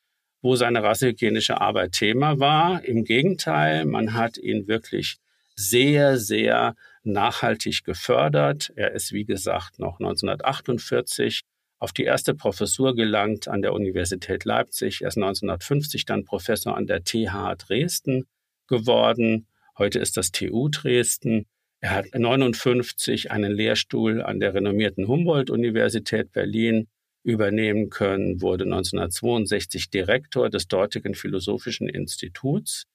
wo 0.41 0.55
seine 0.55 0.81
rassehygienische 0.81 1.59
Arbeit 1.59 1.91
Thema 1.91 2.39
war. 2.39 2.85
Im 2.85 3.03
Gegenteil, 3.03 3.83
man 3.83 4.13
hat 4.13 4.37
ihn 4.37 4.69
wirklich 4.69 5.17
sehr, 5.55 6.17
sehr 6.17 6.73
nachhaltig 7.03 7.83
gefördert. 7.83 8.71
Er 8.77 8.93
ist, 8.93 9.11
wie 9.11 9.25
gesagt, 9.25 9.77
noch 9.77 9.99
1948 9.99 11.41
auf 11.79 11.91
die 11.91 12.03
erste 12.03 12.33
Professur 12.33 12.95
gelangt 12.95 13.47
an 13.47 13.61
der 13.61 13.73
Universität 13.73 14.45
Leipzig. 14.45 15.01
Er 15.01 15.09
ist 15.09 15.17
1950 15.17 16.05
dann 16.05 16.25
Professor 16.25 16.75
an 16.77 16.87
der 16.87 17.03
TH 17.03 17.55
Dresden 17.57 18.25
geworden. 18.67 19.47
Heute 19.77 19.99
ist 19.99 20.17
das 20.17 20.31
TU 20.31 20.69
Dresden. 20.69 21.45
Er 21.81 21.91
hat 21.91 22.05
1959 22.13 23.31
einen 23.31 23.51
Lehrstuhl 23.51 24.21
an 24.21 24.39
der 24.39 24.53
renommierten 24.53 25.07
Humboldt-Universität 25.07 26.31
Berlin 26.31 26.87
übernehmen 27.23 27.89
können, 27.89 28.41
wurde 28.41 28.63
1962 28.65 29.89
Direktor 29.89 30.49
des 30.49 30.67
dortigen 30.67 31.15
Philosophischen 31.15 31.89
Instituts. 31.89 32.85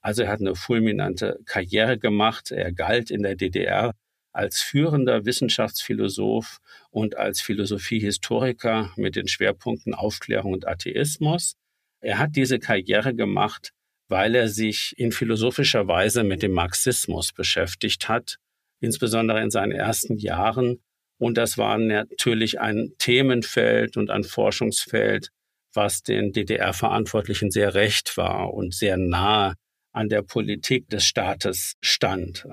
Also 0.00 0.22
er 0.22 0.30
hat 0.30 0.40
eine 0.40 0.54
fulminante 0.54 1.40
Karriere 1.46 1.98
gemacht. 1.98 2.50
Er 2.50 2.72
galt 2.72 3.10
in 3.10 3.22
der 3.22 3.34
DDR 3.34 3.94
als 4.38 4.60
führender 4.60 5.26
Wissenschaftsphilosoph 5.26 6.58
und 6.90 7.16
als 7.16 7.40
Philosophiehistoriker 7.40 8.92
mit 8.96 9.16
den 9.16 9.28
Schwerpunkten 9.28 9.94
Aufklärung 9.94 10.54
und 10.54 10.66
Atheismus. 10.66 11.56
Er 12.00 12.18
hat 12.18 12.36
diese 12.36 12.58
Karriere 12.58 13.14
gemacht 13.14 13.72
weil 14.08 14.34
er 14.34 14.48
sich 14.48 14.94
in 14.96 15.12
philosophischer 15.12 15.86
Weise 15.86 16.24
mit 16.24 16.42
dem 16.42 16.52
Marxismus 16.52 17.32
beschäftigt 17.32 18.08
hat, 18.08 18.36
insbesondere 18.80 19.42
in 19.42 19.50
seinen 19.50 19.72
ersten 19.72 20.16
Jahren. 20.16 20.82
Und 21.18 21.36
das 21.36 21.58
war 21.58 21.76
natürlich 21.78 22.60
ein 22.60 22.92
Themenfeld 22.98 23.96
und 23.96 24.10
ein 24.10 24.24
Forschungsfeld, 24.24 25.30
was 25.74 26.02
den 26.02 26.32
DDR-Verantwortlichen 26.32 27.50
sehr 27.50 27.74
recht 27.74 28.16
war 28.16 28.54
und 28.54 28.74
sehr 28.74 28.96
nahe 28.96 29.54
an 29.92 30.08
der 30.08 30.22
Politik 30.22 30.88
des 30.88 31.04
Staates 31.04 31.74
stand. 31.82 32.46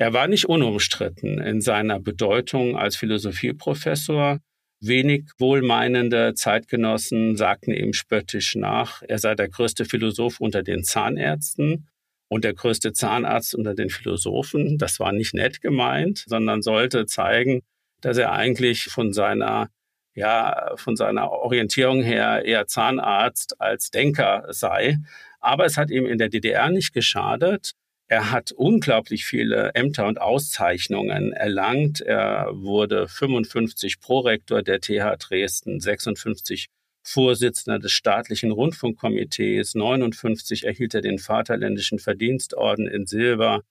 Er 0.00 0.14
war 0.14 0.28
nicht 0.28 0.46
unumstritten 0.46 1.38
in 1.42 1.60
seiner 1.60 2.00
Bedeutung 2.00 2.74
als 2.74 2.96
Philosophieprofessor. 2.96 4.38
Wenig 4.80 5.24
wohlmeinende 5.38 6.32
Zeitgenossen 6.32 7.36
sagten 7.36 7.72
ihm 7.72 7.92
spöttisch 7.92 8.54
nach, 8.54 9.02
er 9.06 9.18
sei 9.18 9.34
der 9.34 9.50
größte 9.50 9.84
Philosoph 9.84 10.40
unter 10.40 10.62
den 10.62 10.84
Zahnärzten 10.84 11.90
und 12.28 12.44
der 12.44 12.54
größte 12.54 12.94
Zahnarzt 12.94 13.54
unter 13.54 13.74
den 13.74 13.90
Philosophen. 13.90 14.78
Das 14.78 15.00
war 15.00 15.12
nicht 15.12 15.34
nett 15.34 15.60
gemeint, 15.60 16.24
sondern 16.26 16.62
sollte 16.62 17.04
zeigen, 17.04 17.60
dass 18.00 18.16
er 18.16 18.32
eigentlich 18.32 18.84
von 18.84 19.12
seiner 19.12 19.68
ja, 20.14 20.72
von 20.76 20.96
seiner 20.96 21.30
Orientierung 21.30 22.02
her 22.02 22.42
eher 22.46 22.66
Zahnarzt 22.66 23.60
als 23.60 23.90
Denker 23.90 24.46
sei. 24.48 24.96
Aber 25.40 25.66
es 25.66 25.76
hat 25.76 25.90
ihm 25.90 26.06
in 26.06 26.16
der 26.16 26.30
DDR 26.30 26.70
nicht 26.70 26.94
geschadet. 26.94 27.74
Er 28.10 28.32
hat 28.32 28.50
unglaublich 28.50 29.24
viele 29.24 29.70
Ämter 29.74 30.08
und 30.08 30.20
Auszeichnungen 30.20 31.32
erlangt. 31.32 32.00
Er 32.00 32.48
wurde 32.52 33.06
55 33.06 34.00
Prorektor 34.00 34.64
der 34.64 34.80
TH 34.80 35.16
Dresden, 35.16 35.78
56 35.78 36.66
Vorsitzender 37.04 37.78
des 37.78 37.92
staatlichen 37.92 38.50
Rundfunkkomitees, 38.50 39.76
59 39.76 40.66
erhielt 40.66 40.92
er 40.94 41.02
den 41.02 41.20
Vaterländischen 41.20 42.00
Verdienstorden 42.00 42.88
in 42.88 43.06
Silber, 43.06 43.62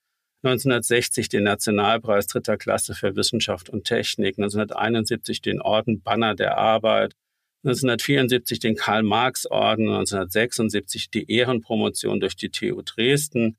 1960 0.43 1.27
den 1.27 1.43
Nationalpreis 1.43 2.27
dritter 2.27 2.55
Klasse 2.55 2.95
für 2.95 3.17
Wissenschaft 3.17 3.69
und 3.69 3.83
Technik, 3.83 4.39
1971 4.39 5.41
den 5.41 5.61
Orden 5.61 6.01
Banner 6.01 6.33
der 6.33 6.57
Arbeit, 6.57 7.13
1974 7.65 8.59
den 8.59 8.75
Karl-Marx-Orden, 8.77 9.89
1976 9.89 11.09
die 11.09 11.29
Ehrenpromotion 11.29 12.21
durch 12.21 12.37
die 12.37 12.49
TU 12.49 12.81
Dresden, 12.81 13.57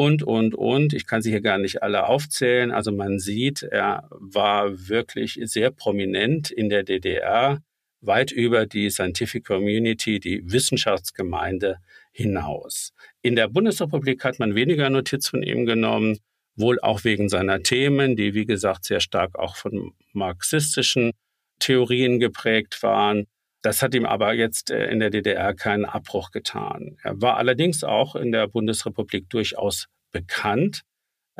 und, 0.00 0.22
und, 0.22 0.54
und. 0.54 0.94
Ich 0.94 1.06
kann 1.06 1.20
sie 1.20 1.28
hier 1.28 1.42
gar 1.42 1.58
nicht 1.58 1.82
alle 1.82 2.06
aufzählen. 2.06 2.70
Also 2.70 2.90
man 2.90 3.18
sieht, 3.18 3.62
er 3.62 4.08
war 4.12 4.88
wirklich 4.88 5.38
sehr 5.42 5.70
prominent 5.70 6.50
in 6.50 6.70
der 6.70 6.84
DDR, 6.84 7.62
weit 8.00 8.32
über 8.32 8.64
die 8.64 8.88
Scientific 8.88 9.44
Community, 9.44 10.18
die 10.18 10.40
Wissenschaftsgemeinde 10.50 11.80
hinaus. 12.12 12.94
In 13.20 13.36
der 13.36 13.48
Bundesrepublik 13.48 14.24
hat 14.24 14.38
man 14.38 14.54
weniger 14.54 14.88
Notiz 14.88 15.28
von 15.28 15.42
ihm 15.42 15.66
genommen, 15.66 16.18
wohl 16.56 16.80
auch 16.80 17.04
wegen 17.04 17.28
seiner 17.28 17.62
Themen, 17.62 18.16
die 18.16 18.32
wie 18.32 18.46
gesagt 18.46 18.86
sehr 18.86 19.00
stark 19.00 19.38
auch 19.38 19.56
von 19.56 19.92
marxistischen 20.14 21.12
Theorien 21.58 22.20
geprägt 22.20 22.82
waren. 22.82 23.26
Das 23.62 23.82
hat 23.82 23.94
ihm 23.94 24.06
aber 24.06 24.32
jetzt 24.32 24.70
äh, 24.70 24.86
in 24.90 25.00
der 25.00 25.10
DDR 25.10 25.54
keinen 25.54 25.84
Abbruch 25.84 26.30
getan. 26.30 26.96
Er 27.02 27.20
war 27.20 27.36
allerdings 27.36 27.84
auch 27.84 28.16
in 28.16 28.32
der 28.32 28.48
Bundesrepublik 28.48 29.28
durchaus 29.28 29.86
bekannt, 30.12 30.82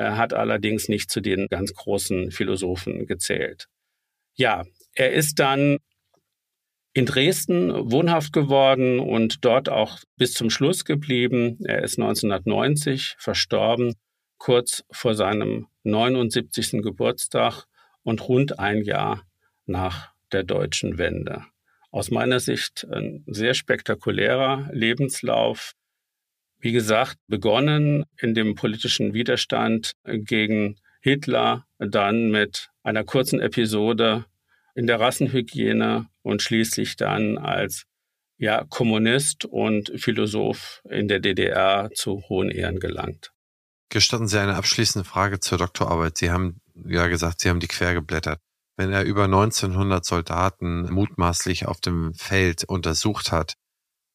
er 0.00 0.16
hat 0.16 0.32
allerdings 0.32 0.88
nicht 0.88 1.10
zu 1.10 1.20
den 1.20 1.46
ganz 1.48 1.74
großen 1.74 2.30
Philosophen 2.30 3.04
gezählt. 3.06 3.68
Ja, 4.34 4.64
er 4.94 5.12
ist 5.12 5.38
dann 5.38 5.76
in 6.94 7.04
Dresden 7.04 7.92
wohnhaft 7.92 8.32
geworden 8.32 8.98
und 8.98 9.44
dort 9.44 9.68
auch 9.68 9.98
bis 10.16 10.32
zum 10.32 10.48
Schluss 10.48 10.86
geblieben. 10.86 11.58
Er 11.64 11.82
ist 11.82 11.98
1990 11.98 13.16
verstorben, 13.18 13.94
kurz 14.38 14.84
vor 14.90 15.14
seinem 15.14 15.66
79. 15.84 16.82
Geburtstag 16.82 17.66
und 18.02 18.26
rund 18.26 18.58
ein 18.58 18.82
Jahr 18.82 19.26
nach 19.66 20.14
der 20.32 20.44
deutschen 20.44 20.96
Wende 20.96 21.44
aus 21.90 22.10
meiner 22.10 22.40
Sicht 22.40 22.86
ein 22.90 23.24
sehr 23.26 23.54
spektakulärer 23.54 24.68
Lebenslauf. 24.72 25.72
Wie 26.58 26.72
gesagt, 26.72 27.16
begonnen 27.26 28.04
in 28.18 28.34
dem 28.34 28.54
politischen 28.54 29.14
Widerstand 29.14 29.92
gegen 30.04 30.76
Hitler, 31.00 31.66
dann 31.78 32.30
mit 32.30 32.68
einer 32.82 33.04
kurzen 33.04 33.40
Episode 33.40 34.26
in 34.74 34.86
der 34.86 35.00
Rassenhygiene 35.00 36.08
und 36.22 36.42
schließlich 36.42 36.96
dann 36.96 37.38
als 37.38 37.84
ja, 38.36 38.64
Kommunist 38.68 39.44
und 39.44 39.92
Philosoph 39.96 40.82
in 40.88 41.08
der 41.08 41.20
DDR 41.20 41.90
zu 41.94 42.22
hohen 42.28 42.50
Ehren 42.50 42.78
gelangt. 42.78 43.32
Gestatten 43.88 44.28
Sie 44.28 44.40
eine 44.40 44.54
abschließende 44.54 45.08
Frage 45.08 45.40
zur 45.40 45.58
Doktorarbeit. 45.58 46.18
Sie 46.18 46.30
haben 46.30 46.60
ja 46.86 47.08
gesagt, 47.08 47.40
Sie 47.40 47.48
haben 47.48 47.60
die 47.60 47.66
quer 47.66 47.94
geblättert 47.94 48.40
wenn 48.80 48.92
er 48.92 49.04
über 49.04 49.24
1900 49.24 50.06
Soldaten 50.06 50.90
mutmaßlich 50.90 51.66
auf 51.66 51.82
dem 51.82 52.14
Feld 52.14 52.64
untersucht 52.64 53.30
hat, 53.30 53.52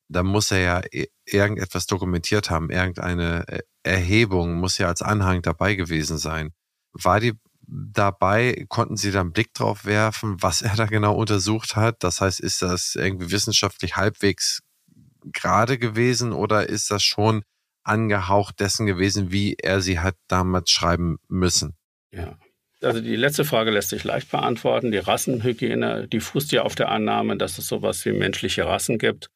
dann 0.09 0.25
muss 0.25 0.49
er 0.49 0.59
ja 0.59 0.81
irgendetwas 1.23 1.85
dokumentiert 1.85 2.49
haben, 2.49 2.71
irgendeine 2.71 3.47
äh, 3.47 3.59
Erhebung 3.83 4.55
muss 4.55 4.79
ja 4.79 4.87
als 4.87 5.03
Anhang 5.03 5.43
dabei 5.43 5.75
gewesen 5.75 6.17
sein. 6.17 6.49
War 6.93 7.19
die 7.19 7.33
dabei? 7.67 8.65
Konnten 8.67 8.97
Sie 8.97 9.11
da 9.11 9.21
einen 9.21 9.33
Blick 9.33 9.53
drauf 9.53 9.85
werfen, 9.85 10.41
was 10.41 10.63
er 10.63 10.75
da 10.75 10.87
genau 10.87 11.13
untersucht 11.13 11.75
hat? 11.75 12.03
Das 12.03 12.19
heißt, 12.19 12.39
ist 12.39 12.63
das 12.63 12.95
irgendwie 12.95 13.29
wissenschaftlich 13.29 13.95
halbwegs 13.95 14.61
gerade 15.25 15.77
gewesen 15.77 16.33
oder 16.33 16.67
ist 16.67 16.89
das 16.89 17.03
schon 17.03 17.43
angehaucht 17.83 18.59
dessen 18.59 18.87
gewesen, 18.87 19.31
wie 19.31 19.57
er 19.61 19.81
sie 19.81 19.99
hat 19.99 20.15
damals 20.27 20.71
schreiben 20.71 21.17
müssen? 21.27 21.75
Ja, 22.11 22.35
also 22.85 23.01
die 23.01 23.15
letzte 23.15 23.45
Frage 23.45 23.71
lässt 23.71 23.89
sich 23.89 24.03
leicht 24.03 24.31
beantworten. 24.31 24.91
Die 24.91 24.97
Rassenhygiene, 24.97 26.07
die 26.07 26.19
fußt 26.19 26.51
ja 26.51 26.63
auf 26.63 26.75
der 26.75 26.89
Annahme, 26.89 27.37
dass 27.37 27.57
es 27.57 27.67
sowas 27.67 28.05
wie 28.05 28.13
menschliche 28.13 28.65
Rassen 28.65 28.97
gibt, 28.97 29.29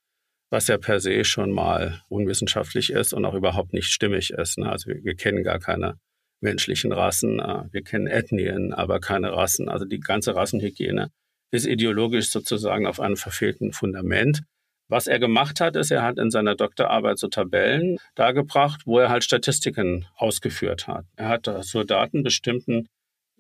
was 0.49 0.67
ja 0.67 0.77
per 0.77 0.99
se 0.99 1.23
schon 1.25 1.51
mal 1.51 2.01
unwissenschaftlich 2.09 2.91
ist 2.91 3.13
und 3.13 3.25
auch 3.25 3.33
überhaupt 3.33 3.73
nicht 3.73 3.87
stimmig 3.87 4.31
ist. 4.31 4.57
Ne? 4.57 4.69
Also 4.69 4.89
wir, 4.89 5.03
wir 5.03 5.15
kennen 5.15 5.43
gar 5.43 5.59
keine 5.59 5.95
menschlichen 6.41 6.93
Rassen, 6.93 7.39
äh, 7.39 7.63
wir 7.71 7.83
kennen 7.83 8.07
Ethnien, 8.07 8.73
aber 8.73 8.99
keine 8.99 9.33
Rassen. 9.33 9.69
Also 9.69 9.85
die 9.85 9.99
ganze 9.99 10.35
Rassenhygiene 10.35 11.09
ist 11.51 11.65
ideologisch 11.65 12.29
sozusagen 12.29 12.87
auf 12.87 12.99
einem 12.99 13.17
verfehlten 13.17 13.73
Fundament. 13.73 14.41
Was 14.87 15.05
er 15.05 15.19
gemacht 15.19 15.61
hat, 15.61 15.75
ist, 15.75 15.91
er 15.91 16.01
hat 16.01 16.17
in 16.17 16.31
seiner 16.31 16.55
Doktorarbeit 16.55 17.19
so 17.19 17.27
Tabellen 17.27 17.97
dargebracht, 18.15 18.81
wo 18.85 18.97
er 18.99 19.09
halt 19.09 19.23
Statistiken 19.23 20.07
ausgeführt 20.15 20.87
hat. 20.87 21.05
Er 21.15 21.27
hat 21.27 21.49
Soldaten 21.61 22.23
bestimmten 22.23 22.87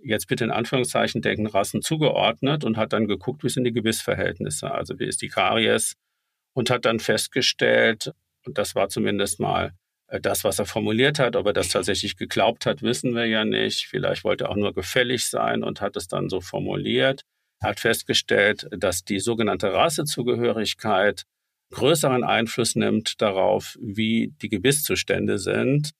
jetzt 0.03 0.27
bitte 0.27 0.43
in 0.43 0.51
Anführungszeichen 0.51 1.21
denken, 1.21 1.47
Rassen 1.47 1.81
zugeordnet 1.81 2.63
und 2.63 2.77
hat 2.77 2.93
dann 2.93 3.07
geguckt, 3.07 3.43
wie 3.43 3.49
sind 3.49 3.63
die 3.63 3.73
Gebissverhältnisse, 3.73 4.71
also 4.71 4.99
wie 4.99 5.05
ist 5.05 5.21
die 5.21 5.27
Karies 5.27 5.95
und 6.53 6.69
hat 6.69 6.85
dann 6.85 6.99
festgestellt, 6.99 8.13
und 8.45 8.57
das 8.57 8.75
war 8.75 8.89
zumindest 8.89 9.39
mal 9.39 9.73
äh, 10.07 10.19
das, 10.19 10.43
was 10.43 10.59
er 10.59 10.65
formuliert 10.65 11.19
hat, 11.19 11.35
ob 11.35 11.45
er 11.45 11.53
das 11.53 11.69
tatsächlich 11.69 12.17
geglaubt 12.17 12.65
hat, 12.65 12.81
wissen 12.81 13.15
wir 13.15 13.25
ja 13.25 13.45
nicht. 13.45 13.87
Vielleicht 13.87 14.23
wollte 14.23 14.45
er 14.45 14.51
auch 14.51 14.55
nur 14.55 14.73
gefällig 14.73 15.25
sein 15.25 15.63
und 15.63 15.81
hat 15.81 15.95
es 15.95 16.07
dann 16.07 16.29
so 16.29 16.41
formuliert. 16.41 17.23
Er 17.61 17.69
hat 17.69 17.79
festgestellt, 17.79 18.67
dass 18.71 19.03
die 19.03 19.19
sogenannte 19.19 19.73
Rassezugehörigkeit 19.73 21.23
größeren 21.71 22.23
Einfluss 22.23 22.75
nimmt 22.75 23.21
darauf, 23.21 23.77
wie 23.81 24.33
die 24.41 24.49
Gebisszustände 24.49 25.37
sind, 25.37 25.91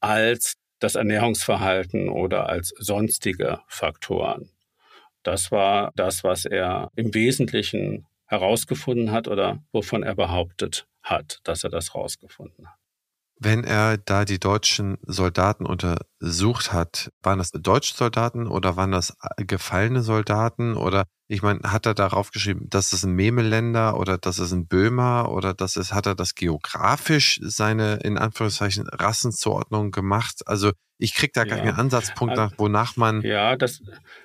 als 0.00 0.54
das 0.78 0.94
Ernährungsverhalten 0.94 2.08
oder 2.08 2.48
als 2.48 2.74
sonstige 2.78 3.60
Faktoren. 3.68 4.50
Das 5.22 5.50
war 5.50 5.92
das, 5.96 6.22
was 6.22 6.44
er 6.44 6.90
im 6.94 7.14
Wesentlichen 7.14 8.06
herausgefunden 8.26 9.12
hat 9.12 9.28
oder 9.28 9.62
wovon 9.72 10.02
er 10.02 10.14
behauptet 10.14 10.86
hat, 11.02 11.40
dass 11.44 11.64
er 11.64 11.70
das 11.70 11.94
herausgefunden 11.94 12.68
hat. 12.68 12.85
Wenn 13.38 13.64
er 13.64 13.98
da 13.98 14.24
die 14.24 14.40
deutschen 14.40 14.96
Soldaten 15.02 15.66
untersucht 15.66 16.72
hat, 16.72 17.10
waren 17.22 17.38
das 17.38 17.50
deutsche 17.50 17.94
Soldaten 17.94 18.46
oder 18.46 18.76
waren 18.76 18.92
das 18.92 19.14
gefallene 19.36 20.02
Soldaten? 20.02 20.74
Oder 20.74 21.04
ich 21.28 21.42
meine, 21.42 21.60
hat 21.64 21.84
er 21.84 21.92
darauf 21.92 22.30
geschrieben, 22.30 22.66
das 22.70 22.92
ist 22.94 23.04
ein 23.04 23.12
Memeländer 23.12 23.98
oder 23.98 24.16
das 24.16 24.38
ist 24.38 24.52
ein 24.52 24.66
Böhmer 24.66 25.30
oder 25.30 25.52
das 25.52 25.76
ist, 25.76 25.92
hat 25.92 26.06
er 26.06 26.14
das 26.14 26.34
geografisch 26.34 27.38
seine 27.42 27.96
in 27.96 28.16
Anführungszeichen 28.16 28.86
Rassenzuordnung 28.88 29.90
gemacht? 29.90 30.42
Also 30.46 30.72
ich 30.98 31.14
kriege 31.14 31.32
da 31.34 31.44
gar 31.44 31.58
ja. 31.58 31.64
keinen 31.64 31.78
Ansatzpunkt 31.78 32.36
nach, 32.36 32.52
wonach 32.56 32.96
man. 32.96 33.20
Ja, 33.20 33.56
das, 33.56 33.82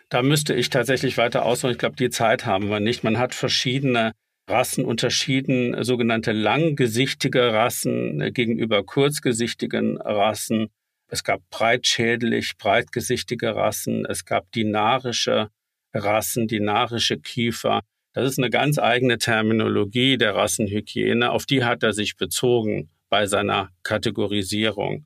da 0.07 0.21
müsste 0.21 0.53
ich 0.53 0.69
tatsächlich 0.69 1.17
weiter 1.17 1.43
ausholen. 1.43 1.73
Ich 1.73 1.79
glaube, 1.79 1.97
die 1.97 2.09
Zeit 2.09 2.45
haben 2.45 2.69
wir 2.69 2.79
nicht. 2.79 3.03
Man 3.03 3.17
hat 3.17 3.35
verschiedene 3.35 4.13
Rassen 4.47 4.85
unterschieden, 4.85 5.83
sogenannte 5.83 6.31
langgesichtige 6.31 7.53
Rassen 7.53 8.21
äh, 8.21 8.31
gegenüber 8.31 8.83
kurzgesichtigen 8.83 9.97
Rassen. 9.97 10.67
Es 11.07 11.23
gab 11.23 11.41
breitschädelig, 11.49 12.57
breitgesichtige 12.57 13.55
Rassen. 13.55 14.05
Es 14.05 14.25
gab 14.25 14.51
dinarische 14.51 15.49
Rassen, 15.93 16.47
dinarische 16.47 17.17
Kiefer. 17.17 17.81
Das 18.13 18.29
ist 18.29 18.39
eine 18.39 18.49
ganz 18.49 18.77
eigene 18.79 19.17
Terminologie 19.17 20.17
der 20.17 20.35
Rassenhygiene. 20.35 21.31
Auf 21.31 21.45
die 21.45 21.63
hat 21.63 21.83
er 21.83 21.93
sich 21.93 22.15
bezogen. 22.17 22.89
bei 23.09 23.25
seiner 23.25 23.69
Kategorisierung. 23.83 25.05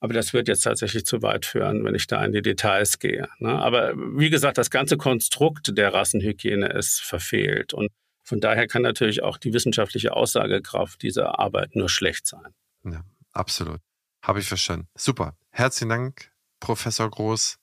Aber 0.00 0.14
das 0.14 0.32
wird 0.32 0.48
jetzt 0.48 0.62
tatsächlich 0.62 1.04
zu 1.04 1.22
weit 1.22 1.46
führen, 1.46 1.84
wenn 1.84 1.94
ich 1.94 2.06
da 2.06 2.24
in 2.24 2.32
die 2.32 2.42
Details 2.42 2.98
gehe. 2.98 3.28
Ne? 3.38 3.50
Aber 3.50 3.92
wie 3.94 4.30
gesagt, 4.30 4.58
das 4.58 4.70
ganze 4.70 4.96
Konstrukt 4.96 5.76
der 5.78 5.92
Rassenhygiene 5.94 6.66
ist 6.68 7.00
verfehlt. 7.02 7.72
Und 7.74 7.90
von 8.22 8.40
daher 8.40 8.66
kann 8.66 8.82
natürlich 8.82 9.22
auch 9.22 9.36
die 9.36 9.52
wissenschaftliche 9.52 10.14
Aussagekraft 10.14 11.02
dieser 11.02 11.38
Arbeit 11.38 11.74
nur 11.74 11.88
schlecht 11.88 12.26
sein. 12.26 12.54
Ja, 12.84 13.02
absolut. 13.32 13.80
Habe 14.22 14.38
ich 14.40 14.46
verstanden. 14.46 14.88
Super. 14.94 15.36
Herzlichen 15.50 15.88
Dank, 15.88 16.32
Professor 16.60 17.10
Groß. 17.10 17.58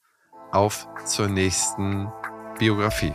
Auf 0.52 0.88
zur 1.06 1.28
nächsten 1.28 2.12
Biografie. 2.58 3.14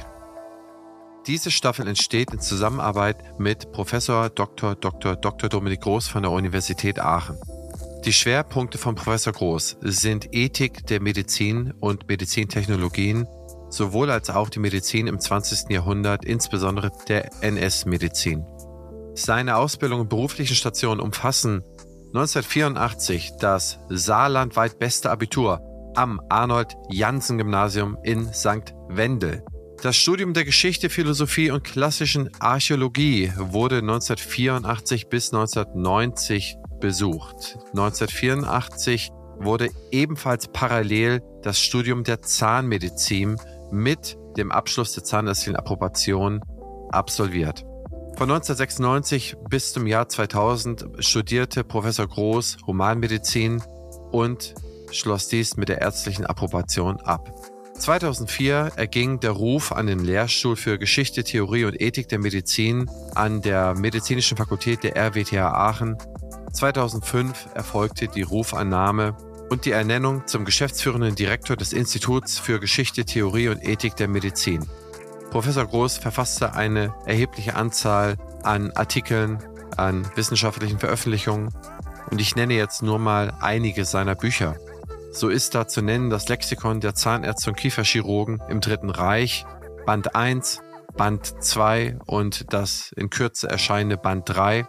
Diese 1.27 1.51
Staffel 1.51 1.89
entsteht 1.89 2.33
in 2.33 2.41
Zusammenarbeit 2.41 3.39
mit 3.41 3.73
Professor 3.73 4.31
Dr. 4.31 4.77
Dr. 4.77 5.17
Dr. 5.17 5.49
Dominik 5.49 5.81
Groß 5.81 6.07
von 6.07 6.23
der 6.23 6.31
Universität 6.31 7.01
Aachen. 7.01 7.37
Die 8.05 8.13
Schwerpunkte 8.13 8.77
von 8.77 8.95
Professor 8.95 9.33
Groß 9.33 9.79
sind 9.81 10.35
Ethik 10.35 10.87
der 10.87 11.01
Medizin 11.01 11.73
und 11.81 12.07
Medizintechnologien, 12.09 13.27
sowohl 13.77 14.11
als 14.11 14.31
auch 14.31 14.49
die 14.49 14.59
Medizin 14.59 15.07
im 15.07 15.19
20. 15.19 15.71
Jahrhundert, 15.71 16.25
insbesondere 16.25 16.91
der 17.09 17.31
NS-Medizin. 17.43 18.45
Seine 19.15 19.57
Ausbildung 19.57 20.01
und 20.01 20.09
beruflichen 20.09 20.57
Stationen 20.57 21.01
umfassen 21.01 21.63
1984 22.15 23.33
das 23.41 23.79
saarlandweit 23.89 24.79
beste 24.79 25.11
Abitur 25.11 25.61
am 25.97 26.21
Arnold 26.29 26.75
Janssen 26.91 27.39
Gymnasium 27.39 27.97
in 28.03 28.33
St. 28.33 28.75
Wendel. 28.89 29.45
Das 29.83 29.97
Studium 29.97 30.33
der 30.33 30.45
Geschichte, 30.45 30.89
Philosophie 30.91 31.51
und 31.51 31.65
klassischen 31.65 32.31
Archäologie 32.41 33.33
wurde 33.37 33.79
1984 33.79 35.09
bis 35.09 35.33
1990 35.33 36.57
besucht. 36.81 37.59
1984 37.73 39.11
wurde 39.39 39.69
ebenfalls 39.91 40.49
parallel 40.49 41.21
das 41.43 41.61
Studium 41.61 42.05
der 42.05 42.23
Zahnmedizin 42.23 43.37
mit 43.71 44.17
dem 44.37 44.53
Abschluss 44.53 44.93
der 44.93 45.05
zahnärztlichen 45.05 45.57
Approbation 45.57 46.41
absolviert. 46.91 47.65
Von 48.17 48.31
1996 48.31 49.37
bis 49.49 49.73
zum 49.73 49.87
Jahr 49.87 50.09
2000 50.09 50.87
studierte 51.01 51.65
Professor 51.65 52.07
Groß 52.07 52.59
Humanmedizin 52.67 53.63
und 54.13 54.55
schloss 54.93 55.29
dies 55.29 55.57
mit 55.57 55.69
der 55.69 55.81
ärztlichen 55.81 56.25
Approbation 56.25 57.01
ab. 57.01 57.33
2004 57.77 58.73
erging 58.77 59.19
der 59.19 59.33
Ruf 59.33 59.73
an 59.73 59.89
den 59.89 59.99
Lehrstuhl 59.99 60.55
für 60.55 60.79
Geschichte, 60.79 61.25
Theorie 61.25 61.65
und 61.65 61.81
Ethik 61.81 62.09
der 62.09 62.21
Medizin 62.21 62.89
an 63.17 63.43
der 63.43 63.75
Medizinischen 63.75 64.37
Fakultät 64.37 64.85
der 64.85 64.97
RWTH 64.97 65.53
Aachen 65.53 65.99
2005 66.53 67.49
erfolgte 67.55 68.07
die 68.07 68.23
Rufannahme 68.23 69.17
und 69.51 69.65
die 69.65 69.73
Ernennung 69.73 70.27
zum 70.27 70.45
geschäftsführenden 70.45 71.15
Direktor 71.15 71.57
des 71.57 71.73
Instituts 71.73 72.39
für 72.39 72.61
Geschichte, 72.61 73.05
Theorie 73.05 73.49
und 73.49 73.63
Ethik 73.63 73.97
der 73.97 74.09
Medizin. 74.09 74.67
Professor 75.31 75.67
Groß 75.67 75.99
verfasste 75.99 76.55
eine 76.55 76.95
erhebliche 77.07 77.57
Anzahl 77.57 78.17
an 78.43 78.71
Artikeln, 78.73 79.39
an 79.77 80.07
wissenschaftlichen 80.15 80.79
Veröffentlichungen 80.79 81.53
und 82.11 82.21
ich 82.21 82.37
nenne 82.37 82.55
jetzt 82.55 82.83
nur 82.83 82.99
mal 82.99 83.33
einige 83.41 83.85
seiner 83.85 84.15
Bücher. 84.15 84.57
So 85.11 85.29
ist 85.29 85.55
da 85.55 85.67
zu 85.67 85.83
nennen 85.83 86.11
das 86.11 86.29
Lexikon 86.29 86.81
der 86.81 86.95
Zahnärzte 86.95 87.51
und 87.51 87.57
Kieferchirurgen 87.57 88.43
im 88.49 88.61
Dritten 88.61 88.91
Reich, 88.91 89.45
Band 89.87 90.15
1, 90.15 90.61
Band 90.97 91.43
2 91.43 91.99
und 92.07 92.53
das 92.53 92.93
in 92.97 93.11
Kürze 93.11 93.49
erscheinende 93.49 93.97
Band 93.97 94.29
3 94.29 94.69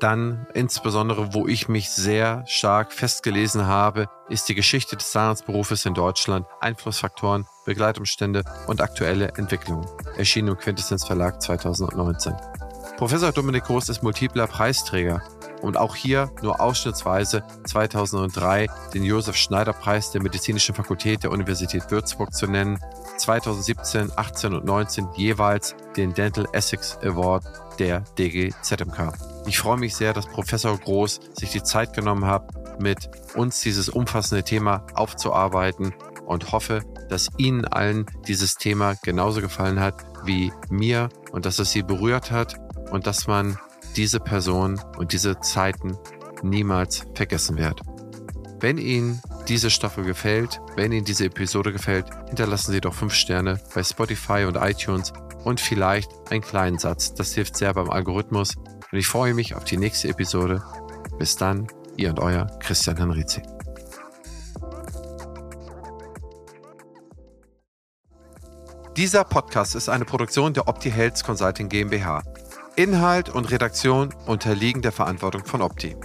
dann 0.00 0.46
insbesondere, 0.54 1.34
wo 1.34 1.46
ich 1.46 1.68
mich 1.68 1.90
sehr 1.90 2.44
stark 2.46 2.92
festgelesen 2.92 3.66
habe, 3.66 4.08
ist 4.28 4.48
die 4.48 4.54
Geschichte 4.54 4.96
des 4.96 5.10
Zahnarztberufes 5.10 5.86
in 5.86 5.94
Deutschland, 5.94 6.46
Einflussfaktoren, 6.60 7.46
Begleitumstände 7.64 8.44
und 8.66 8.80
aktuelle 8.80 9.28
Entwicklungen. 9.36 9.86
Erschienen 10.16 10.48
im 10.48 10.58
Quintessenz 10.58 11.04
Verlag 11.04 11.42
2019. 11.42 12.34
Professor 12.96 13.30
Dominik 13.32 13.64
Groß 13.64 13.90
ist 13.90 14.02
multipler 14.02 14.46
Preisträger 14.46 15.22
und 15.62 15.76
auch 15.76 15.94
hier 15.94 16.30
nur 16.42 16.60
ausschnittsweise 16.60 17.44
2003 17.64 18.66
den 18.94 19.04
Josef 19.04 19.36
Schneider 19.36 19.72
Preis 19.72 20.10
der 20.10 20.22
Medizinischen 20.22 20.74
Fakultät 20.74 21.22
der 21.22 21.30
Universität 21.30 21.90
Würzburg 21.90 22.32
zu 22.32 22.46
nennen, 22.46 22.78
2017, 23.18 24.12
18 24.16 24.54
und 24.54 24.64
19 24.64 25.08
jeweils 25.16 25.74
den 25.96 26.14
Dental 26.14 26.46
Essex 26.52 26.98
Award 27.02 27.44
der 27.78 28.00
DGZMK. 28.18 29.12
Ich 29.46 29.58
freue 29.58 29.78
mich 29.78 29.94
sehr, 29.96 30.12
dass 30.12 30.26
Professor 30.26 30.76
Groß 30.76 31.20
sich 31.34 31.50
die 31.50 31.62
Zeit 31.62 31.92
genommen 31.94 32.26
hat, 32.26 32.80
mit 32.80 33.10
uns 33.34 33.60
dieses 33.60 33.88
umfassende 33.88 34.44
Thema 34.44 34.86
aufzuarbeiten 34.94 35.94
und 36.26 36.52
hoffe, 36.52 36.82
dass 37.08 37.28
Ihnen 37.38 37.64
allen 37.64 38.06
dieses 38.26 38.54
Thema 38.54 38.94
genauso 39.02 39.40
gefallen 39.40 39.80
hat 39.80 40.04
wie 40.24 40.52
mir 40.68 41.08
und 41.32 41.46
dass 41.46 41.58
es 41.58 41.70
Sie 41.70 41.82
berührt 41.82 42.30
hat 42.30 42.56
und 42.90 43.06
dass 43.06 43.26
man 43.26 43.58
diese 43.96 44.20
Person 44.20 44.80
und 44.96 45.12
diese 45.12 45.40
Zeiten 45.40 45.96
niemals 46.42 47.06
vergessen 47.14 47.58
wird. 47.58 47.80
Wenn 48.60 48.78
Ihnen 48.78 49.20
diese 49.48 49.70
Staffel 49.70 50.04
gefällt, 50.04 50.60
wenn 50.76 50.92
Ihnen 50.92 51.04
diese 51.04 51.24
Episode 51.24 51.72
gefällt, 51.72 52.06
hinterlassen 52.28 52.72
Sie 52.72 52.80
doch 52.80 52.94
5 52.94 53.14
Sterne 53.14 53.60
bei 53.74 53.82
Spotify 53.82 54.44
und 54.44 54.56
iTunes 54.56 55.12
und 55.44 55.60
vielleicht 55.60 56.10
einen 56.30 56.42
kleinen 56.42 56.78
Satz. 56.78 57.14
Das 57.14 57.32
hilft 57.32 57.56
sehr 57.56 57.72
beim 57.72 57.90
Algorithmus 57.90 58.56
und 58.56 58.98
ich 58.98 59.06
freue 59.06 59.34
mich 59.34 59.54
auf 59.54 59.64
die 59.64 59.78
nächste 59.78 60.08
Episode. 60.08 60.62
Bis 61.18 61.36
dann, 61.36 61.66
ihr 61.96 62.10
und 62.10 62.20
euer 62.20 62.46
Christian 62.60 62.96
Henrizi. 62.96 63.42
Dieser 68.96 69.24
Podcast 69.24 69.76
ist 69.76 69.88
eine 69.88 70.04
Produktion 70.04 70.52
der 70.52 70.68
Opti 70.68 70.90
Health 70.90 71.22
Consulting 71.24 71.68
GmbH. 71.68 72.22
Inhalt 72.76 73.28
und 73.28 73.50
Redaktion 73.50 74.12
unterliegen 74.26 74.82
der 74.82 74.92
Verantwortung 74.92 75.44
von 75.44 75.62
Opti. 75.62 75.96